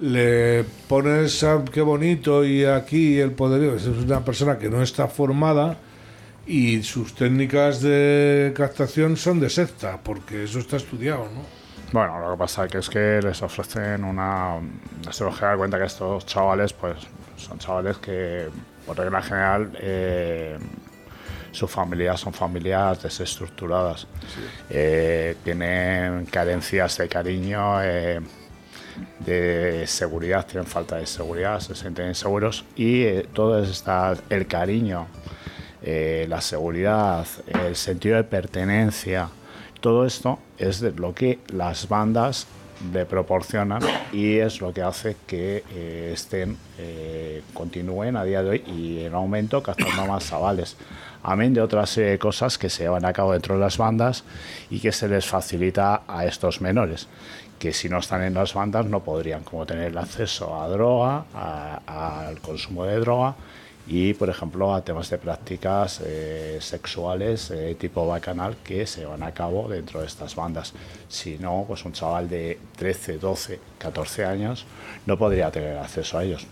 le 0.00 0.64
pones 0.88 1.42
a 1.44 1.64
qué 1.72 1.80
bonito 1.80 2.44
y 2.44 2.64
aquí 2.64 3.18
el 3.18 3.30
poderío, 3.32 3.74
es 3.76 3.86
una 3.86 4.24
persona 4.24 4.58
que 4.58 4.68
no 4.68 4.82
está 4.82 5.06
formada 5.08 5.78
y 6.46 6.82
sus 6.82 7.14
técnicas 7.14 7.80
de 7.82 8.52
captación 8.56 9.16
son 9.16 9.38
de 9.40 9.48
secta, 9.50 9.98
porque 10.02 10.44
eso 10.44 10.58
está 10.58 10.76
estudiado, 10.76 11.24
¿no? 11.34 11.57
Bueno, 11.90 12.20
lo 12.20 12.32
que 12.32 12.38
pasa 12.38 12.68
que 12.68 12.78
es 12.78 12.90
que 12.90 13.20
les 13.22 13.40
ofrecen 13.42 14.04
una... 14.04 14.60
Se 15.10 15.24
nos 15.24 15.40
dar 15.40 15.56
cuenta 15.56 15.78
que 15.78 15.86
estos 15.86 16.26
chavales, 16.26 16.74
pues, 16.74 16.98
son 17.36 17.58
chavales 17.58 17.96
que, 17.96 18.50
por 18.84 18.98
regla 18.98 19.22
general, 19.22 19.70
eh, 19.80 20.58
sus 21.50 21.70
familias 21.70 22.20
son 22.20 22.34
familias 22.34 23.02
desestructuradas. 23.02 24.06
Eh, 24.68 25.36
tienen 25.42 26.26
carencias 26.26 26.98
de 26.98 27.08
cariño, 27.08 27.82
eh, 27.82 28.20
de 29.20 29.86
seguridad, 29.86 30.44
tienen 30.44 30.66
falta 30.66 30.96
de 30.96 31.06
seguridad, 31.06 31.58
se 31.60 31.74
sienten 31.74 32.08
inseguros 32.08 32.66
y 32.76 33.22
todo 33.32 33.62
está 33.62 34.14
el 34.28 34.46
cariño, 34.46 35.06
la 35.80 36.40
seguridad, 36.42 37.26
el 37.46 37.76
sentido 37.76 38.16
de 38.16 38.24
pertenencia, 38.24 39.28
todo 39.80 40.04
esto 40.04 40.38
es 40.58 40.82
lo 40.82 41.14
que 41.14 41.38
las 41.48 41.88
bandas 41.88 42.46
le 42.92 43.06
proporcionan 43.06 43.82
y 44.12 44.36
es 44.36 44.60
lo 44.60 44.72
que 44.72 44.82
hace 44.82 45.16
que 45.26 45.64
eh, 45.70 46.10
estén 46.12 46.56
eh, 46.78 47.42
continúen 47.52 48.16
a 48.16 48.24
día 48.24 48.42
de 48.42 48.50
hoy 48.50 48.64
y 48.66 49.04
en 49.04 49.14
aumento 49.14 49.62
captando 49.62 50.06
más 50.06 50.28
chavales. 50.28 50.76
Amén 51.22 51.52
de 51.52 51.60
otra 51.60 51.84
serie 51.86 52.10
de 52.10 52.18
cosas 52.18 52.56
que 52.56 52.70
se 52.70 52.84
llevan 52.84 53.04
a 53.04 53.12
cabo 53.12 53.32
dentro 53.32 53.56
de 53.56 53.60
las 53.60 53.76
bandas 53.78 54.22
y 54.70 54.78
que 54.78 54.92
se 54.92 55.08
les 55.08 55.26
facilita 55.26 56.02
a 56.06 56.24
estos 56.24 56.60
menores 56.60 57.08
que 57.58 57.72
si 57.72 57.88
no 57.88 57.98
están 57.98 58.22
en 58.22 58.34
las 58.34 58.54
bandas 58.54 58.86
no 58.86 59.00
podrían 59.00 59.42
como 59.42 59.66
tener 59.66 59.96
acceso 59.98 60.60
a 60.60 60.68
droga, 60.68 61.24
al 61.86 62.40
consumo 62.40 62.84
de 62.84 63.00
droga 63.00 63.34
y 63.88 64.12
por 64.14 64.28
ejemplo 64.28 64.74
a 64.74 64.82
temas 64.84 65.08
de 65.08 65.16
prácticas 65.18 66.02
eh, 66.04 66.58
sexuales 66.60 67.50
eh, 67.50 67.74
tipo 67.80 68.06
bacanal 68.06 68.56
que 68.62 68.86
se 68.86 69.00
llevan 69.00 69.22
a 69.22 69.32
cabo 69.32 69.66
dentro 69.68 70.00
de 70.00 70.06
estas 70.06 70.36
bandas. 70.36 70.74
Si 71.08 71.38
no, 71.38 71.64
pues 71.66 71.84
un 71.84 71.92
chaval 71.92 72.28
de 72.28 72.58
13, 72.76 73.18
12, 73.18 73.58
14 73.78 74.24
años 74.26 74.66
no 75.06 75.16
podría 75.18 75.50
tener 75.50 75.78
acceso 75.78 76.18
a 76.18 76.24
ellos. 76.24 76.46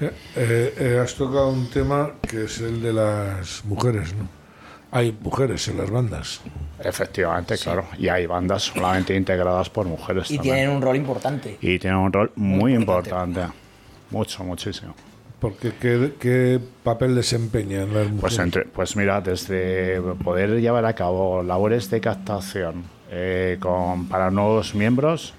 Eh, 0.00 0.74
eh, 0.78 1.00
has 1.02 1.14
tocado 1.14 1.50
un 1.50 1.68
tema 1.70 2.12
que 2.28 2.44
es 2.44 2.58
el 2.60 2.82
de 2.82 2.92
las 2.92 3.64
mujeres, 3.64 4.14
¿no? 4.14 4.28
Hay 4.90 5.16
mujeres 5.20 5.66
en 5.68 5.78
las 5.78 5.90
bandas. 5.90 6.40
Efectivamente, 6.78 7.58
claro. 7.58 7.86
Y 7.98 8.08
hay 8.08 8.26
bandas 8.26 8.62
solamente 8.62 9.14
integradas 9.14 9.68
por 9.68 9.86
mujeres 9.86 10.30
Y 10.30 10.36
también. 10.36 10.56
tienen 10.56 10.76
un 10.76 10.82
rol 10.82 10.96
importante. 10.96 11.58
Y 11.60 11.78
tienen 11.78 11.98
un 11.98 12.12
rol 12.12 12.32
muy 12.36 12.74
importante. 12.74 13.40
importante. 13.40 13.58
Mucho, 14.10 14.44
muchísimo. 14.44 14.94
Porque 15.40 15.72
¿qué, 15.80 16.12
qué 16.18 16.60
papel 16.82 17.14
desempeñan 17.14 17.92
las 17.92 18.06
mujeres? 18.08 18.20
Pues, 18.20 18.38
entre, 18.38 18.64
pues 18.64 18.96
mira, 18.96 19.20
desde 19.20 20.00
poder 20.22 20.60
llevar 20.60 20.84
a 20.86 20.94
cabo 20.94 21.42
labores 21.42 21.90
de 21.90 22.00
captación 22.00 22.84
eh, 23.10 23.58
con, 23.60 24.08
para 24.08 24.30
nuevos 24.30 24.74
miembros 24.74 25.34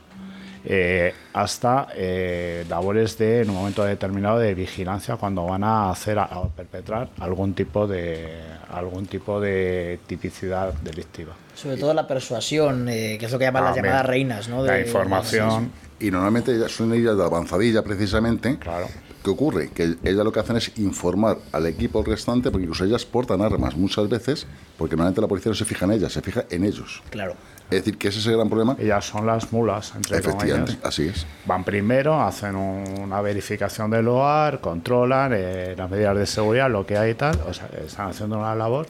eh, 0.67 1.13
hasta 1.33 1.87
eh, 1.95 2.65
labores 2.69 3.17
de, 3.17 3.41
en 3.41 3.49
un 3.49 3.55
momento 3.55 3.83
determinado, 3.83 4.39
de 4.39 4.53
vigilancia 4.55 5.15
cuando 5.15 5.45
van 5.45 5.63
a 5.63 5.89
hacer 5.91 6.17
a, 6.19 6.23
a 6.25 6.47
perpetrar 6.49 7.09
algún 7.19 7.53
tipo 7.53 7.87
de 7.87 8.31
algún 8.71 9.05
tipo 9.05 9.39
de 9.39 9.99
tipicidad 10.07 10.73
delictiva. 10.73 11.33
Sobre 11.53 11.77
todo 11.77 11.93
la 11.93 12.05
persuasión, 12.07 12.89
eh, 12.89 13.17
que 13.19 13.27
es 13.27 13.31
lo 13.31 13.39
que 13.39 13.45
llaman 13.45 13.63
las 13.63 13.75
llamadas 13.75 14.05
reinas, 14.05 14.49
¿no? 14.49 14.63
La 14.65 14.73
De- 14.73 14.81
información, 14.81 15.71
Y 15.99 16.11
normalmente 16.11 16.53
ellas 16.53 16.71
son 16.71 16.93
ellas 16.93 17.15
de 17.15 17.23
avanzadilla 17.23 17.81
precisamente. 17.83 18.57
claro. 18.59 18.87
¿Qué 19.25 19.31
ocurre? 19.31 19.69
Que 19.73 19.95
ellas 20.03 20.23
lo 20.23 20.31
que 20.31 20.39
hacen 20.39 20.55
es 20.55 20.71
informar 20.77 21.39
al 21.51 21.65
equipo 21.65 22.03
restante, 22.03 22.51
porque 22.51 22.65
incluso 22.65 22.85
ellas 22.85 23.03
portan 23.05 23.41
armas 23.41 23.75
muchas 23.75 24.07
veces, 24.07 24.45
porque 24.77 24.95
normalmente 24.95 25.19
la 25.19 25.27
policía 25.27 25.49
no 25.49 25.55
se 25.55 25.65
fija 25.65 25.85
en 25.85 25.91
ellas, 25.93 26.13
se 26.13 26.21
fija 26.21 26.45
en 26.51 26.63
ellos. 26.63 27.01
Claro. 27.09 27.33
Es 27.71 27.79
decir, 27.79 27.97
que 27.97 28.09
ese 28.09 28.19
es 28.19 28.27
el 28.27 28.35
gran 28.35 28.47
problema. 28.47 28.75
Ellas 28.77 29.03
son 29.03 29.25
las 29.25 29.51
mulas, 29.51 29.93
entre 29.95 30.19
Efectivamente, 30.19 30.73
comillas. 30.73 30.85
así 30.87 31.07
es. 31.07 31.25
Van 31.47 31.63
primero, 31.63 32.21
hacen 32.21 32.55
un- 32.55 32.99
una 32.99 33.19
verificación 33.21 33.89
del 33.89 34.05
lugar, 34.05 34.61
controlan 34.61 35.31
eh, 35.35 35.73
las 35.75 35.89
medidas 35.89 36.15
de 36.15 36.27
seguridad, 36.27 36.69
lo 36.69 36.85
que 36.85 36.95
hay 36.95 37.11
y 37.11 37.15
tal. 37.15 37.39
O 37.49 37.53
sea, 37.55 37.67
están 37.83 38.09
haciendo 38.09 38.37
una 38.37 38.53
labor 38.53 38.85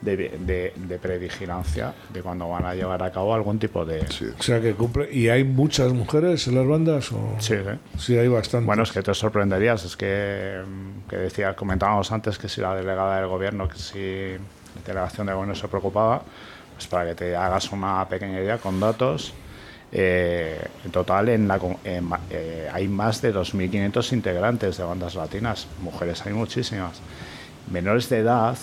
de, 0.00 0.16
de, 0.16 0.72
de 0.76 0.98
previgilancia 0.98 1.92
de 2.12 2.22
cuando 2.22 2.48
van 2.48 2.64
a 2.64 2.74
llevar 2.74 3.02
a 3.02 3.10
cabo 3.10 3.34
algún 3.34 3.58
tipo 3.58 3.84
de. 3.84 4.06
Sí. 4.08 4.26
O 4.38 4.42
sea, 4.42 4.60
que 4.60 4.74
cumple... 4.74 5.12
¿Y 5.12 5.28
hay 5.28 5.44
muchas 5.44 5.92
mujeres 5.92 6.46
en 6.48 6.54
las 6.54 6.66
bandas? 6.66 7.12
O... 7.12 7.36
Sí, 7.38 7.54
¿eh? 7.54 7.78
Sí, 7.98 8.16
hay 8.16 8.28
bastante. 8.28 8.66
Bueno, 8.66 8.82
es 8.82 8.92
que 8.92 9.02
te 9.02 9.12
sorprenderías, 9.14 9.84
es 9.84 9.96
que, 9.96 10.62
mm, 10.66 11.08
que 11.08 11.16
decía, 11.16 11.54
comentábamos 11.54 12.10
antes 12.12 12.38
que 12.38 12.48
si 12.48 12.60
la 12.60 12.74
delegada 12.74 13.18
del 13.18 13.28
gobierno, 13.28 13.68
que 13.68 13.78
si 13.78 14.38
la 14.74 14.82
delegación 14.86 15.26
de 15.26 15.34
gobierno 15.34 15.54
se 15.54 15.68
preocupaba, 15.68 16.22
pues 16.74 16.86
para 16.86 17.10
que 17.10 17.14
te 17.14 17.36
hagas 17.36 17.70
una 17.72 18.08
pequeña 18.08 18.40
idea 18.40 18.58
con 18.58 18.80
datos, 18.80 19.34
eh, 19.92 20.58
en 20.84 20.90
total 20.92 21.28
en 21.28 21.48
la, 21.48 21.58
en 21.84 22.08
eh, 22.30 22.70
hay 22.72 22.86
más 22.88 23.20
de 23.20 23.34
2.500 23.34 24.12
integrantes 24.12 24.78
de 24.78 24.84
bandas 24.84 25.14
latinas, 25.14 25.66
mujeres 25.82 26.24
hay 26.24 26.32
muchísimas. 26.32 27.00
Menores 27.70 28.08
de 28.08 28.18
edad 28.18 28.56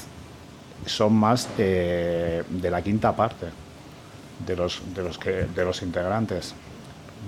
son 0.88 1.14
más 1.14 1.48
de, 1.58 2.44
de 2.50 2.72
la 2.72 2.82
quinta 2.82 3.16
parte 3.16 3.48
de 4.46 4.56
los, 4.56 4.82
de 4.96 5.04
los, 5.04 5.18
que, 5.18 5.32
de 5.56 5.66
los 5.66 5.82
integrantes 5.82 6.54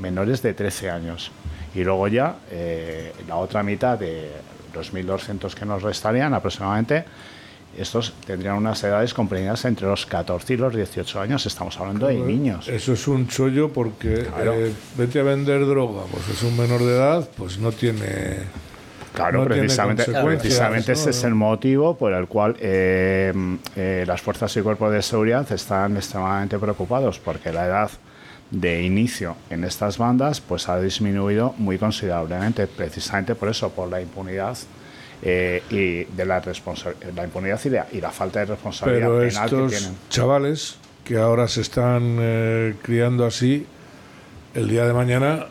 menores 0.02 0.42
de 0.42 0.54
13 0.54 0.90
años. 0.90 1.32
Y 1.76 1.84
luego 1.84 2.08
ya 2.08 2.36
eh, 2.52 3.14
la 3.28 3.36
otra 3.38 3.64
mitad 3.64 3.98
de 3.98 4.32
los 4.74 4.94
1.200 4.94 5.54
que 5.54 5.66
nos 5.66 5.82
restarían 5.84 6.34
aproximadamente, 6.34 7.06
estos 7.78 8.14
tendrían 8.26 8.56
unas 8.56 8.84
edades 8.84 9.14
comprendidas 9.14 9.64
entre 9.66 9.86
los 9.88 10.06
14 10.06 10.54
y 10.54 10.58
los 10.58 10.76
18 10.76 11.22
años. 11.22 11.46
Estamos 11.46 11.80
hablando 11.80 12.08
de 12.08 12.16
niños. 12.16 12.68
Eso 12.68 12.94
es 12.94 13.08
un 13.08 13.28
chollo 13.28 13.72
porque 13.72 14.26
Claro. 14.26 14.54
eh, 14.54 14.74
vete 14.98 15.20
a 15.20 15.24
vender 15.24 15.66
droga, 15.66 16.02
pues 16.12 16.28
es 16.30 16.42
un 16.44 16.58
menor 16.58 16.80
de 16.82 16.96
edad, 16.96 17.30
pues 17.38 17.58
no 17.60 17.72
tiene... 17.72 18.38
Claro, 19.20 19.40
no 19.40 19.46
precisamente, 19.46 20.06
precisamente 20.06 20.92
ese 20.94 21.10
es 21.12 21.24
el 21.24 21.36
motivo 21.36 21.98
por 21.98 22.14
el 22.14 22.28
cual 22.28 22.56
eh, 22.60 23.34
eh, 23.76 24.04
las 24.08 24.22
fuerzas 24.22 24.56
y 24.58 24.62
cuerpos 24.62 24.92
de 24.92 25.02
seguridad 25.02 25.50
están 25.52 25.96
extremadamente 25.98 26.58
preocupados 26.58 27.20
porque 27.20 27.52
la 27.52 27.66
edad 27.66 27.90
de 28.52 28.82
inicio 28.82 29.36
en 29.52 29.64
estas 29.64 29.98
bandas 30.00 30.42
pues 30.42 30.68
ha 30.70 30.80
disminuido 30.80 31.54
muy 31.58 31.78
considerablemente, 31.78 32.66
precisamente 32.68 33.36
por 33.36 33.50
eso, 33.50 33.70
por 33.70 33.90
la 33.90 34.02
impunidad 34.02 34.58
eh, 35.22 35.62
y 35.70 36.06
de 36.16 36.26
la 36.26 36.42
la 37.16 37.24
impunidad 37.26 37.60
y, 37.66 37.70
de- 37.70 37.84
y 37.92 38.02
la 38.02 38.10
falta 38.10 38.40
de 38.40 38.46
responsabilidad 38.46 39.08
Pero 39.08 39.20
penal 39.20 39.50
que 39.50 39.56
estos 39.56 39.72
tienen. 39.72 39.98
chavales 40.10 40.78
que 41.04 41.18
ahora 41.18 41.48
se 41.48 41.62
están 41.62 42.18
eh, 42.20 42.76
criando 42.82 43.26
así, 43.26 43.66
el 44.56 44.68
día 44.70 44.86
de 44.86 44.94
mañana 44.94 45.46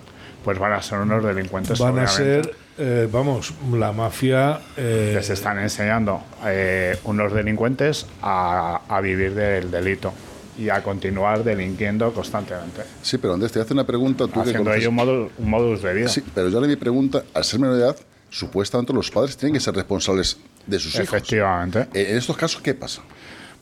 Pues 0.44 0.58
van 0.58 0.72
a 0.72 0.80
ser 0.82 0.98
unos 1.00 1.22
delincuentes. 1.22 1.78
van 1.78 1.98
a 1.98 2.06
ser, 2.06 2.54
eh, 2.78 3.08
vamos, 3.10 3.52
la 3.72 3.92
mafia. 3.92 4.60
eh, 4.76 5.12
les 5.14 5.30
están 5.30 5.58
enseñando 5.58 6.22
eh, 6.46 6.96
unos 7.04 7.32
delincuentes 7.32 8.06
a, 8.22 8.80
a 8.88 9.00
vivir 9.00 9.34
del 9.34 9.70
delito 9.70 10.12
y 10.58 10.70
a 10.70 10.82
continuar 10.82 11.44
delinquiendo 11.44 12.12
constantemente, 12.12 12.82
Sí, 13.02 13.18
pero 13.18 13.34
Andrés, 13.34 13.52
te 13.52 13.60
hace 13.60 13.72
una 13.74 13.84
pregunta. 13.86 14.24
Tú 14.26 14.32
que 14.34 14.40
haciendo 14.40 14.70
conoces- 14.70 14.78
ello 14.80 14.88
un, 14.90 14.94
modo- 14.96 15.30
un 15.38 15.50
modus 15.50 15.82
de 15.82 15.94
vida. 15.94 16.08
Sí, 16.08 16.22
pero 16.34 16.48
yo 16.48 16.60
le 16.60 16.66
mi 16.68 16.76
pregunta, 16.76 17.22
al 17.34 17.44
ser 17.44 17.60
menor 17.60 17.76
de 17.76 17.82
edad, 17.82 17.96
supuestamente 18.30 18.92
los 18.92 19.10
padres 19.10 19.36
tienen 19.36 19.54
que 19.54 19.60
ser 19.60 19.74
responsables 19.74 20.36
de 20.66 20.78
sus 20.78 20.94
hijos. 20.96 21.08
Efectivamente. 21.08 21.86
Eh, 21.94 22.08
En 22.10 22.16
estos 22.18 22.36
casos, 22.36 22.60
¿qué 22.60 22.74
pasa? 22.74 23.02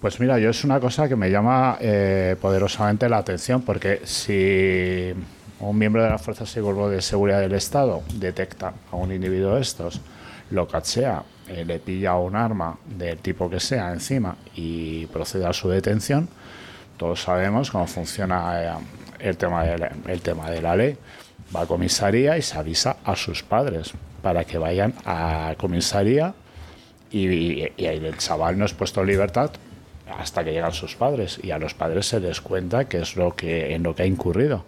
Pues 0.00 0.18
mira, 0.20 0.38
yo 0.38 0.50
es 0.50 0.64
una 0.64 0.80
cosa 0.80 1.08
que 1.08 1.16
me 1.16 1.30
llama 1.30 1.76
eh, 1.80 2.36
poderosamente 2.40 3.08
la 3.08 3.18
atención 3.18 3.62
porque 3.62 4.00
si 4.04 5.12
un 5.60 5.78
miembro 5.78 6.02
de 6.02 6.10
las 6.10 6.20
Fuerzas 6.22 6.54
de 6.54 7.00
Seguridad 7.02 7.40
del 7.40 7.54
Estado 7.54 8.02
detecta 8.14 8.72
a 8.92 8.96
un 8.96 9.12
individuo 9.12 9.54
de 9.54 9.62
estos, 9.62 10.00
lo 10.50 10.68
cachea, 10.68 11.22
eh, 11.48 11.64
le 11.64 11.78
pilla 11.78 12.16
un 12.16 12.36
arma 12.36 12.78
del 12.84 13.18
tipo 13.18 13.48
que 13.48 13.60
sea 13.60 13.92
encima 13.92 14.36
y 14.54 15.06
procede 15.06 15.46
a 15.46 15.52
su 15.52 15.68
detención, 15.68 16.28
todos 16.96 17.22
sabemos 17.22 17.70
cómo 17.70 17.86
funciona 17.86 18.62
eh, 18.62 18.70
el, 19.20 19.36
tema 19.36 19.64
de 19.64 19.78
la, 19.78 19.90
tema 20.22 20.50
de 20.50 20.62
la 20.62 20.76
ley. 20.76 20.96
Va 21.54 21.62
a 21.62 21.66
comisaría 21.66 22.36
y 22.36 22.42
se 22.42 22.58
avisa 22.58 22.96
a 23.04 23.14
sus 23.14 23.42
padres 23.42 23.92
para 24.22 24.44
que 24.44 24.58
vayan 24.58 24.94
a 25.04 25.54
comisaría 25.58 26.34
y- 27.10 27.62
y 27.76 27.84
el 27.86 28.16
chaval 28.18 28.58
no 28.58 28.64
es 28.64 28.72
puesto 28.74 29.00
en 29.00 29.06
libertad 29.06 29.50
hasta 30.18 30.42
que 30.44 30.52
llegan 30.52 30.72
sus 30.72 30.96
padres 30.96 31.38
y 31.42 31.52
a 31.52 31.58
los 31.58 31.74
padres 31.74 32.06
se 32.06 32.18
les 32.20 32.40
cuenta 32.40 32.86
qué 32.88 32.98
es 33.00 33.16
lo 33.16 33.34
que 33.36 33.74
en 33.74 33.82
lo 33.84 33.94
que 33.94 34.02
ha 34.02 34.06
incurrido. 34.06 34.64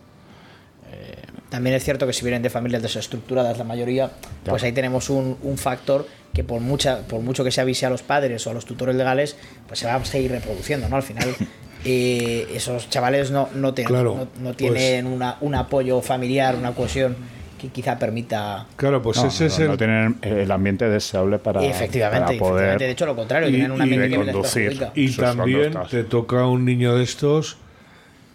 También 1.51 1.75
es 1.77 1.83
cierto 1.85 2.07
que 2.07 2.13
si 2.13 2.23
vienen 2.25 2.43
de 2.43 2.51
familias 2.51 2.83
desestructuradas 2.83 3.57
la 3.59 3.65
mayoría, 3.65 4.11
pues 4.45 4.63
ahí 4.65 4.73
tenemos 4.73 5.09
un, 5.09 5.37
un 5.43 5.57
factor 5.57 6.07
que 6.35 6.45
por 6.45 6.61
mucha 6.61 7.01
por 7.09 7.21
mucho 7.21 7.43
que 7.43 7.51
se 7.51 7.61
avise 7.63 7.87
a 7.87 7.91
los 7.91 8.03
padres 8.03 8.47
o 8.47 8.51
a 8.51 8.55
los 8.55 8.65
tutores 8.67 8.95
legales, 8.95 9.37
pues 9.67 9.81
se 9.81 9.87
va 9.87 9.95
a 9.95 10.05
seguir 10.05 10.31
reproduciendo, 10.31 10.89
¿no? 10.89 10.97
Al 10.97 11.03
final 11.03 11.35
eh, 11.85 12.47
esos 12.55 12.91
chavales 12.91 13.31
no, 13.31 13.49
no, 13.55 13.73
te- 13.73 13.85
Claro, 13.85 14.15
no, 14.15 14.25
no 14.43 14.55
pues- 14.55 14.57
tienen 14.59 15.07
una, 15.07 15.39
un 15.41 15.55
apoyo 15.55 16.03
familiar, 16.03 16.55
una 16.55 16.73
cohesión 16.75 17.17
que 17.59 17.69
quizá 17.71 17.99
permita... 17.99 18.67
Claro, 18.77 19.03
pues 19.03 19.17
No, 19.17 19.27
ese 19.27 19.47
es 19.47 19.59
no- 19.59 19.65
el. 19.65 19.71
no 19.73 19.77
tienen 19.79 20.19
el 20.23 20.49
ambiente 20.53 20.89
deseable 20.89 21.39
para, 21.41 21.65
efectivamente, 21.65 22.27
para 22.27 22.39
poder 22.39 22.55
efectivamente, 22.57 22.85
de 22.85 22.91
hecho 22.93 23.07
lo 23.07 23.17
contrario, 23.17 23.49
y- 23.49 23.53
tienen 23.53 23.73
un 23.73 23.79
y 23.79 23.83
ambiente 23.83 24.09
que 24.11 24.17
les 24.19 24.27
reconducir. 24.27 24.65
perjudica. 24.69 24.93
Y 24.95 25.09
sus 25.09 25.25
también 25.25 25.75
te 25.91 26.05
toca 26.05 26.47
un 26.47 26.65
niño 26.65 26.95
de 26.95 27.03
estos, 27.03 27.57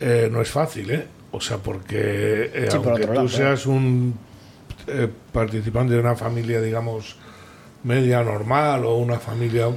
eh, 0.01 0.27
no 0.31 0.41
es 0.41 0.49
fácil, 0.49 0.89
¿eh? 0.91 1.05
O 1.33 1.41
sea, 1.41 1.57
porque 1.57 2.51
eh, 2.53 2.67
Sí, 2.71 2.77
por 2.77 2.87
aunque 2.87 3.01
otro 3.03 3.07
tú 3.07 3.13
lado, 3.15 3.27
seas 3.27 3.65
un 3.65 4.13
eh, 4.87 5.09
participante 5.31 5.93
de 5.95 5.99
una 5.99 6.15
familia, 6.15 6.61
digamos, 6.61 7.17
media 7.83 8.23
normal 8.23 8.85
o 8.85 8.95
una 8.97 9.19
familia, 9.19 9.67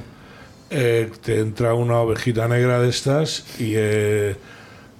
eh, 0.69 1.09
te 1.21 1.39
entra 1.39 1.73
una 1.73 1.99
ovejita 1.99 2.47
negra 2.47 2.79
de 2.79 2.89
estas 2.89 3.59
y, 3.59 3.73
eh, 3.75 4.35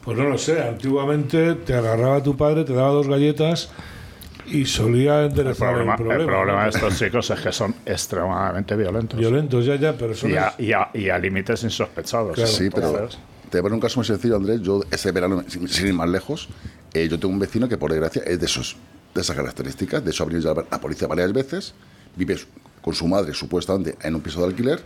pues 0.03 0.17
no 0.17 0.23
lo 0.23 0.37
sé, 0.37 0.61
antiguamente 0.61 1.53
te 1.55 1.73
agarraba 1.75 2.23
tu 2.23 2.35
padre, 2.35 2.63
te 2.63 2.73
daba 2.73 2.89
dos 2.89 3.07
galletas 3.07 3.69
y 4.47 4.65
solía 4.65 5.19
El 5.21 5.27
enderezar 5.31 5.73
problema, 5.73 5.91
el 5.93 5.97
problema. 5.97 6.23
el 6.23 6.27
problema 6.29 6.63
de 6.63 6.69
estos 6.69 6.97
chicos 6.97 7.29
es 7.29 7.39
que 7.39 7.51
son 7.51 7.75
extremadamente 7.85 8.75
violentos. 8.75 9.19
Violentos, 9.19 9.65
ya, 9.65 9.75
ya, 9.75 9.93
pero 9.93 10.15
son 10.15 10.31
y, 10.31 10.37
a, 10.37 10.53
y 10.57 10.71
a- 10.71 10.89
y 10.93 11.09
a 11.09 11.19
límites 11.19 11.63
insospechados. 11.63 12.33
Claro. 12.35 12.49
sí, 12.49 12.69
pero 12.69 12.87
Entonces, 12.87 13.19
te 13.49 13.57
voy 13.57 13.59
a 13.59 13.61
poner 13.63 13.73
un 13.75 13.79
caso 13.81 13.97
muy 13.99 14.05
sencillo, 14.05 14.35
Andrés. 14.35 14.61
Yo, 14.61 14.81
ese 14.91 15.11
verano, 15.11 15.43
sin, 15.47 15.67
sin 15.67 15.87
ir 15.87 15.93
más 15.93 16.09
lejos, 16.09 16.47
eh, 16.93 17.07
yo 17.09 17.19
tengo 17.19 17.33
un 17.33 17.39
vecino 17.39 17.67
que, 17.69 17.77
por 17.77 17.91
desgracia, 17.91 18.21
es 18.25 18.39
de, 18.39 18.45
esos, 18.45 18.75
de 19.13 19.21
esas 19.21 19.35
características. 19.35 20.03
De 20.03 20.11
hecho, 20.11 20.23
ha 20.23 20.25
venido 20.27 20.53
ya 20.53 20.61
la 20.69 20.81
policía 20.81 21.07
varias 21.07 21.31
veces. 21.33 21.73
Vive 22.15 22.37
con 22.81 22.93
su 22.93 23.07
madre, 23.07 23.33
supuestamente, 23.33 23.95
en 24.01 24.15
un 24.15 24.21
piso 24.21 24.39
de 24.41 24.47
alquiler. 24.47 24.81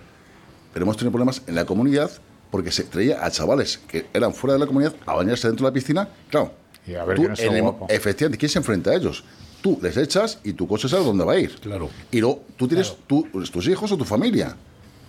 Pero 0.73 0.83
hemos 0.85 0.97
tenido 0.97 1.11
problemas 1.11 1.41
en 1.47 1.55
la 1.55 1.65
comunidad 1.65 2.11
porque 2.49 2.71
se 2.71 2.83
traía 2.83 3.25
a 3.25 3.31
chavales 3.31 3.77
que 3.87 4.07
eran 4.13 4.33
fuera 4.33 4.53
de 4.53 4.59
la 4.59 4.65
comunidad 4.67 4.93
a 5.05 5.13
bañarse 5.15 5.47
dentro 5.47 5.65
de 5.65 5.69
la 5.71 5.73
piscina. 5.73 6.09
Claro, 6.29 6.53
Y 6.85 6.95
a 6.95 7.03
ver 7.05 7.15
tú 7.15 7.21
quién 7.23 7.33
es 7.33 7.39
el 7.39 7.55
en 7.55 7.65
el- 7.65 7.73
efectivamente, 7.89 8.37
¿quién 8.37 8.49
se 8.49 8.59
enfrenta 8.59 8.91
a 8.91 8.95
ellos? 8.95 9.23
Tú 9.61 9.79
les 9.81 9.95
echas 9.95 10.39
y 10.43 10.53
tu 10.53 10.67
coche 10.67 10.89
sabe 10.89 11.05
dónde 11.05 11.23
va 11.23 11.33
a 11.33 11.39
ir. 11.39 11.55
Claro. 11.59 11.89
Y 12.11 12.19
luego 12.19 12.43
tú 12.57 12.67
tienes 12.67 12.95
tú- 13.07 13.27
tus 13.51 13.67
hijos 13.67 13.91
o 13.91 13.97
tu 13.97 14.03
familia. 14.05 14.55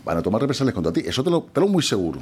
Van 0.05 0.19
a 0.19 0.23
tomar 0.23 0.41
represalias 0.43 0.75
contra 0.75 0.93
ti. 0.93 1.03
Eso 1.07 1.23
te 1.25 1.31
lo, 1.31 1.43
te 1.53 1.61
lo 1.61 1.69
muy 1.69 1.83
seguro. 1.83 2.21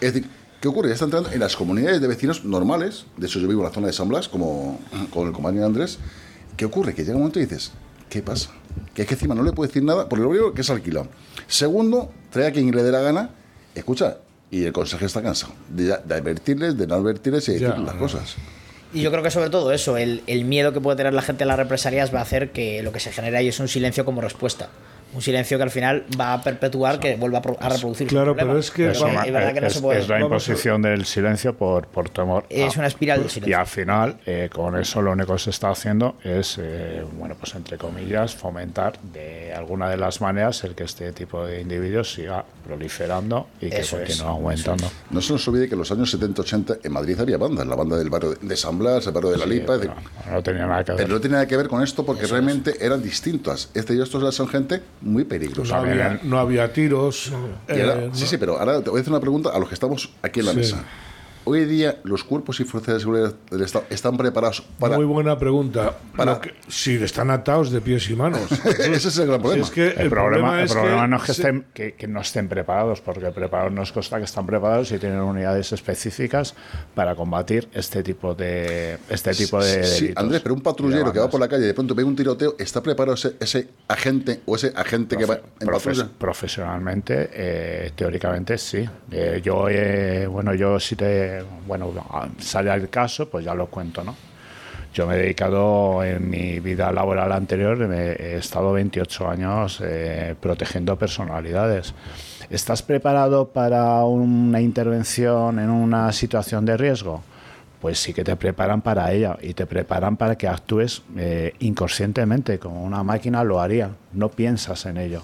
Es 0.00 0.12
decir, 0.12 0.28
¿qué 0.62 0.68
ocurre? 0.68 0.88
Ya 0.88 0.94
está 0.94 1.04
entrando 1.04 1.30
en 1.30 1.40
las 1.40 1.56
comunidades 1.56 2.00
de 2.00 2.06
vecinos 2.08 2.44
normales. 2.44 3.04
De 3.18 3.26
hecho, 3.26 3.38
yo 3.38 3.48
vivo 3.48 3.60
en 3.60 3.68
la 3.68 3.74
zona 3.74 3.88
de 3.88 3.92
San 3.92 4.08
Blas, 4.08 4.28
como 4.28 4.80
con 5.12 5.26
el 5.26 5.34
compañero 5.34 5.66
Andrés. 5.66 5.98
¿Qué 6.56 6.64
ocurre? 6.64 6.94
Que 6.94 7.02
llega 7.02 7.14
un 7.16 7.22
momento 7.22 7.38
y 7.40 7.42
dices, 7.42 7.72
¿qué 8.08 8.22
pasa? 8.22 8.50
Que 8.94 9.02
es 9.02 9.08
que 9.08 9.14
encima 9.14 9.34
no 9.34 9.42
le 9.42 9.52
puedo 9.52 9.66
decir 9.66 9.82
nada, 9.82 10.08
porque 10.08 10.22
lo 10.22 10.30
primero 10.30 10.54
que 10.54 10.60
es 10.62 10.70
alquilado. 10.70 11.08
Segundo, 11.48 12.10
trae 12.30 12.46
a 12.46 12.52
quien 12.52 12.70
le 12.74 12.82
dé 12.82 12.92
la 12.92 13.00
gana. 13.00 13.30
Escucha, 13.74 14.18
y 14.50 14.64
el 14.64 14.72
consejero 14.72 15.06
está 15.06 15.20
cansado 15.22 15.52
de, 15.68 15.84
de 15.84 16.14
advertirles, 16.14 16.76
de 16.78 16.86
no 16.86 16.94
advertirles 16.94 17.48
y 17.48 17.52
de 17.54 17.58
Ya. 17.60 17.68
decir 17.70 17.84
las 17.84 17.94
cosas. 17.96 18.36
Y 18.94 19.00
yo 19.00 19.10
creo 19.10 19.22
que 19.22 19.30
sobre 19.30 19.48
todo 19.48 19.72
eso, 19.72 19.96
el, 19.96 20.22
el 20.26 20.44
miedo 20.44 20.72
que 20.74 20.80
puede 20.80 20.96
tener 20.98 21.14
la 21.14 21.22
gente 21.22 21.44
a 21.44 21.46
las 21.46 21.56
represalias 21.56 22.14
va 22.14 22.18
a 22.18 22.22
hacer 22.22 22.52
que 22.52 22.82
lo 22.82 22.92
que 22.92 23.00
se 23.00 23.10
genere 23.10 23.38
ahí 23.38 23.48
es 23.48 23.58
un 23.58 23.68
silencio 23.68 24.04
como 24.04 24.20
respuesta. 24.20 24.68
Un 25.14 25.20
silencio 25.22 25.58
que 25.58 25.64
al 25.64 25.70
final 25.70 26.04
va 26.18 26.32
a 26.34 26.42
perpetuar 26.42 26.98
que 26.98 27.16
vuelva 27.16 27.38
a, 27.38 27.42
pro- 27.42 27.56
a 27.60 27.68
reproducir. 27.68 28.06
Claro, 28.06 28.34
pero 28.34 28.56
es 28.58 28.70
que- 28.70 28.90
es, 28.92 29.00
vamos, 29.00 29.16
una- 29.16 29.24
es 29.26 29.32
verdad 29.32 29.52
que 29.54 29.60
no 29.60 29.66
es- 29.66 29.72
se 29.74 29.80
puede. 29.82 30.00
es 30.00 30.08
la 30.08 30.20
imposición 30.20 30.82
del 30.82 31.04
silencio 31.04 31.54
por, 31.56 31.86
por 31.86 32.08
temor. 32.08 32.44
Es 32.48 32.76
a- 32.76 32.80
una 32.80 32.88
espiral 32.88 33.18
del 33.18 33.26
Y 33.26 33.30
silencio. 33.30 33.58
al 33.58 33.66
final, 33.66 34.16
eh, 34.26 34.48
con 34.52 34.78
eso 34.78 35.02
lo 35.02 35.12
único 35.12 35.34
que 35.34 35.38
se 35.38 35.50
está 35.50 35.70
haciendo 35.70 36.16
es, 36.24 36.56
eh, 36.60 37.02
bueno, 37.18 37.34
pues 37.38 37.54
entre 37.54 37.76
comillas, 37.76 38.34
fomentar 38.34 38.98
de 39.00 39.52
alguna 39.54 39.88
de 39.90 39.96
las 39.98 40.20
maneras 40.20 40.64
el 40.64 40.74
que 40.74 40.84
este 40.84 41.12
tipo 41.12 41.44
de 41.44 41.60
individuos 41.60 42.12
siga 42.12 42.44
proliferando 42.66 43.48
y 43.60 43.68
que 43.70 43.80
Eso 43.80 43.98
es, 44.00 44.08
continúe 44.16 44.28
aumentando. 44.32 44.90
No 45.10 45.20
se 45.20 45.32
nos 45.34 45.46
olvide 45.48 45.68
que 45.68 45.74
en 45.74 45.78
los 45.80 45.92
años 45.92 46.10
70-80 46.18 46.78
en 46.82 46.92
Madrid 46.92 47.20
había 47.20 47.36
bandas, 47.36 47.66
la 47.66 47.76
banda 47.76 47.96
del 47.96 48.10
barrio 48.10 48.34
de 48.40 48.56
San 48.56 48.78
Blas, 48.78 49.06
el 49.06 49.12
barrio 49.12 49.30
de 49.32 49.38
la 49.38 49.46
Lipa, 49.46 49.74
es 49.74 49.80
decir, 49.82 49.94
No, 50.30 50.42
tenía 50.42 50.66
nada 50.66 50.84
que 50.84 50.92
ver. 50.92 50.96
pero 51.02 51.14
no 51.14 51.20
tiene 51.20 51.32
nada 51.34 51.46
que 51.46 51.56
ver 51.56 51.68
con 51.68 51.82
esto 51.82 52.04
porque 52.06 52.26
realmente 52.26 52.74
eran 52.84 53.02
distintas. 53.02 53.68
Este 53.74 53.94
y 53.94 54.00
estos 54.00 54.34
son 54.34 54.48
gente 54.48 54.80
muy 55.02 55.24
peligrosa. 55.24 55.76
No 55.76 55.90
había, 55.90 56.20
no 56.22 56.38
había 56.38 56.72
tiros. 56.72 57.32
Ahora- 57.68 58.04
eh, 58.04 58.10
sí, 58.12 58.26
sí, 58.26 58.36
pero 58.38 58.58
ahora 58.58 58.80
te 58.82 58.90
voy 58.90 58.98
a 58.98 59.00
hacer 59.02 59.12
una 59.12 59.20
pregunta 59.20 59.50
a 59.50 59.58
los 59.58 59.68
que 59.68 59.74
estamos 59.74 60.10
aquí 60.22 60.40
en 60.40 60.46
la 60.46 60.52
Sí. 60.52 60.58
mesa. 60.58 60.84
Hoy 61.44 61.64
día 61.64 61.96
los 62.04 62.22
cuerpos 62.22 62.60
y 62.60 62.64
fuerzas 62.64 62.94
de 62.94 63.00
seguridad 63.00 63.34
del 63.50 63.62
Estado 63.62 63.84
están 63.90 64.16
preparados 64.16 64.62
para... 64.78 64.94
Muy 64.96 65.04
buena 65.04 65.36
pregunta. 65.36 65.92
para- 66.16 66.34
Lo 66.34 66.40
que- 66.40 66.54
si 66.68 66.94
están 67.02 67.30
atados 67.30 67.72
de 67.72 67.80
pies 67.80 68.08
y 68.10 68.14
manos. 68.14 68.40
Ese 68.78 69.08
es 69.08 69.18
el 69.18 69.26
gran 69.26 69.40
Si 69.40 69.42
problema. 69.42 69.64
es 69.64 69.70
que 69.72 69.88
El, 69.88 70.08
problema, 70.08 70.58
el 70.60 70.64
es 70.66 70.72
problema 70.72 71.08
no 71.08 71.16
es 71.16 71.22
que, 71.24 71.34
se- 71.34 71.42
estén, 71.42 71.66
que, 71.74 71.94
que 71.94 72.06
no 72.06 72.20
estén 72.20 72.48
preparados, 72.48 73.00
porque 73.00 73.28
preparados 73.32 73.72
nos 73.72 73.90
consta 73.90 74.18
que 74.18 74.24
están 74.24 74.46
preparados 74.46 74.92
y 74.92 74.98
tienen 74.98 75.18
unidades 75.18 75.72
específicas 75.72 76.54
para 76.94 77.16
combatir 77.16 77.68
este 77.74 78.04
tipo 78.04 78.36
de 78.36 78.98
este 79.08 79.34
tipo 79.34 79.58
de 79.62 79.82
Sí, 79.82 80.02
delitos 80.04 80.22
Andrés, 80.22 80.42
pero 80.42 80.54
un 80.54 80.60
patrullero 80.62 81.12
que 81.12 81.18
va 81.18 81.28
por 81.28 81.40
la 81.40 81.48
calle 81.48 81.64
y 81.64 81.66
de 81.66 81.74
pronto 81.74 81.92
ve 81.96 82.04
un 82.04 82.14
tiroteo, 82.14 82.54
¿está 82.56 82.80
preparado 82.80 83.14
ese, 83.16 83.34
ese 83.40 83.66
agente 83.88 84.42
o 84.46 84.54
ese 84.54 84.72
agente 84.76 85.16
que 85.16 85.24
va 85.26 85.40
en 85.58 85.66
Profes- 85.66 85.96
patrulla? 85.98 86.08
profesionalmente, 86.18 87.30
eh, 87.32 87.90
teóricamente 87.96 88.56
sí. 88.58 88.88
Eh, 89.10 89.40
yo, 89.44 89.68
eh, 89.68 90.28
bueno, 90.28 90.54
yo 90.54 90.78
si 90.78 90.94
te, 90.94 91.31
bueno, 91.66 91.92
sale 92.38 92.70
al 92.70 92.88
caso, 92.88 93.28
pues 93.28 93.44
ya 93.44 93.54
lo 93.54 93.66
cuento, 93.66 94.02
¿no? 94.04 94.14
Yo 94.94 95.06
me 95.06 95.14
he 95.14 95.18
dedicado 95.18 96.04
en 96.04 96.28
mi 96.28 96.60
vida 96.60 96.92
laboral 96.92 97.32
anterior, 97.32 97.80
he 97.94 98.36
estado 98.36 98.72
28 98.72 99.26
años 99.26 99.80
eh, 99.82 100.34
protegiendo 100.38 100.98
personalidades. 100.98 101.94
¿Estás 102.50 102.82
preparado 102.82 103.48
para 103.48 104.04
una 104.04 104.60
intervención 104.60 105.58
en 105.58 105.70
una 105.70 106.12
situación 106.12 106.66
de 106.66 106.76
riesgo? 106.76 107.22
Pues 107.80 107.98
sí 107.98 108.12
que 108.12 108.22
te 108.22 108.36
preparan 108.36 108.82
para 108.82 109.10
ella 109.12 109.38
y 109.40 109.54
te 109.54 109.64
preparan 109.64 110.18
para 110.18 110.36
que 110.36 110.46
actúes 110.46 111.02
eh, 111.16 111.54
inconscientemente, 111.60 112.58
como 112.58 112.84
una 112.84 113.02
máquina 113.02 113.42
lo 113.44 113.60
haría, 113.60 113.92
no 114.12 114.28
piensas 114.28 114.84
en 114.84 114.98
ello. 114.98 115.22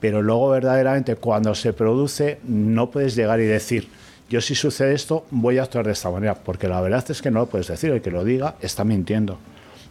Pero 0.00 0.20
luego 0.20 0.50
verdaderamente 0.50 1.14
cuando 1.14 1.54
se 1.54 1.72
produce 1.72 2.40
no 2.42 2.90
puedes 2.90 3.14
llegar 3.14 3.38
y 3.38 3.44
decir, 3.44 3.88
yo 4.30 4.40
si 4.40 4.54
sucede 4.54 4.94
esto 4.94 5.26
voy 5.30 5.58
a 5.58 5.64
actuar 5.64 5.84
de 5.86 5.92
esta 5.92 6.08
manera, 6.10 6.34
porque 6.34 6.68
la 6.68 6.80
verdad 6.80 7.04
es 7.10 7.20
que 7.20 7.30
no 7.30 7.40
lo 7.40 7.46
puedes 7.46 7.66
decir, 7.66 7.90
el 7.90 8.00
que 8.00 8.10
lo 8.10 8.24
diga 8.24 8.54
está 8.62 8.84
mintiendo. 8.84 9.38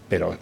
Pero 0.07 0.35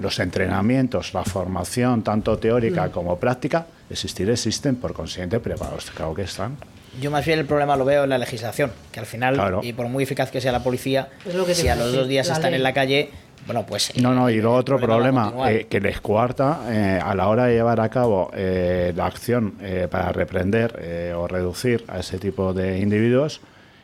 los 0.00 0.18
entrenamientos, 0.20 1.14
la 1.14 1.24
formación, 1.24 2.02
tanto 2.04 2.38
teórica 2.38 2.90
como 2.92 3.18
práctica, 3.18 3.66
existir 3.90 4.28
existen, 4.30 4.76
por 4.76 4.92
consiguiente, 4.92 5.40
preparados, 5.40 5.90
claro 5.90 6.14
que 6.14 6.22
están. 6.22 6.56
Yo 7.00 7.10
más 7.10 7.24
bien 7.24 7.38
el 7.38 7.46
problema 7.46 7.76
lo 7.76 7.84
veo 7.84 8.04
en 8.04 8.10
la 8.10 8.18
legislación, 8.18 8.70
que 8.92 9.00
al 9.00 9.06
final, 9.06 9.34
Claro. 9.34 9.60
y 9.62 9.72
por 9.72 9.88
muy 9.88 10.04
eficaz 10.04 10.30
que 10.30 10.40
sea 10.40 10.52
la 10.52 10.62
policía, 10.62 11.08
Es 11.26 11.34
lo 11.34 11.44
que 11.46 11.54
si 11.54 11.68
a 11.68 11.76
los 11.76 11.92
dos 11.92 12.06
días 12.08 12.28
están 12.28 12.50
ley. 12.52 12.54
en 12.58 12.62
la 12.62 12.72
calle, 12.74 13.10
bueno, 13.46 13.64
pues... 13.66 13.92
No, 14.00 14.14
no, 14.14 14.28
y 14.30 14.34
eh, 14.34 14.38
el 14.38 14.46
otro 14.46 14.78
problema 14.78 15.32
eh, 15.50 15.66
que 15.68 15.80
les 15.80 16.00
cuarta 16.00 16.60
eh, 16.68 17.00
a 17.02 17.14
la 17.14 17.28
hora 17.28 17.44
de 17.46 17.54
llevar 17.54 17.80
a 17.80 17.88
cabo 17.88 18.30
eh, 18.34 18.92
la 18.94 19.06
acción 19.06 19.54
eh, 19.62 19.88
para 19.90 20.12
reprender 20.12 20.78
eh, 20.82 21.14
o 21.16 21.26
reducir 21.28 21.84
a 21.88 21.98
ese 22.00 22.18
tipo 22.18 22.52
de 22.52 22.78
individuos 22.78 23.40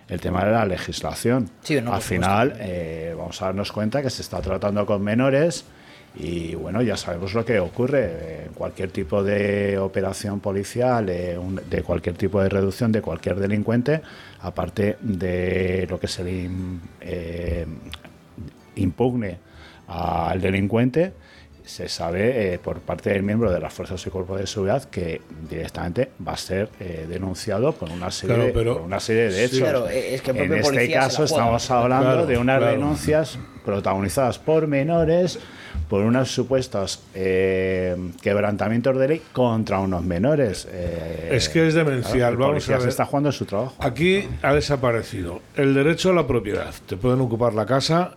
el 0.09 0.21
tema 0.21 0.45
de 0.45 0.53
la 0.53 0.67
legislación. 0.67 1.49
Sí, 1.63 1.77
no, 1.77 1.87
por 1.87 1.95
Al 1.95 2.03
final, 2.03 2.55
eh, 2.61 3.15
vamos 3.17 3.41
a 3.41 3.47
darnos 3.47 3.73
cuenta 3.73 4.03
que 4.03 4.11
se 4.11 4.21
está 4.23 4.41
tratando 4.43 4.85
con 4.85 5.03
menores 5.03 5.65
y 6.17 6.55
bueno, 6.55 6.81
ya 6.83 6.97
sabemos 6.97 7.35
lo 7.35 7.45
que 7.45 7.59
ocurre 7.59 8.05
eh, 8.05 8.43
en 8.47 8.53
cualquier 8.53 8.91
tipo 8.91 9.23
de 9.25 9.79
operación 9.79 10.39
policial, 10.41 11.09
eh, 11.09 11.37
un- 11.39 11.61
de 11.69 11.83
cualquier 11.83 12.17
tipo 12.17 12.41
de 12.43 12.49
reducción 12.51 12.93
de 12.93 13.01
cualquier 13.03 13.37
delincuente, 13.41 14.01
aparte 14.43 14.97
de 15.01 15.87
lo 15.91 15.99
que 15.99 16.07
se 16.07 16.23
le 16.23 16.49
eh, 17.01 17.67
impugne 18.77 19.39
al 19.89 20.41
delincuente, 20.41 21.13
se 21.65 21.89
sabe 21.89 22.55
eh, 22.55 22.59
por 22.59 22.81
parte 22.81 23.09
del 23.11 23.23
miembro 23.23 23.51
de 23.51 23.59
las 23.59 23.73
fuerzas 23.73 24.07
y 24.07 24.11
cuerpos 24.11 24.39
de 24.39 24.47
seguridad 24.47 24.85
que 24.85 25.23
directamente 25.49 26.11
va 26.27 26.33
a 26.33 26.37
ser 26.37 26.69
eh, 26.79 27.07
denunciado 27.09 27.73
por 27.73 27.91
una 27.91 28.11
serie, 28.11 28.35
Claro, 28.37 28.47
de- 28.49 28.53
pero- 28.53 28.75
por 28.75 28.83
una 28.83 29.01
serie 29.01 29.25
de 29.25 29.31
sí. 29.33 29.41
hechos. 29.57 29.59
Claro, 29.61 29.89
eh, 29.89 30.15
es 30.15 30.21
que 30.23 30.31
el 30.33 30.37
en 30.39 30.53
este 30.55 30.91
caso 30.93 31.25
estamos 31.25 31.71
hablando 31.71 32.07
Claro, 32.11 32.27
de 32.27 32.37
unas 32.37 32.59
claro. 32.59 32.73
denuncias 32.73 33.39
protagonizadas 33.65 34.39
por 34.39 34.67
menores 34.67 35.39
por 35.89 36.03
unos 36.03 36.31
supuestos 36.31 37.03
eh, 37.15 37.97
quebrantamientos 38.23 38.99
de 38.99 39.09
ley 39.09 39.23
contra 39.33 39.79
unos 39.81 40.03
menores. 40.05 40.69
eh, 40.71 41.31
Es 41.33 41.49
que 41.49 41.67
es 41.67 41.75
demencial, 41.75 42.37
vamos 42.37 42.69
a 42.69 42.73
ver. 42.73 42.83
se 42.83 42.89
está 42.91 43.05
jugando 43.07 43.33
su 43.33 43.45
trabajo. 43.47 43.75
Aquí 43.79 44.29
ha 44.43 44.55
desaparecido 44.55 45.41
el 45.57 45.73
derecho 45.75 46.11
a 46.11 46.15
la 46.15 46.27
propiedad. 46.27 46.73
Te 46.87 46.97
pueden 46.97 47.21
ocupar 47.23 47.55
la 47.55 47.65
casa, 47.67 48.17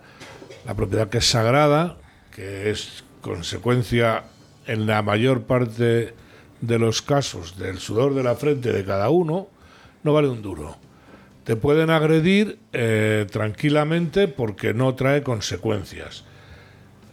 la 0.68 0.76
propiedad 0.76 1.08
que 1.08 1.20
es 1.20 1.30
sagrada, 1.30 1.96
que 2.36 2.70
es 2.70 3.06
consecuencia 3.22 4.26
en 4.68 4.86
la 4.86 5.02
mayor 5.02 5.44
parte 5.44 6.14
de 6.60 6.80
los 6.80 7.02
casos 7.02 7.58
del 7.58 7.78
sudor 7.78 8.14
de 8.14 8.24
la 8.24 8.36
frente 8.36 8.74
de 8.74 8.84
cada 8.84 9.10
uno, 9.10 9.48
no 10.04 10.12
vale 10.14 10.28
un 10.28 10.42
duro. 10.42 10.76
Te 11.46 11.56
pueden 11.56 11.90
agredir 11.90 12.60
eh, 12.74 13.26
tranquilamente 13.32 14.28
porque 14.28 14.74
no 14.74 14.94
trae 14.96 15.24
consecuencias. 15.24 16.26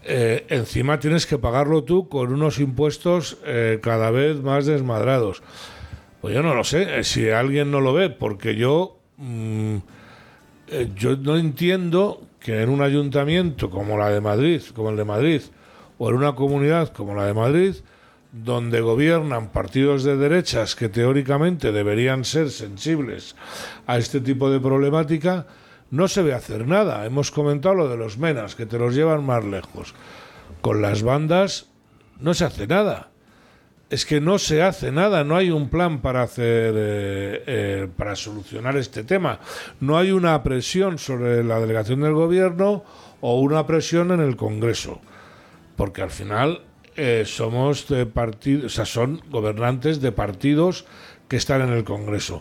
Eh, 0.02 0.46
encima 0.48 0.98
tienes 0.98 1.24
que 1.24 1.38
pagarlo 1.38 1.84
tú 1.84 2.08
con 2.08 2.32
unos 2.32 2.58
impuestos 2.58 3.38
eh, 3.46 3.78
cada 3.80 4.10
vez 4.10 4.42
más 4.42 4.66
desmadrados. 4.66 5.44
Pues 6.20 6.34
yo 6.34 6.42
no 6.42 6.54
lo 6.54 6.64
sé, 6.64 7.04
si 7.04 7.30
alguien 7.30 7.70
no 7.70 7.80
lo 7.80 7.92
ve, 7.92 8.10
porque 8.10 8.56
yo, 8.56 8.98
mm, 9.18 9.76
eh, 10.68 10.90
yo 10.94 11.16
no 11.16 11.36
entiendo 11.36 12.22
que 12.40 12.62
en 12.62 12.68
un 12.68 12.82
ayuntamiento 12.82 13.70
como 13.70 13.96
la 13.98 14.10
de 14.10 14.20
Madrid, 14.20 14.62
como 14.74 14.90
el 14.90 14.96
de 14.96 15.04
Madrid, 15.04 15.42
o 15.98 16.10
en 16.10 16.16
una 16.16 16.34
comunidad 16.34 16.92
como 16.92 17.14
la 17.14 17.26
de 17.26 17.34
Madrid, 17.34 17.74
donde 18.32 18.80
gobiernan 18.80 19.50
partidos 19.50 20.02
de 20.02 20.16
derechas 20.16 20.74
que 20.74 20.88
teóricamente 20.88 21.70
deberían 21.70 22.24
ser 22.24 22.50
sensibles 22.50 23.36
a 23.86 23.96
este 23.96 24.20
tipo 24.20 24.50
de 24.50 24.58
problemática, 24.58 25.46
no 25.90 26.08
se 26.08 26.22
ve 26.22 26.34
hacer 26.34 26.66
nada. 26.66 27.06
Hemos 27.06 27.30
comentado 27.30 27.76
lo 27.76 27.88
de 27.88 27.96
los 27.96 28.18
menas, 28.18 28.56
que 28.56 28.66
te 28.66 28.78
los 28.78 28.94
llevan 28.94 29.24
más 29.24 29.44
lejos. 29.44 29.94
Con 30.60 30.82
las 30.82 31.02
bandas 31.02 31.68
no 32.18 32.34
se 32.34 32.44
hace 32.44 32.66
nada 32.66 33.13
es 33.90 34.06
que 34.06 34.20
no 34.20 34.38
se 34.38 34.62
hace 34.62 34.90
nada, 34.90 35.24
no 35.24 35.36
hay 35.36 35.50
un 35.50 35.68
plan 35.68 36.00
para 36.00 36.22
hacer 36.22 36.74
eh, 36.76 37.44
eh, 37.46 37.88
para 37.96 38.16
solucionar 38.16 38.76
este 38.76 39.04
tema. 39.04 39.38
No 39.80 39.96
hay 39.98 40.10
una 40.10 40.42
presión 40.42 40.98
sobre 40.98 41.44
la 41.44 41.60
delegación 41.60 42.00
del 42.00 42.14
gobierno 42.14 42.82
o 43.20 43.40
una 43.40 43.66
presión 43.66 44.10
en 44.10 44.20
el 44.20 44.36
Congreso, 44.36 45.00
porque 45.76 46.02
al 46.02 46.10
final 46.10 46.62
eh, 46.96 47.24
somos 47.26 47.88
de 47.88 48.06
partidos, 48.06 48.64
o 48.66 48.68
sea, 48.68 48.84
son 48.84 49.20
gobernantes 49.30 50.00
de 50.00 50.12
partidos 50.12 50.84
que 51.28 51.36
están 51.36 51.62
en 51.62 51.70
el 51.70 51.84
Congreso. 51.84 52.40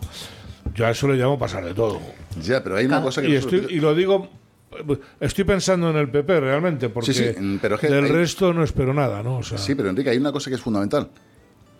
Yo 0.74 0.86
a 0.86 0.90
eso 0.90 1.06
le 1.08 1.14
llamo 1.16 1.38
pasar 1.38 1.64
de 1.64 1.74
todo. 1.74 2.00
Ya, 2.42 2.62
pero 2.64 2.76
hay 2.76 2.86
una 2.86 3.00
cosa 3.02 3.22
que... 3.22 3.28
Y, 3.28 3.34
estoy, 3.36 3.66
y 3.68 3.80
lo 3.80 3.94
digo, 3.94 4.28
estoy 5.20 5.44
pensando 5.44 5.90
en 5.90 5.96
el 5.96 6.08
PP 6.10 6.40
realmente, 6.40 6.88
porque 6.88 7.12
Sí, 7.12 7.24
sí, 7.32 7.58
pero 7.62 7.76
es 7.76 7.80
que 7.80 7.88
del 7.88 8.04
hay- 8.06 8.10
resto 8.10 8.52
no 8.52 8.64
espero 8.64 8.92
nada, 8.92 9.22
¿no? 9.22 9.38
O 9.38 9.42
sea, 9.42 9.58
Sí, 9.58 9.74
pero 9.74 9.90
Enrique, 9.90 10.10
hay 10.10 10.16
una 10.18 10.32
cosa 10.32 10.50
que 10.50 10.56
es 10.56 10.60
fundamental. 10.62 11.10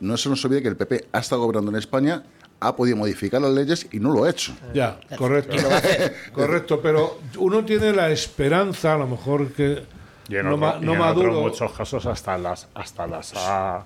No 0.01 0.17
se 0.17 0.29
nos 0.29 0.45
olvide 0.45 0.63
que 0.63 0.69
el 0.69 0.77
PP 0.77 1.09
ha 1.13 1.19
estado 1.19 1.43
gobernando 1.43 1.71
en 1.71 1.77
España, 1.79 2.23
ha 2.61 2.77
podido 2.77 2.97
modificar 2.97 3.41
las 3.43 3.53
leyes 3.53 3.87
y 3.93 4.01
no 4.01 4.13
lo 4.13 4.25
ha 4.25 4.31
hecho. 4.31 4.53
Ya, 4.75 4.99
correcto. 5.17 5.57
correcto, 6.33 6.81
pero 6.83 7.19
uno 7.39 7.65
tiene 7.65 7.93
la 7.93 8.11
esperanza, 8.11 8.95
a 8.95 8.99
lo 8.99 9.07
mejor 9.07 9.53
que 9.53 9.85
Y 10.29 10.37
en, 10.37 10.45
no, 10.47 10.55
otro- 10.55 10.59
ma- 10.59 10.79
y 10.81 10.85
no 10.85 10.93
en 10.95 10.99
maduro. 10.99 11.31
otros 11.31 11.43
muchos 11.63 11.73
casos 11.73 12.07
hasta 12.07 12.37
las 12.39 12.69
hasta 12.75 13.07
las 13.07 13.33
ha, 13.37 13.85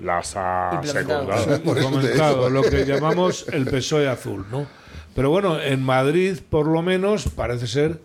las 0.00 0.34
ha 0.36 0.80
secundado. 0.84 2.50
Lo 2.50 2.62
que 2.62 2.84
llamamos 2.84 3.46
el 3.52 3.66
PSOE 3.66 4.08
azul, 4.08 4.46
¿no? 4.50 4.66
Pero 5.14 5.30
bueno, 5.30 5.60
en 5.60 5.82
Madrid, 5.82 6.38
por 6.50 6.66
lo 6.66 6.82
menos, 6.82 7.28
parece 7.28 7.66
ser 7.66 8.00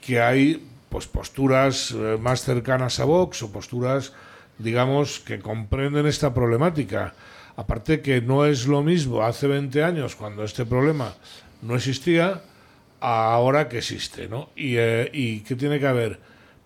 que 0.00 0.20
hay 0.20 0.66
pues 0.88 1.06
posturas 1.06 1.90
eh, 1.92 2.16
más 2.20 2.42
cercanas 2.42 3.00
a 3.00 3.04
Vox 3.04 3.42
o 3.42 3.50
posturas, 3.52 4.12
digamos, 4.58 5.20
que 5.20 5.38
comprenden 5.40 6.06
esta 6.06 6.32
problemática. 6.32 7.14
Aparte 7.56 8.00
que 8.00 8.20
no 8.20 8.46
es 8.46 8.66
lo 8.66 8.82
mismo 8.82 9.22
hace 9.22 9.46
20 9.46 9.82
años, 9.84 10.16
cuando 10.16 10.44
este 10.44 10.64
problema 10.66 11.14
no 11.62 11.76
existía, 11.76 12.42
ahora 13.00 13.68
que 13.68 13.78
existe, 13.78 14.28
¿no? 14.28 14.50
Y, 14.56 14.76
eh, 14.76 15.10
¿Y 15.12 15.40
qué 15.40 15.54
tiene 15.54 15.78
que 15.78 15.86
haber? 15.86 16.18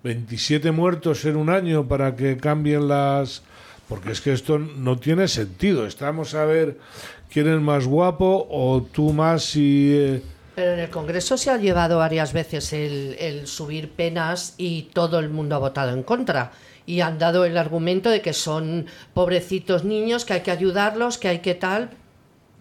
27 0.05 0.71
muertos 0.71 1.25
en 1.25 1.37
un 1.37 1.51
año 1.51 1.87
para 1.87 2.15
que 2.17 2.37
cambien 2.37 2.89
las... 2.89 3.43
Porque 3.89 4.13
es 4.13 4.21
que 4.21 4.33
esto 4.33 4.59
no 4.59 4.99
tiene 4.99 5.29
sentido. 5.29 5.87
Estamos 5.87 6.35
a 6.35 6.45
ver 6.45 6.79
quién 7.31 7.49
es 7.49 7.61
más 7.61 7.87
guapo 7.87 8.47
o 8.51 8.83
tú 8.83 9.13
más 9.13 9.57
y... 9.57 9.93
eh, 9.93 10.23
Pero 10.55 10.73
en 10.75 10.79
el 10.81 10.91
Congreso 10.91 11.37
se 11.37 11.51
ha 11.51 11.57
llevado 11.57 11.99
varias 11.99 12.33
veces 12.33 12.73
el, 12.73 13.17
el 13.19 13.47
subir 13.47 13.91
penas 13.91 14.55
y 14.59 14.83
todo 14.93 15.19
el 15.19 15.31
mundo 15.31 15.57
ha 15.57 15.59
votado 15.59 15.93
en 15.93 16.03
contra. 16.03 16.53
Y 16.89 17.03
han 17.03 17.19
dado 17.19 17.45
el 17.45 17.59
argumento 17.59 18.09
de 18.09 18.23
que 18.23 18.33
son 18.33 18.87
pobrecitos 19.13 19.85
niños, 19.85 20.25
que 20.25 20.33
hay 20.33 20.41
que 20.41 20.51
ayudarlos, 20.51 21.19
que 21.19 21.29
hay 21.29 21.41
que 21.41 21.55
tal. 21.55 21.91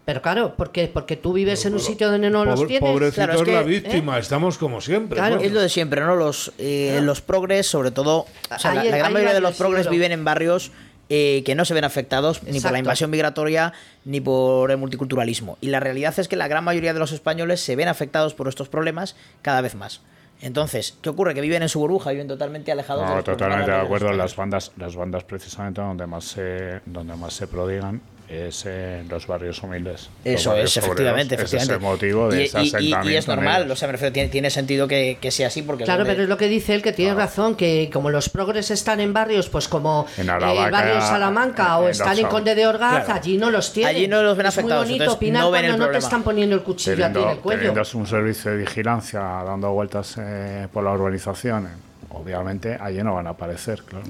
Pero 0.04 0.22
claro, 0.22 0.54
porque 0.58 0.90
porque 0.90 1.16
tú 1.16 1.32
vives 1.32 1.66
en 1.66 1.74
un 1.74 1.80
sitio 1.80 2.12
donde 2.12 2.30
no 2.30 2.44
los 2.44 2.68
tienes. 2.68 2.82
pobrecito 2.82 3.16
Claro, 3.16 3.34
es 3.34 3.42
es 3.42 3.48
la 3.48 3.64
que, 3.64 3.70
víctima, 3.70 4.20
estamos 4.20 4.58
como 4.58 4.82
siempre. 4.82 5.22
Es 5.42 5.52
lo 5.54 5.62
de 5.62 5.70
siempre, 5.70 6.02
¿no? 6.02 6.18
Los, 6.18 6.52
eh, 6.58 7.00
los 7.04 7.22
progres, 7.22 7.68
sobre 7.68 7.92
todo, 7.92 8.26
o 8.54 8.60
sea, 8.60 8.74
la, 8.74 8.84
gran 8.84 9.14
mayoría 9.14 9.34
de 9.34 9.40
los 9.40 9.56
progres 9.56 9.90
viven 9.90 10.12
en 10.12 10.26
barrios 10.26 10.72
eh, 11.10 11.42
que 11.46 11.56
no 11.56 11.64
se 11.64 11.74
ven 11.74 11.86
afectados 11.86 12.44
ni 12.44 12.60
por 12.60 12.74
la 12.74 12.80
invasión 12.80 13.10
migratoria 13.10 13.72
ni 14.04 14.20
por 14.20 14.72
el 14.72 14.78
multiculturalismo. 14.78 15.58
Y 15.62 15.68
la 15.68 15.80
realidad 15.80 16.14
es 16.20 16.28
que 16.28 16.36
la 16.36 16.50
gran 16.50 16.66
mayoría 16.66 16.94
de 16.94 17.00
los 17.00 17.14
españoles 17.14 17.62
se 17.62 17.78
ven 17.78 17.88
afectados 17.88 18.34
por 18.34 18.50
estos 18.50 18.68
problemas 18.68 19.16
cada 19.42 19.62
vez 19.62 19.76
más. 19.76 20.02
Entonces, 20.42 20.98
¿qué 21.02 21.10
ocurre? 21.10 21.34
Que 21.34 21.42
viven 21.42 21.64
en 21.64 21.70
su 21.70 21.80
burbuja, 21.80 22.12
viven 22.12 22.28
totalmente 22.28 22.72
alejados 22.72 23.04
de 23.04 23.10
No, 23.10 23.16
los 23.16 23.26
totalmente 23.26 23.72
de 23.72 23.78
acuerdo. 23.78 24.12
Las 24.14 24.36
bandas, 24.36 24.72
las 24.78 24.96
bandas 24.96 25.24
precisamente 25.24 25.82
donde 25.82 26.06
más 26.06 26.26
se, 26.26 26.82
donde 26.86 27.16
más 27.16 27.34
se 27.34 27.48
prodigan 27.48 28.02
es 28.30 28.66
en 28.66 29.08
los 29.10 29.26
barrios 29.26 29.64
humildes. 29.64 30.10
Eso 30.26 30.50
barrios 30.50 30.72
es, 30.76 30.78
efectivamente, 30.84 31.36
obreros. 31.36 31.54
efectivamente. 31.54 31.56
Ese 31.56 31.58
es 31.58 31.70
el 31.70 31.80
motivo 31.80 32.30
de 32.30 32.42
y, 32.42 32.46
ese 32.46 32.58
y- 32.60 32.62
y- 32.64 32.68
asentamiento. 32.68 33.10
y 33.10 33.16
es 33.16 33.28
normal, 33.28 33.72
o 33.72 33.76
sea, 33.76 33.88
me 33.88 33.94
refiero, 33.94 34.12
tiene, 34.12 34.30
tiene 34.30 34.50
sentido 34.50 34.88
que, 34.88 35.18
que 35.22 35.32
sea 35.32 35.48
así 35.48 35.62
porque 35.62 35.86
Claro, 35.86 36.00
donde- 36.00 36.14
pero 36.14 36.24
es 36.24 36.30
lo 36.30 36.38
que 36.38 36.48
dice 36.50 36.76
él, 36.76 36.82
que 36.82 36.92
tiene 36.92 37.14
razón, 37.16 37.56
que 37.56 37.90
como 37.94 38.10
los 38.10 38.28
progres 38.30 38.70
están 38.72 39.00
en 39.00 39.14
barrios, 39.14 39.48
pues 39.50 39.68
como 39.70 40.06
En 40.18 40.28
eh, 40.28 40.32
Aravaca, 40.32 40.66
el 40.66 40.72
barrio 40.72 41.02
Salamanca 41.02 41.66
en- 41.68 41.72
o 41.72 41.84
en 41.86 41.92
están 41.92 42.20
en. 42.20 42.26
Conde 42.28 42.56
de 42.56 42.68
Orgaz, 42.68 43.06
Claro. 43.06 43.14
allí 43.22 43.38
no 43.38 43.50
los 43.50 43.72
tienen. 43.72 43.96
Allí 43.96 44.08
no 44.08 44.22
los 44.24 44.36
ven 44.36 44.46
es 44.48 44.54
afectados, 44.58 44.88
muy 44.90 44.98
bonito 44.98 45.14
opinar 45.14 45.44
no 45.44 45.52
ven 45.52 45.64
el 45.66 45.72
cuando 45.72 45.78
no 45.78 45.86
te 45.86 45.92
problema. 45.94 46.06
están 46.08 46.24
poniendo 46.24 46.56
el 46.56 46.62
cuchillo 46.64 46.94
a 46.94 46.96
ti 46.96 47.02
en 47.04 47.06
el 47.08 47.14
Teniendo, 47.14 47.42
cuello. 47.42 47.60
teniendo 47.74 47.90
un 47.94 48.08
servicio 48.08 48.52
de 48.52 48.58
vigilancia 48.58 49.20
dando 49.22 49.72
vueltas 49.72 50.16
eh, 50.20 50.68
por 50.74 50.84
la 50.84 50.92
urbanización, 50.92 51.66
eh, 51.68 51.70
obviamente 52.10 52.78
allí 52.80 53.02
no 53.04 53.14
van 53.16 53.28
a 53.28 53.32
aparecer, 53.32 53.82
claro. 53.84 54.06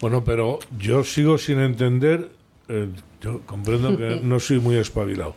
Bueno, 0.00 0.24
pero 0.24 0.58
yo 0.78 1.04
sigo 1.04 1.36
sin 1.38 1.60
entender, 1.60 2.30
eh, 2.68 2.88
yo 3.24 3.40
comprendo 3.46 3.96
que 3.96 4.20
no 4.22 4.38
soy 4.38 4.60
muy 4.60 4.76
espabilado. 4.76 5.34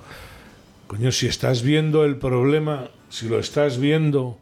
Coño, 0.88 1.12
si 1.12 1.28
estás 1.28 1.64
viendo 1.64 2.06
el 2.06 2.18
problema, 2.18 2.90
si 3.10 3.28
lo 3.28 3.40
estás 3.40 3.78
viendo, 3.78 4.38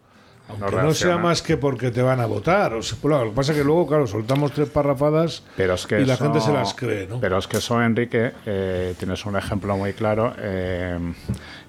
aunque 0.48 0.76
no, 0.76 0.94
sea 0.94 1.18
más 1.18 1.42
que 1.42 1.58
porque 1.58 1.90
te 1.90 2.04
van 2.04 2.20
a 2.20 2.28
votar. 2.28 2.74
O 2.74 2.84
sea, 2.84 2.98
lo 3.02 3.30
que 3.30 3.36
pasa 3.36 3.52
es 3.52 3.58
que 3.58 3.64
luego, 3.64 3.88
claro, 3.88 4.06
soltamos 4.06 4.52
tres 4.52 4.70
parrafadas 4.70 5.44
Pero 5.58 5.74
es 5.74 5.88
que 5.88 6.02
y 6.02 6.06
la 6.06 6.18
gente 6.18 6.40
se 6.40 6.52
las 6.52 6.74
cree, 6.76 7.08
¿no? 7.08 7.20
Pero 7.20 7.38
es 7.38 7.48
que 7.48 7.58
eso, 7.58 7.82
Enrique, 7.82 8.32
eh, 8.46 8.94
tienes 8.98 9.26
un 9.26 9.38
ejemplo 9.38 9.76
muy 9.76 9.94
claro. 9.94 10.34
eh, 10.38 11.00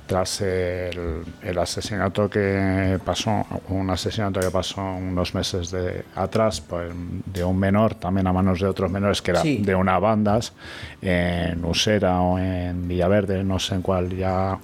tras 0.06 0.40
el, 0.40 1.22
el 1.42 1.58
asesinato 1.58 2.30
que 2.30 2.98
pasó, 3.04 3.44
un 3.68 3.90
asesinato 3.90 4.40
que 4.40 4.50
pasó 4.50 4.80
unos 4.82 5.34
meses 5.34 5.70
de 5.70 6.04
atrás, 6.14 6.60
pues, 6.60 6.90
de 7.26 7.44
un 7.44 7.58
menor, 7.58 7.94
también 7.94 8.26
a 8.26 8.32
manos 8.32 8.60
de 8.60 8.66
otros 8.66 8.90
menores, 8.90 9.20
que 9.20 9.32
era 9.32 9.42
Sí. 9.42 9.58
de 9.58 9.74
una 9.74 9.98
bandas, 9.98 10.52
en 11.02 11.64
Usera 11.64 12.20
o 12.20 12.38
en 12.38 12.86
Villaverde, 12.88 13.42
no 13.44 13.58
sé 13.58 13.74
en 13.74 13.82
cuál 13.82 14.10
ya 14.16 14.58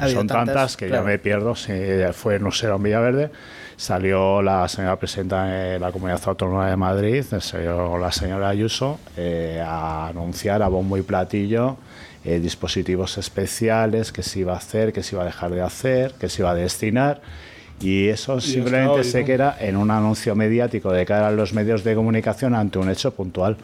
son 0.00 0.26
tantas, 0.26 0.46
tantas, 0.46 0.76
que 0.76 0.88
claro. 0.88 1.02
ya 1.04 1.08
me 1.08 1.18
pierdo, 1.18 1.54
si 1.54 1.72
fue 2.12 2.36
en 2.36 2.46
Usera 2.46 2.74
o 2.74 2.76
en 2.76 2.82
Villaverde. 2.82 3.30
Salió 3.76 4.42
la 4.42 4.68
señora 4.68 4.96
presidenta 4.96 5.44
de 5.46 5.78
la 5.80 5.90
Comunidad 5.90 6.20
Autónoma 6.26 6.68
de 6.70 6.76
Madrid, 6.76 7.24
salió 7.40 7.98
la 7.98 8.12
señora 8.12 8.48
Ayuso, 8.50 9.00
eh, 9.16 9.60
a 9.66 10.08
anunciar 10.08 10.62
a 10.62 10.68
bombo 10.68 10.96
y 10.98 11.02
platillo 11.02 11.78
eh, 12.24 12.40
dispositivos 12.40 13.18
especiales, 13.18 14.12
que 14.12 14.22
se 14.22 14.40
iba 14.40 14.54
a 14.54 14.56
hacer, 14.56 14.92
que 14.92 15.02
se 15.02 15.16
iba 15.16 15.22
a 15.22 15.26
dejar 15.26 15.50
de 15.50 15.62
hacer, 15.62 16.12
que 16.18 16.28
se 16.28 16.42
iba 16.42 16.50
a 16.50 16.54
destinar. 16.54 17.20
Y 17.80 18.08
eso 18.08 18.40
simplemente 18.40 19.00
hoy, 19.00 19.04
se 19.04 19.20
¿no? 19.20 19.26
queda 19.26 19.56
en 19.58 19.76
un 19.76 19.90
anuncio 19.90 20.36
mediático 20.36 20.92
de 20.92 21.04
cara 21.04 21.28
a 21.28 21.32
los 21.32 21.52
medios 21.52 21.82
de 21.82 21.94
comunicación 21.94 22.54
ante 22.54 22.78
un 22.78 22.88
hecho 22.88 23.12
puntual. 23.12 23.56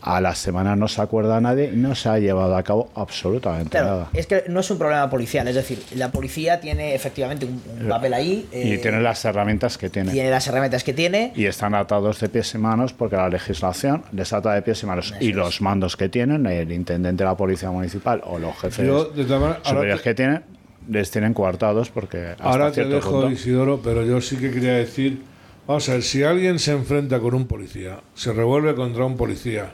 A 0.00 0.20
la 0.20 0.34
semana 0.36 0.76
no 0.76 0.86
se 0.86 1.02
acuerda 1.02 1.40
nadie 1.40 1.70
y 1.72 1.76
no 1.76 1.94
se 1.96 2.08
ha 2.08 2.18
llevado 2.18 2.56
a 2.56 2.62
cabo 2.62 2.88
absolutamente 2.94 3.70
Claro, 3.70 3.86
nada. 3.86 4.08
es 4.14 4.26
que 4.28 4.44
no 4.48 4.60
es 4.60 4.70
un 4.70 4.78
problema 4.78 5.10
policial, 5.10 5.48
es 5.48 5.56
decir, 5.56 5.82
la 5.96 6.12
policía 6.12 6.60
tiene 6.60 6.94
efectivamente 6.94 7.46
un, 7.46 7.60
un 7.80 7.88
papel 7.88 8.14
ahí. 8.14 8.48
y 8.52 8.74
eh, 8.74 8.78
tiene 8.78 9.00
las 9.00 9.24
herramientas 9.24 9.76
que 9.76 9.90
tiene. 9.90 10.12
tiene 10.12 10.30
las 10.30 10.46
herramientas 10.46 10.84
que 10.84 10.92
tiene. 10.94 11.32
y 11.34 11.46
están 11.46 11.74
atados 11.74 12.20
de 12.20 12.28
pies 12.28 12.54
y 12.54 12.58
manos 12.58 12.92
porque 12.92 13.16
la 13.16 13.28
legislación 13.28 14.04
les 14.12 14.32
ata 14.32 14.54
de 14.54 14.62
pies 14.62 14.82
y 14.84 14.86
manos. 14.86 15.12
y 15.20 15.32
los 15.32 15.60
mandos 15.60 15.96
que 15.96 16.08
tienen, 16.08 16.46
el 16.46 16.70
intendente 16.70 17.24
de 17.24 17.28
la 17.30 17.36
policía 17.36 17.70
municipal 17.72 18.22
o 18.24 18.38
los 18.38 18.56
jefes 18.56 18.86
Yo, 18.86 19.06
superiores 19.64 19.96
te- 19.96 20.02
que 20.04 20.14
tienen, 20.14 20.42
les 20.88 21.10
tienen 21.10 21.34
coartados 21.34 21.90
porque 21.90 22.28
hasta 22.28 22.44
Ahora 22.44 22.70
te 22.70 22.84
dejo, 22.84 23.10
punto- 23.10 23.30
Isidoro, 23.32 23.80
pero 23.82 24.04
yo 24.04 24.20
sí 24.20 24.36
que 24.36 24.52
quería 24.52 24.74
decir, 24.74 25.22
vamos 25.66 25.88
a 25.88 25.94
ver, 25.94 26.02
si 26.04 26.22
alguien 26.22 26.60
se 26.60 26.70
enfrenta 26.70 27.18
con 27.18 27.34
un 27.34 27.46
policía, 27.48 27.98
se 28.14 28.32
revuelve 28.32 28.76
contra 28.76 29.04
un 29.04 29.16
policía, 29.16 29.70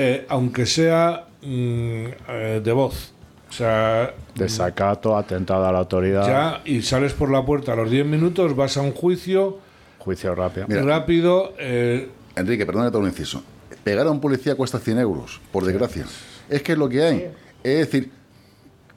eh, 0.00 0.26
aunque 0.28 0.64
sea 0.64 1.26
mm, 1.42 2.04
eh, 2.28 2.60
de 2.62 2.72
voz, 2.72 3.12
o 3.50 3.52
sea, 3.52 4.14
desacato, 4.36 5.16
atentado 5.16 5.66
a 5.66 5.72
la 5.72 5.80
autoridad, 5.80 6.24
ya 6.24 6.62
y 6.64 6.82
sales 6.82 7.14
por 7.14 7.32
la 7.32 7.44
puerta 7.44 7.72
a 7.72 7.76
los 7.76 7.90
10 7.90 8.06
minutos, 8.06 8.54
vas 8.54 8.76
a 8.76 8.82
un 8.82 8.92
juicio 8.92 9.58
juicio 9.98 10.36
rápido. 10.36 10.66
Mira. 10.68 10.82
rápido, 10.82 11.52
eh, 11.58 12.08
Enrique, 12.36 12.64
perdona 12.64 12.90
todo 12.90 13.02
un 13.02 13.08
inciso. 13.08 13.42
Pegar 13.82 14.06
a 14.06 14.10
un 14.12 14.20
policía 14.20 14.54
cuesta 14.54 14.78
100 14.78 15.00
euros, 15.00 15.40
por 15.50 15.64
desgracia. 15.64 16.06
Es 16.48 16.62
que 16.62 16.72
es 16.72 16.78
lo 16.78 16.88
que 16.88 17.02
hay. 17.02 17.30
Es 17.64 17.78
decir, 17.78 18.12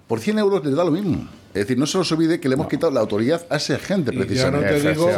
por 0.08 0.20
100 0.20 0.38
euros 0.38 0.64
les 0.64 0.76
da 0.76 0.84
lo 0.84 0.92
mismo. 0.92 1.28
Es 1.54 1.62
decir, 1.68 1.78
no 1.78 1.86
se 1.86 1.98
os 1.98 2.12
olvide 2.12 2.40
que 2.40 2.48
le 2.50 2.56
hemos 2.56 2.68
quitado 2.68 2.92
la 2.92 3.00
autoridad 3.02 3.42
a 3.50 3.58
ese 3.58 3.76
agente, 3.76 4.12
y 4.14 4.18
ya 4.36 4.50
no 4.52 4.60
precisamente. 4.60 4.74
te 4.82 4.90
digo, 4.90 5.10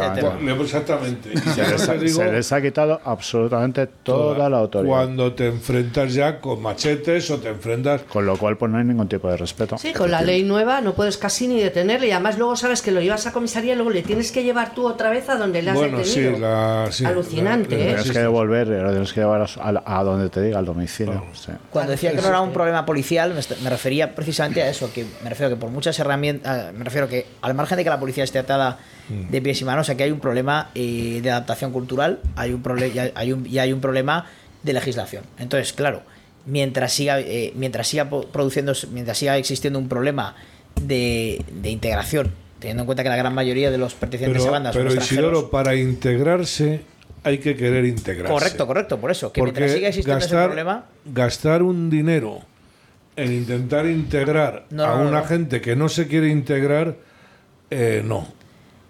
exactamente, 0.64 1.30
y 1.32 1.38
Se 1.38 1.56
ya 1.56 1.64
no 1.64 1.70
les, 1.72 1.88
ha, 1.88 1.94
digo 1.94 2.18
se 2.18 2.32
les 2.32 2.52
ha 2.52 2.62
quitado 2.62 3.00
absolutamente 3.04 3.86
toda, 4.02 4.48
la 4.48 4.58
autoridad. 4.58 4.90
cuando 4.94 5.32
te 5.34 5.46
enfrentas 5.46 6.12
ya 6.14 6.40
con 6.40 6.60
machetes 6.62 7.30
o 7.30 7.38
te 7.38 7.48
enfrentas 7.48 8.02
Con 8.02 8.26
lo 8.26 8.36
cual, 8.36 8.56
pues 8.56 8.70
no 8.72 8.78
hay 8.78 8.84
ningún 8.84 9.08
tipo 9.08 9.28
de 9.28 9.36
respeto. 9.36 9.78
Sí, 9.78 9.92
con 9.92 10.10
la 10.10 10.22
ley 10.22 10.42
nueva 10.42 10.80
no 10.80 10.94
puedes 10.94 11.16
casi 11.18 11.46
ni 11.48 11.60
detenerle 11.60 12.08
y 12.08 12.10
además 12.10 12.38
luego 12.38 12.56
sabes 12.56 12.82
que 12.82 12.90
lo 12.90 13.00
llevas 13.00 13.26
a 13.26 13.32
comisaría 13.32 13.72
y 13.72 13.76
luego 13.76 13.90
le 13.90 14.02
tienes 14.02 14.32
que 14.32 14.42
llevar 14.42 14.74
tú 14.74 14.86
otra 14.86 15.10
vez 15.10 15.28
a 15.28 15.36
donde 15.36 15.62
le 15.62 15.70
has 15.70 15.76
bueno, 15.76 16.04
sí, 16.04 16.20
detenido. 16.20 16.48
la, 16.48 16.88
sí, 16.90 17.04
Alucinante, 17.04 17.76
la- 17.76 17.82
¿eh? 17.82 17.86
la- 17.88 17.94
Tienes 17.94 18.12
que 18.12 18.18
devolver, 18.20 18.68
lo 18.68 18.90
tienes 18.90 19.12
que 19.12 19.20
llevar 19.20 19.42
a, 19.42 19.44
a- 19.82 20.00
a 20.00 20.04
donde 20.04 20.28
te 20.30 20.40
diga, 20.42 20.58
al 20.58 20.64
domicilio. 20.66 21.24
sí. 21.34 21.52
Cuando 21.70 21.92
decía 21.92 22.10
que 22.12 22.20
no 22.20 22.28
era 22.28 22.40
un 22.40 22.52
problema 22.52 22.84
policial, 22.86 23.34
me, 23.34 23.40
me 23.62 23.70
refería 23.70 24.14
precisamente 24.14 24.62
a 24.62 24.68
eso, 24.68 24.90
que 24.92 25.04
me 25.22 25.30
refiero 25.30 25.50
que 25.54 25.56
por 25.60 25.70
muchas 25.70 25.98
herramientas, 25.98 26.23
me 26.32 26.84
refiero 26.84 27.08
que 27.08 27.26
al 27.42 27.54
margen 27.54 27.76
de 27.76 27.84
que 27.84 27.90
la 27.90 28.00
policía 28.00 28.24
esté 28.24 28.38
atada 28.38 28.78
de 29.08 29.42
pies 29.42 29.60
y 29.60 29.64
manos, 29.64 29.90
aquí 29.90 30.02
hay 30.02 30.10
un 30.10 30.20
problema 30.20 30.70
eh, 30.74 31.20
de 31.22 31.30
adaptación 31.30 31.72
cultural, 31.72 32.20
hay 32.36 32.52
un 32.52 32.62
y 32.94 32.98
hay 32.98 33.32
un, 33.32 33.46
y 33.46 33.58
hay 33.58 33.72
un 33.72 33.80
problema 33.80 34.26
de 34.62 34.72
legislación. 34.72 35.24
Entonces, 35.38 35.72
claro, 35.72 36.02
mientras 36.46 36.92
siga, 36.92 37.20
eh, 37.20 37.52
mientras 37.54 37.86
siga 37.86 38.08
produciendo, 38.08 38.72
mientras 38.92 39.18
siga 39.18 39.36
existiendo 39.36 39.78
un 39.78 39.88
problema 39.88 40.34
de, 40.80 41.44
de 41.52 41.70
integración, 41.70 42.32
teniendo 42.58 42.82
en 42.82 42.86
cuenta 42.86 43.02
que 43.02 43.10
la 43.10 43.16
gran 43.16 43.34
mayoría 43.34 43.70
de 43.70 43.78
los 43.78 43.94
pertenecientes 43.94 44.42
pero, 44.42 44.48
a 44.48 44.52
bandas 44.52 44.74
son 44.74 44.82
pero 44.82 44.94
extranjeros. 44.94 45.32
Isidoro, 45.32 45.50
para 45.50 45.74
integrarse 45.74 46.80
hay 47.22 47.38
que 47.38 47.56
querer 47.56 47.84
integrarse. 47.84 48.32
correcto, 48.32 48.66
correcto, 48.66 48.98
por 48.98 49.10
eso, 49.10 49.32
que 49.32 49.40
Porque 49.40 49.60
mientras 49.60 49.76
siga 49.76 49.88
existiendo 49.88 50.18
ese 50.18 50.28
gastar, 50.28 50.46
problema, 50.46 50.84
gastar 51.04 51.62
un 51.62 51.90
dinero 51.90 52.40
en 53.16 53.32
intentar 53.32 53.86
integrar 53.86 54.66
No, 54.70 54.84
a 54.84 54.98
no, 55.02 55.08
una 55.08 55.20
no. 55.20 55.26
gente 55.26 55.60
que 55.60 55.76
no 55.76 55.88
se 55.88 56.08
quiere 56.08 56.28
integrar, 56.28 56.96
eh, 57.70 58.02
no. 58.04 58.26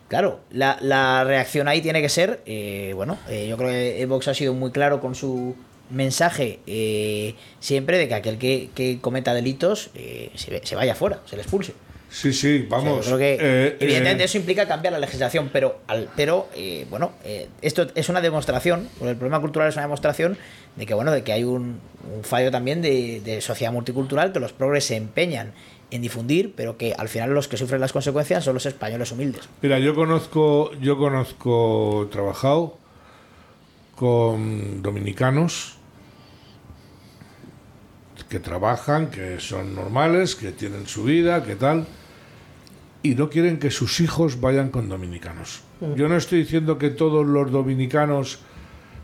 Claro, 0.09 0.41
la, 0.51 0.79
la 0.81 1.25
reacción 1.25 1.67
ahí 1.69 1.81
tiene 1.81 2.01
que 2.03 2.09
ser, 2.09 2.41
eh, 2.47 2.93
bueno, 2.95 3.19
eh, 3.29 3.47
yo 3.49 3.57
creo 3.57 3.71
que 3.71 4.03
Evox 4.03 4.29
ha 4.29 4.35
sido 4.35 4.55
muy 4.55 4.71
claro 4.71 5.01
con 5.01 5.15
su 5.15 5.57
mensaje 5.91 6.61
eh, 6.67 7.35
siempre 7.61 7.99
de 7.99 8.09
que 8.09 8.15
aquel 8.15 8.39
que, 8.39 8.71
que 8.75 8.99
cometa 9.01 9.35
delitos 9.35 9.91
eh, 9.95 10.31
se, 10.35 10.65
se 10.65 10.77
vaya 10.77 10.95
fuera, 10.95 11.21
se 11.27 11.37
le 11.37 11.43
expulse. 11.43 11.75
Sí, 12.15 12.33
sí, 12.33 12.65
O 12.65 12.69
sea, 12.69 12.79
vamos. 12.79 13.07
creo 13.07 13.19
que 13.19 13.37
eh, 13.41 13.77
evidentemente 13.81 14.23
eh, 14.23 14.27
eso 14.27 14.39
implica 14.39 14.69
cambiar 14.69 14.93
la 14.93 15.01
legislación, 15.01 15.51
pero 15.53 15.81
al, 15.89 16.09
pero 16.15 16.49
eh, 16.55 16.87
bueno, 16.89 17.11
eh, 17.25 17.49
esto 17.61 17.89
es 17.97 18.09
una 18.09 18.21
demostración, 18.21 18.89
el 19.01 19.17
problema 19.17 19.41
cultural 19.41 19.69
es 19.69 19.75
una 19.75 19.83
demostración 19.83 20.39
de 20.77 20.87
que 20.87 20.95
bueno, 20.95 21.11
de 21.11 21.25
que 21.25 21.33
hay 21.33 21.43
un, 21.43 21.81
un 22.15 22.23
fallo 22.23 22.53
también 22.53 22.83
de, 22.83 23.21
de 23.21 23.41
sociedad 23.41 23.73
multicultural 23.73 24.33
que 24.33 24.39
los 24.39 24.53
progres 24.53 24.85
se 24.85 24.95
empeñan 24.95 25.55
en 25.91 26.03
difundir, 26.03 26.55
pero 26.57 26.77
que 26.79 26.95
al 26.97 27.09
final 27.09 27.35
los 27.35 27.49
que 27.49 27.57
sufren 27.57 27.81
las 27.81 27.93
consecuencias 27.93 28.45
son 28.45 28.55
los 28.55 28.67
españoles 28.67 29.11
humildes. 29.11 29.49
Mira, 29.61 29.81
yo 29.81 29.97
conozco, 29.97 30.71
yo 30.81 30.97
conozco, 30.97 32.05
he 32.05 32.13
trabajado 32.13 32.79
con 33.97 34.83
dominicanos 34.83 35.79
que 38.29 38.39
trabajan, 38.39 39.11
que 39.11 39.41
son 39.41 39.75
normales, 39.75 40.37
que 40.37 40.53
tienen 40.53 40.87
su 40.87 41.03
vida, 41.05 41.43
que 41.45 41.57
tal, 41.57 41.87
y 43.05 43.15
no 43.15 43.29
quieren 43.29 43.59
que 43.59 43.71
sus 43.71 44.01
hijos 44.01 44.41
vayan 44.41 44.71
con 44.71 44.89
dominicanos. 44.89 45.61
Yo 45.95 46.09
no 46.09 46.17
estoy 46.17 46.39
diciendo 46.39 46.79
que 46.79 46.89
todos 46.89 47.27
los 47.27 47.53
dominicanos, 47.53 48.39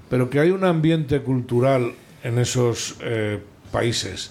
pero 0.08 0.30
que 0.30 0.40
hay 0.40 0.50
un 0.50 0.64
ambiente 0.64 1.20
cultural 1.20 1.92
en 2.24 2.38
esos 2.38 2.96
eh, 3.02 3.38
países. 3.70 4.30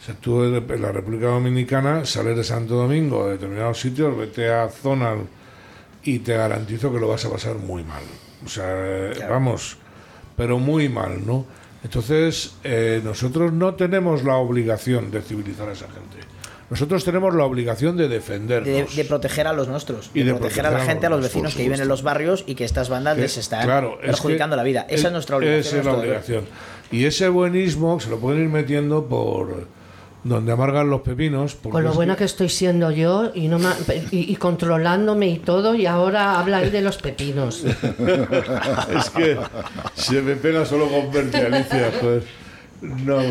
O 0.00 0.04
sea, 0.06 0.14
tú 0.14 0.42
en 0.42 0.82
la 0.82 0.90
República 0.90 1.26
Dominicana 1.26 2.06
sales 2.06 2.34
de 2.34 2.44
Santo 2.44 2.76
Domingo, 2.76 3.26
de 3.26 3.32
determinados 3.32 3.78
sitios, 3.78 4.16
vete 4.16 4.50
a 4.50 4.70
zonas 4.70 5.18
y 6.02 6.20
te 6.20 6.34
garantizo 6.34 6.90
que 6.90 6.98
lo 6.98 7.08
vas 7.08 7.26
a 7.26 7.30
pasar 7.30 7.56
muy 7.56 7.84
mal. 7.84 8.02
O 8.42 8.48
sea, 8.48 8.64
eh, 8.66 9.12
vamos, 9.28 9.76
pero 10.34 10.58
muy 10.58 10.88
mal, 10.88 11.26
¿no? 11.26 11.44
Entonces, 11.82 12.56
eh, 12.64 13.02
nosotros 13.04 13.52
no 13.52 13.74
tenemos 13.74 14.24
la 14.24 14.36
obligación 14.36 15.10
de 15.10 15.20
civilizar 15.20 15.68
a 15.68 15.72
esa 15.72 15.88
gente. 15.88 16.33
Nosotros 16.74 17.04
tenemos 17.04 17.32
la 17.34 17.44
obligación 17.44 17.96
de 17.96 18.08
de, 18.08 18.16
defendernos. 18.16 18.96
de 18.96 19.04
proteger 19.04 19.46
a 19.46 19.52
los 19.52 19.68
nuestros, 19.68 20.10
Y 20.12 20.18
de, 20.20 20.24
de 20.26 20.34
proteger 20.34 20.66
a 20.66 20.70
la 20.72 20.80
gente, 20.80 21.06
a 21.06 21.10
los 21.10 21.22
vecinos 21.22 21.54
que 21.54 21.62
viven 21.62 21.80
en 21.80 21.86
los 21.86 22.02
barrios 22.02 22.42
y 22.48 22.56
que 22.56 22.64
estas 22.64 22.88
bandas 22.88 23.14
Que- 23.14 23.22
les 23.22 23.36
están 23.36 23.64
claro, 23.64 23.98
es 24.02 24.06
perjudicando 24.10 24.54
que 24.54 24.58
la 24.58 24.62
vida. 24.64 24.86
Esa 24.90 25.06
es 25.06 25.12
nuestra 25.12 25.36
obligación. 25.36 25.60
Esa 25.66 25.78
es 25.78 25.84
la 25.86 25.92
obligación. 25.94 26.44
Y 26.90 27.04
ese 27.04 27.28
buenismo 27.28 28.00
se 28.00 28.10
lo 28.10 28.18
pueden 28.18 28.42
ir 28.42 28.48
metiendo 28.48 29.06
por 29.06 29.68
donde 30.24 30.50
amargan 30.52 30.90
los 30.90 31.02
pepinos. 31.02 31.54
Con 31.54 31.84
lo 31.84 31.92
buena 31.92 32.14
que- 32.14 32.18
que 32.20 32.24
estoy 32.24 32.48
siendo 32.48 32.90
yo 32.90 33.30
y, 33.34 33.46
no 33.48 33.58
ma- 33.60 33.76
y, 34.10 34.32
y 34.32 34.36
controlándome 34.36 35.28
y 35.28 35.38
todo, 35.38 35.74
y 35.76 35.86
ahora 35.86 36.40
habla 36.40 36.56
ahí 36.58 36.70
de 36.70 36.80
los 36.82 36.96
pepinos. 36.98 37.62
es 38.98 39.10
que 39.10 39.38
se 39.94 40.22
me 40.22 40.34
pega 40.36 40.66
solo 40.66 40.88
con 40.88 41.12
verte, 41.12 41.36
Alicia. 41.38 41.92
joder. 42.00 42.24
No, 42.80 43.22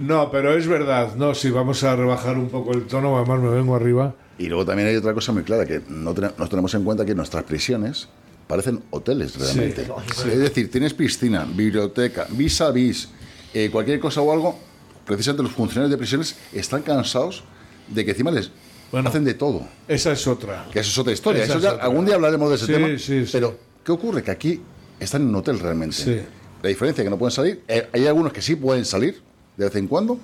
no, 0.00 0.30
pero 0.30 0.56
es 0.56 0.66
verdad. 0.66 1.14
No, 1.16 1.34
si 1.34 1.50
vamos 1.50 1.82
a 1.84 1.94
rebajar 1.96 2.36
un 2.38 2.48
poco 2.48 2.72
el 2.72 2.86
tono, 2.86 3.16
además 3.16 3.40
me 3.40 3.50
vengo 3.50 3.74
arriba. 3.74 4.14
Y 4.38 4.46
luego 4.46 4.64
también 4.64 4.88
hay 4.88 4.96
otra 4.96 5.14
cosa 5.14 5.32
muy 5.32 5.42
clara, 5.42 5.66
que 5.66 5.80
no 5.88 6.14
ten- 6.14 6.30
nos 6.38 6.48
tenemos 6.48 6.72
en 6.74 6.84
cuenta 6.84 7.04
que 7.04 7.14
nuestras 7.14 7.44
prisiones 7.44 8.08
parecen 8.46 8.82
hoteles 8.90 9.36
realmente. 9.38 9.86
Es 10.30 10.38
decir, 10.38 10.70
tienes 10.70 10.94
piscina, 10.94 11.44
biblioteca, 11.44 12.26
vis 12.30 12.60
a 12.60 12.70
vis, 12.70 13.08
eh, 13.52 13.68
cualquier 13.70 13.98
cosa 14.00 14.20
o 14.20 14.32
algo, 14.32 14.58
precisamente 15.04 15.42
los 15.42 15.52
funcionarios 15.52 15.90
de 15.90 15.98
prisiones 15.98 16.36
están 16.52 16.82
cansados 16.82 17.44
de 17.88 18.04
que 18.04 18.12
encima 18.12 18.30
les 18.30 18.50
Bueno. 18.92 19.08
hacen 19.08 19.24
de 19.24 19.34
todo. 19.34 19.66
Esa 19.86 20.12
es 20.12 20.26
otra. 20.26 20.66
Que 20.72 20.80
eso 20.80 20.90
es 20.90 20.98
otra 20.98 21.12
historia. 21.12 21.44
Eso 21.44 21.56
es 21.58 21.62
ya- 21.62 21.72
otra. 21.74 21.84
algún 21.84 22.06
día 22.06 22.14
hablaremos 22.14 22.48
de 22.48 22.56
ese 22.56 22.66
Sí, 22.66 22.72
tema. 22.72 22.88
sí, 22.98 23.26
sí. 23.26 23.30
Pero, 23.32 23.58
¿qué 23.84 23.92
ocurre? 23.92 24.22
Que 24.22 24.30
aquí 24.30 24.60
están 25.00 25.22
en 25.22 25.28
un 25.28 25.34
hotel 25.36 25.58
realmente. 25.58 25.96
Sí. 25.96 26.20
La 26.62 26.68
diferencia 26.68 27.02
es 27.02 27.06
que 27.06 27.10
no 27.10 27.18
pueden 27.18 27.32
salir. 27.32 27.62
eh, 27.68 27.88
hay 27.92 28.06
algunos 28.06 28.32
que 28.32 28.40
sí 28.42 28.56
pueden 28.56 28.84
salir 28.84 29.20
de 29.58 29.64
vez 29.66 29.76
en 29.76 29.86
cuando, 29.88 30.18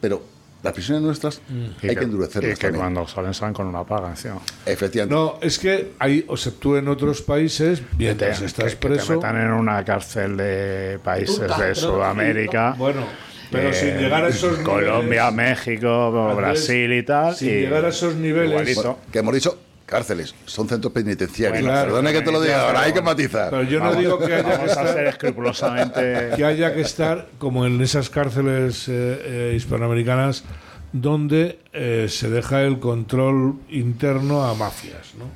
pero 0.00 0.22
las 0.62 0.74
prisiones 0.74 1.02
nuestras 1.02 1.40
Y 1.82 1.88
hay 1.88 1.96
que 1.96 2.04
endurecerlas 2.04 2.52
Y 2.52 2.54
que 2.56 2.60
también. 2.66 2.80
cuando 2.82 3.08
salen, 3.08 3.32
salen 3.32 3.54
con 3.54 3.66
una 3.66 3.84
paga 3.84 4.10
encima. 4.10 4.40
Efectivamente. 4.66 5.14
No, 5.14 5.38
es 5.40 5.58
que 5.58 5.92
hay, 5.98 6.24
o 6.28 6.36
sea, 6.36 6.52
tú 6.58 6.76
en 6.76 6.86
otros 6.88 7.22
países, 7.22 7.82
mientras 7.96 8.40
Te- 8.40 8.44
estás 8.44 8.64
que- 8.66 8.70
que 8.72 8.88
te 8.88 8.94
preso. 8.96 9.14
metan 9.14 9.40
en 9.40 9.52
una 9.52 9.82
cárcel 9.84 10.36
de 10.36 10.98
países 11.02 11.40
de 11.56 11.74
Sudamérica. 11.74 12.74
Bueno, 12.76 13.06
Pero 13.50 13.72
sin 13.72 13.96
llegar 13.98 14.24
a 14.24 14.28
esos 14.28 14.58
Colombia, 14.58 15.30
niveles. 15.30 15.34
México, 15.66 16.34
Brasil 16.36 16.92
y 16.92 17.02
tal. 17.04 17.34
sin 17.34 17.48
y 17.48 17.52
llegar 17.52 17.84
a 17.84 17.88
esos 17.88 18.14
niveles. 18.16 18.50
igualito. 18.50 18.98
Que 19.10 19.20
hemos 19.20 19.34
dicho 19.34 19.58
cárceles, 19.90 20.34
son 20.46 20.68
centros 20.68 20.92
penitenciarios. 20.92 21.60
Bueno, 21.60 21.68
claro. 21.68 21.88
Perdona 21.88 22.12
que 22.12 22.22
te 22.22 22.32
lo 22.32 22.40
diga 22.40 22.66
ahora, 22.66 22.82
hay 22.82 22.92
que 22.92 23.02
matizar. 23.02 23.50
Pero 23.50 23.64
yo 23.64 23.80
no 23.80 23.94
digo 23.94 24.18
que 24.18 24.32
haya 24.32 24.44
que 24.44 24.52
a 24.52 24.74
ser 24.74 24.86
estar, 24.86 25.06
escrupulosamente. 25.06 26.30
que 26.36 26.44
haya 26.44 26.72
que 26.72 26.80
estar 26.80 27.28
como 27.38 27.66
en 27.66 27.80
esas 27.80 28.08
cárceles 28.08 28.88
eh, 28.88 28.92
eh, 28.92 29.52
hispanoamericanas 29.56 30.44
donde 30.92 31.58
eh, 31.72 32.06
se 32.08 32.30
deja 32.30 32.62
el 32.62 32.78
control 32.78 33.56
interno 33.68 34.44
a 34.44 34.54
mafias. 34.54 35.14
¿no? 35.18 35.26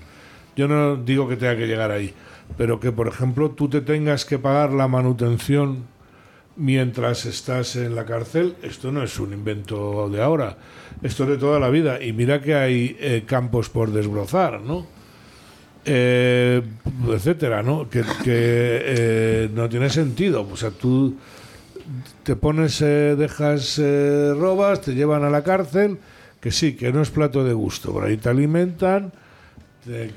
Yo 0.56 0.68
no 0.68 0.96
digo 0.96 1.28
que 1.28 1.36
tenga 1.36 1.56
que 1.56 1.66
llegar 1.66 1.90
ahí, 1.90 2.14
pero 2.56 2.80
que, 2.80 2.92
por 2.92 3.08
ejemplo, 3.08 3.50
tú 3.50 3.68
te 3.68 3.80
tengas 3.80 4.24
que 4.24 4.38
pagar 4.38 4.72
la 4.72 4.88
manutención 4.88 5.84
mientras 6.56 7.26
estás 7.26 7.76
en 7.76 7.94
la 7.94 8.04
cárcel, 8.04 8.54
esto 8.62 8.92
no 8.92 9.02
es 9.02 9.18
un 9.18 9.32
invento 9.32 10.08
de 10.08 10.22
ahora, 10.22 10.56
esto 11.02 11.24
es 11.24 11.30
de 11.30 11.36
toda 11.38 11.58
la 11.58 11.68
vida. 11.70 12.02
Y 12.02 12.12
mira 12.12 12.40
que 12.40 12.54
hay 12.54 12.96
eh, 13.00 13.24
campos 13.26 13.68
por 13.68 13.90
desbrozar, 13.92 14.60
¿no? 14.60 14.86
Eh, 15.84 16.62
etcétera, 17.10 17.62
¿no? 17.62 17.88
Que, 17.90 18.00
que, 18.00 18.04
eh, 18.26 19.50
no 19.52 19.68
tiene 19.68 19.90
sentido. 19.90 20.46
O 20.50 20.56
sea, 20.56 20.70
tú 20.70 21.16
te 22.22 22.36
pones, 22.36 22.80
eh, 22.80 23.14
dejas, 23.18 23.78
eh, 23.82 24.32
robas, 24.34 24.80
te 24.80 24.94
llevan 24.94 25.24
a 25.24 25.30
la 25.30 25.42
cárcel, 25.44 25.98
que 26.40 26.50
sí, 26.50 26.74
que 26.74 26.92
no 26.92 27.02
es 27.02 27.10
plato 27.10 27.44
de 27.44 27.52
gusto, 27.52 27.92
por 27.92 28.04
ahí 28.04 28.16
te 28.16 28.28
alimentan, 28.30 29.12
te- 29.84 30.10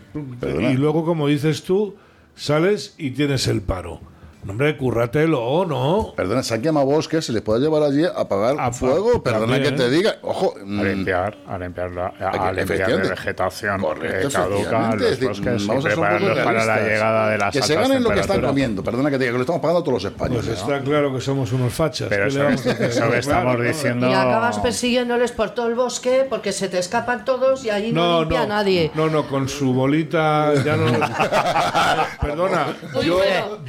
y 0.71 0.77
luego, 0.77 1.03
como 1.03 1.27
dices 1.27 1.63
tú, 1.63 1.95
sales 2.35 2.95
y 2.97 3.11
tienes 3.11 3.47
el 3.47 3.61
paro. 3.61 3.99
No, 4.47 4.53
hombre, 4.53 4.77
curratelo, 4.77 5.65
¿no? 5.65 6.13
Perdona, 6.15 6.41
se 6.41 6.53
han 6.53 6.61
quemado 6.61 6.85
bosques, 6.85 7.25
se 7.25 7.33
les 7.33 7.41
puede 7.41 7.59
llevar 7.59 7.83
allí 7.83 8.05
a 8.05 8.11
apagar 8.11 8.55
A 8.57 8.71
fuego. 8.71 9.21
Perdona 9.21 9.55
también. 9.55 9.75
que 9.75 9.81
te 9.83 9.89
diga. 9.89 10.15
Ojo, 10.21 10.53
A 10.57 10.63
mm, 10.63 10.81
limpiar, 10.83 11.37
a 11.45 11.57
limpiar, 11.57 11.91
la, 11.91 12.13
que- 12.17 12.23
a 12.23 12.51
limpiar 12.53 12.89
de 13.01 13.09
vegetación 13.09 13.81
Correcto, 13.81 14.29
que 14.29 14.33
caduca 14.33 14.95
los 14.95 15.19
bosques 15.19 15.67
vamos 15.67 15.83
a 15.85 15.87
prepararlos 15.89 16.39
para 16.39 16.65
la 16.65 16.79
llegada 16.79 17.29
de 17.29 17.37
las 17.39 17.53
Que 17.53 17.61
se 17.61 17.75
ganen 17.75 18.01
lo 18.01 18.09
que 18.11 18.21
están 18.21 18.41
comiendo. 18.41 18.81
Perdona 18.85 19.09
que 19.09 19.17
te 19.17 19.25
diga, 19.25 19.33
que 19.33 19.37
lo 19.37 19.41
estamos 19.41 19.61
pagando 19.61 19.83
todos 19.83 20.01
los 20.01 20.11
españoles. 20.13 20.45
Pues 20.45 20.59
está 20.59 20.79
claro 20.79 21.13
que 21.13 21.19
somos 21.19 21.51
unos 21.51 21.73
fachas. 21.73 22.07
Pero 22.07 22.23
¿qué 22.23 22.29
eso, 22.29 22.41
a 22.47 22.53
eso 22.53 23.11
que 23.11 23.17
estamos 23.17 23.57
¿no? 23.57 23.63
diciendo. 23.63 24.09
Y 24.09 24.13
acabas 24.13 24.59
persiguiéndoles 24.59 25.33
por 25.33 25.49
todo 25.49 25.67
el 25.67 25.75
bosque 25.75 26.25
porque 26.29 26.53
se 26.53 26.69
te 26.69 26.79
escapan 26.79 27.25
todos 27.25 27.65
y 27.65 27.69
allí 27.69 27.91
no, 27.91 28.21
limpia 28.21 28.45
nadie. 28.47 28.91
No, 28.95 29.09
no, 29.09 29.27
con 29.27 29.49
su 29.49 29.73
bolita 29.73 30.53
ya 30.63 30.77
no. 30.77 30.85
Perdona, 32.21 32.67
yo, 33.03 33.19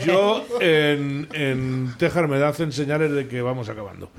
yo 0.04 0.44
en, 0.68 1.28
en 1.32 1.94
Tejar 1.98 2.28
me 2.28 2.42
hacen 2.42 2.72
señales 2.72 3.12
de 3.12 3.28
que 3.28 3.42
vamos 3.42 3.68
acabando. 3.68 4.10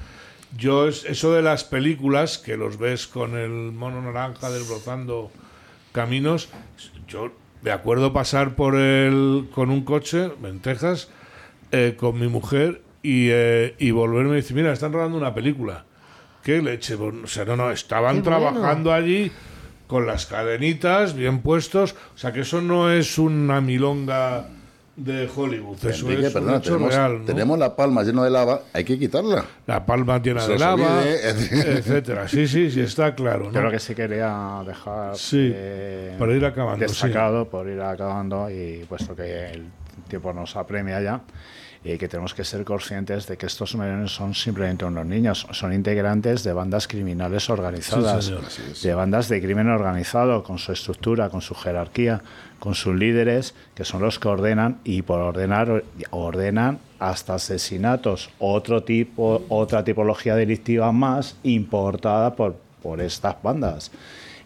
Yo, 0.57 0.87
es- 0.87 1.05
eso 1.05 1.33
de 1.33 1.41
las 1.41 1.63
películas, 1.63 2.37
que 2.37 2.57
los 2.57 2.77
ves 2.77 3.07
con 3.07 3.37
el 3.37 3.49
mono 3.71 4.01
naranja 4.01 4.49
desbrozando 4.49 5.31
caminos, 5.91 6.49
yo 7.07 7.31
me 7.61 7.71
acuerdo 7.71 8.13
pasar 8.13 8.55
por 8.55 8.75
el 8.75 9.49
con 9.53 9.69
un 9.69 9.83
coche 9.83 10.31
en 10.43 10.59
Texas 10.59 11.09
eh, 11.71 11.95
con 11.97 12.19
mi 12.19 12.27
mujer 12.27 12.81
y, 13.03 13.27
eh, 13.31 13.75
y 13.79 13.91
volverme 13.91 14.31
y 14.33 14.35
decir, 14.37 14.55
mira, 14.55 14.71
están 14.73 14.93
rodando 14.93 15.17
una 15.17 15.33
película. 15.33 15.85
¿Qué 16.43 16.61
leche? 16.61 16.95
O 16.95 17.27
sea, 17.27 17.45
no, 17.45 17.55
no, 17.55 17.69
estaban 17.71 18.21
Qué 18.21 18.29
bueno. 18.29 18.49
trabajando 18.51 18.93
allí 18.93 19.31
con 19.87 20.05
las 20.07 20.25
cadenitas 20.25 21.15
bien 21.15 21.41
puestos. 21.41 21.95
O 22.15 22.17
sea, 22.17 22.31
que 22.31 22.41
eso 22.41 22.61
no 22.61 22.89
es 22.91 23.17
una 23.17 23.59
milonga 23.61 24.47
de 24.99 25.29
Hollywood. 25.33 25.77
Eso 25.85 26.05
Enrique, 26.09 26.27
es 26.27 26.33
perdona, 26.33 26.53
un 26.53 26.59
hecho 26.59 26.71
tenemos, 26.73 26.93
real. 26.95 27.19
¿no? 27.19 27.25
tenemos 27.25 27.59
la 27.59 27.75
palma 27.75 28.03
llena 28.03 28.23
de 28.23 28.29
lava, 28.29 28.61
hay 28.73 28.83
que 28.83 28.99
quitarla. 28.99 29.45
La 29.65 29.85
palma 29.85 30.21
llena 30.21 30.41
Se 30.41 30.53
de 30.53 30.59
lava, 30.59 30.99
olvide, 30.99 31.29
etcétera. 31.79 32.27
Sí, 32.27 32.47
sí, 32.47 32.69
sí, 32.69 32.81
está 32.81 33.15
claro. 33.15 33.49
¿no? 33.51 33.61
Lo 33.61 33.71
que 33.71 33.79
sí 33.79 33.95
quería 33.95 34.61
dejar 34.65 35.15
Sí, 35.15 35.51
eh, 35.53 36.15
para 36.19 36.33
ir 36.33 36.45
acabando, 36.45 36.85
destacado, 36.85 37.47
por 37.49 37.67
ir 37.67 37.81
acabando, 37.81 38.49
y 38.49 38.85
puesto 38.87 39.15
que 39.15 39.51
el 39.51 39.65
tiempo 40.07 40.33
nos 40.33 40.55
apremia 40.55 41.01
ya, 41.01 41.21
y 41.83 41.97
que 41.97 42.09
tenemos 42.09 42.33
que 42.33 42.43
ser 42.43 42.65
conscientes 42.65 43.27
de 43.27 43.37
que 43.37 43.45
estos 43.45 43.75
menores 43.75 44.11
son 44.11 44.33
simplemente 44.33 44.83
unos 44.83 45.05
niños, 45.05 45.47
son 45.51 45.73
integrantes 45.73 46.43
de 46.43 46.51
bandas 46.51 46.87
criminales 46.87 47.49
organizadas, 47.49 48.31
de 48.81 48.93
bandas 48.93 49.29
de 49.29 49.41
crimen 49.41 49.69
organizado, 49.69 50.43
con 50.43 50.57
su 50.57 50.73
estructura, 50.73 51.29
con 51.29 51.41
su 51.41 51.55
jerarquía, 51.55 52.21
con 52.59 52.75
sus 52.75 52.95
líderes, 52.95 53.55
que 53.75 53.85
son 53.85 54.01
los 54.01 54.19
que 54.19 54.27
ordenan, 54.27 54.79
y 54.83 55.03
por 55.03 55.21
ordenar, 55.21 55.83
ordenan 56.09 56.79
hasta 56.99 57.35
asesinatos, 57.35 58.29
otro 58.39 58.83
tipo, 58.83 59.45
otra 59.47 59.83
tipología 59.85 60.35
delictiva 60.35 60.91
más 60.91 61.37
importada 61.43 62.35
por, 62.35 62.57
por 62.83 62.99
estas 62.99 63.41
bandas. 63.41 63.91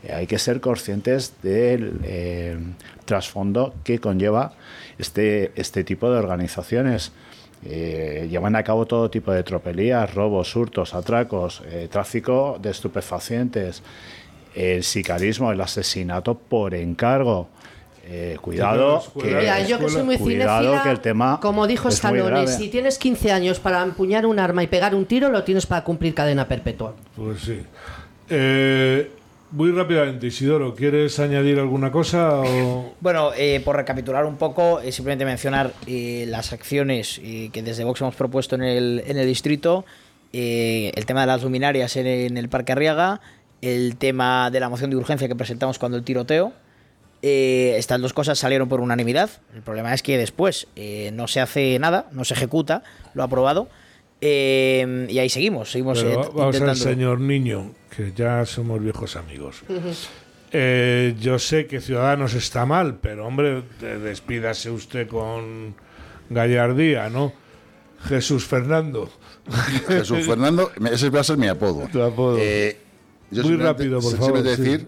Eh, 0.03 0.13
hay 0.13 0.27
que 0.27 0.37
ser 0.37 0.61
conscientes 0.61 1.33
del 1.41 1.99
eh, 2.03 2.57
trasfondo 3.05 3.73
que 3.83 3.99
conlleva 3.99 4.53
este, 4.97 5.51
este 5.55 5.83
tipo 5.83 6.11
de 6.11 6.17
organizaciones. 6.17 7.11
Eh, 7.65 8.27
llevan 8.29 8.55
a 8.55 8.63
cabo 8.63 8.85
todo 8.85 9.09
tipo 9.09 9.31
de 9.31 9.43
tropelías, 9.43 10.13
robos, 10.13 10.53
hurtos, 10.55 10.93
atracos, 10.93 11.61
eh, 11.65 11.87
tráfico 11.89 12.57
de 12.61 12.71
estupefacientes, 12.71 13.83
el 14.53 14.83
sicarismo, 14.83 15.51
el 15.51 15.61
asesinato 15.61 16.35
por 16.35 16.73
encargo. 16.73 17.47
Eh, 18.05 18.37
cuidado, 18.41 19.01
que, 19.17 19.27
Mira, 19.27 19.65
yo 19.65 19.79
que 19.79 19.87
soy 19.87 20.03
muy 20.03 20.17
cuidado 20.17 20.83
que 20.83 20.91
el 20.91 20.99
tema 20.99 21.39
como 21.41 21.65
dijo 21.67 21.87
Stallone, 21.87 22.47
si 22.47 22.67
tienes 22.67 22.97
15 22.97 23.31
años 23.31 23.61
para 23.61 23.81
empuñar 23.81 24.25
un 24.25 24.39
arma 24.39 24.61
y 24.61 24.67
pegar 24.67 24.93
un 24.93 25.05
tiro, 25.05 25.29
lo 25.29 25.45
tienes 25.45 25.65
para 25.65 25.85
cumplir 25.85 26.13
cadena 26.13 26.45
perpetua. 26.45 26.95
Pues 27.15 27.39
sí. 27.39 27.61
Muy 29.53 29.71
rápidamente, 29.71 30.25
Isidoro, 30.25 30.73
¿quieres 30.73 31.19
añadir 31.19 31.59
alguna 31.59 31.91
cosa? 31.91 32.41
Bueno, 32.99 33.29
eh, 33.37 33.61
por 33.63 33.75
recapitular 33.75 34.25
un 34.25 34.37
poco, 34.37 34.79
eh, 34.79 34.91
simplemente 34.91 35.25
mencionar 35.25 35.73
eh, 35.85 36.25
las 36.27 36.53
acciones 36.53 37.21
eh, 37.23 37.51
que 37.53 37.61
desde 37.61 37.83
Vox 37.83 38.01
hemos 38.01 38.15
propuesto 38.15 38.55
en 38.55 38.63
el, 38.63 39.27
distrito, 39.27 39.85
el 40.31 41.05
tema 41.05 41.21
de 41.21 41.27
las 41.27 41.43
luminarias 41.43 41.95
en, 41.97 42.35
el 42.35 42.49
Parque 42.49 42.71
Arriaga, 42.71 43.21
el 43.61 43.95
tema 43.97 44.49
de 44.49 44.59
la 44.59 44.69
moción 44.69 44.89
de 44.89 44.95
urgencia 44.95 45.27
que 45.27 45.35
presentamos 45.35 45.77
cuando 45.77 45.99
el 45.99 46.03
tiroteo. 46.03 46.51
Estas 47.21 48.01
dos 48.01 48.11
cosas 48.11 48.39
salieron 48.39 48.67
por 48.67 48.81
unanimidad. 48.81 49.29
El 49.53 49.61
problema 49.61 49.93
es 49.93 50.01
que 50.01 50.17
después 50.17 50.67
no 51.13 51.27
se 51.27 51.41
hace 51.41 51.77
nada, 51.77 52.07
no 52.11 52.25
se 52.25 52.33
ejecuta 52.33 52.81
lo 53.13 53.21
aprobado. 53.21 53.67
Eh, 54.25 55.05
y 55.09 55.19
ahí 55.19 55.29
seguimos, 55.29 55.69
seguimos 55.71 55.99
Pero 56.01 56.11
eh, 56.13 56.15
va- 56.15 56.29
vamos 56.29 56.61
al 56.61 56.75
señor 56.77 57.19
Niño, 57.19 57.73
que 57.93 58.13
ya 58.15 58.45
somos 58.45 58.81
viejos 58.81 59.17
amigos. 59.17 59.63
Eh, 60.51 61.15
yo 61.19 61.39
sé 61.39 61.65
que 61.65 61.81
Ciudadanos 61.81 62.33
está 62.35 62.65
mal, 62.65 62.99
pero 63.01 63.25
hombre, 63.27 63.63
de- 63.81 63.99
despídase 63.99 64.69
usted 64.69 65.07
con 65.07 65.75
gallardía, 66.29 67.09
¿no? 67.09 67.33
Jesús 68.07 68.45
Fernando. 68.45 69.09
Jesús 69.87 70.19
Fernando, 70.25 70.71
ese 70.91 71.09
va 71.09 71.21
a 71.21 71.23
ser 71.23 71.37
mi 71.37 71.47
apodo. 71.47 71.87
Tu 71.91 72.01
apodo. 72.01 72.37
Eh, 72.39 72.77
yo 73.31 73.43
Muy 73.43 73.57
rápido, 73.57 73.99
por 73.99 74.15
favor, 74.15 74.37
sí. 74.37 74.43
decir 74.43 74.87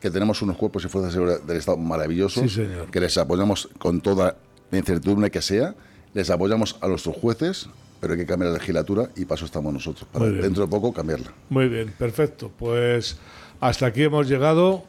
que 0.00 0.10
tenemos 0.10 0.40
unos 0.42 0.56
cuerpos 0.56 0.84
y 0.84 0.88
fuerzas 0.88 1.12
de 1.12 1.14
seguridad 1.18 1.42
del 1.42 1.56
Estado 1.58 1.76
maravillosos, 1.76 2.42
Sí, 2.44 2.48
señor. 2.48 2.90
que 2.90 3.00
les 3.00 3.16
apoyamos 3.18 3.68
con 3.78 4.00
toda 4.00 4.36
la 4.70 4.78
incertidumbre 4.78 5.30
que 5.30 5.42
sea, 5.42 5.74
les 6.14 6.30
apoyamos 6.30 6.76
a 6.80 6.88
nuestros 6.88 7.16
jueces, 7.16 7.68
pero 8.02 8.12
hay 8.14 8.18
que 8.18 8.26
cambiar 8.26 8.50
la 8.50 8.58
legislatura 8.58 9.08
y 9.14 9.26
para 9.26 9.36
eso 9.36 9.44
estamos 9.44 9.72
nosotros, 9.72 10.08
para 10.12 10.26
dentro 10.26 10.64
de 10.64 10.68
poco 10.68 10.92
cambiarla. 10.92 11.32
Muy 11.50 11.68
bien, 11.68 11.94
perfecto. 11.96 12.50
Pues 12.58 13.16
hasta 13.60 13.86
aquí 13.86 14.02
hemos 14.02 14.28
llegado. 14.28 14.82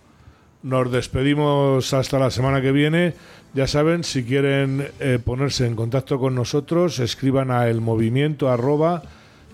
Nos 0.63 0.91
despedimos 0.91 1.93
hasta 1.93 2.17
la 2.17 2.31
semana 2.31 2.59
que 2.63 2.71
viene. 2.71 3.13
Ya 3.53 3.67
saben, 3.67 4.03
si 4.03 4.23
quieren 4.23 4.87
eh, 4.99 5.19
ponerse 5.23 5.67
en 5.67 5.75
contacto 5.75 6.17
con 6.17 6.33
nosotros, 6.33 6.97
escriban 6.97 7.51
a 7.51 7.67
el 7.67 7.81
movimiento 7.81 8.49
arroba 8.49 9.03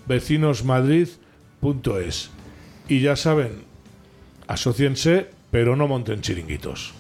vecinosmadrid.es. 0.08 2.30
Y 2.88 3.02
ya 3.02 3.18
saben, 3.18 3.64
asociense, 4.48 5.32
pero 5.52 5.76
no 5.76 5.90
monten 5.90 6.22
chiringuitos. 6.22 6.94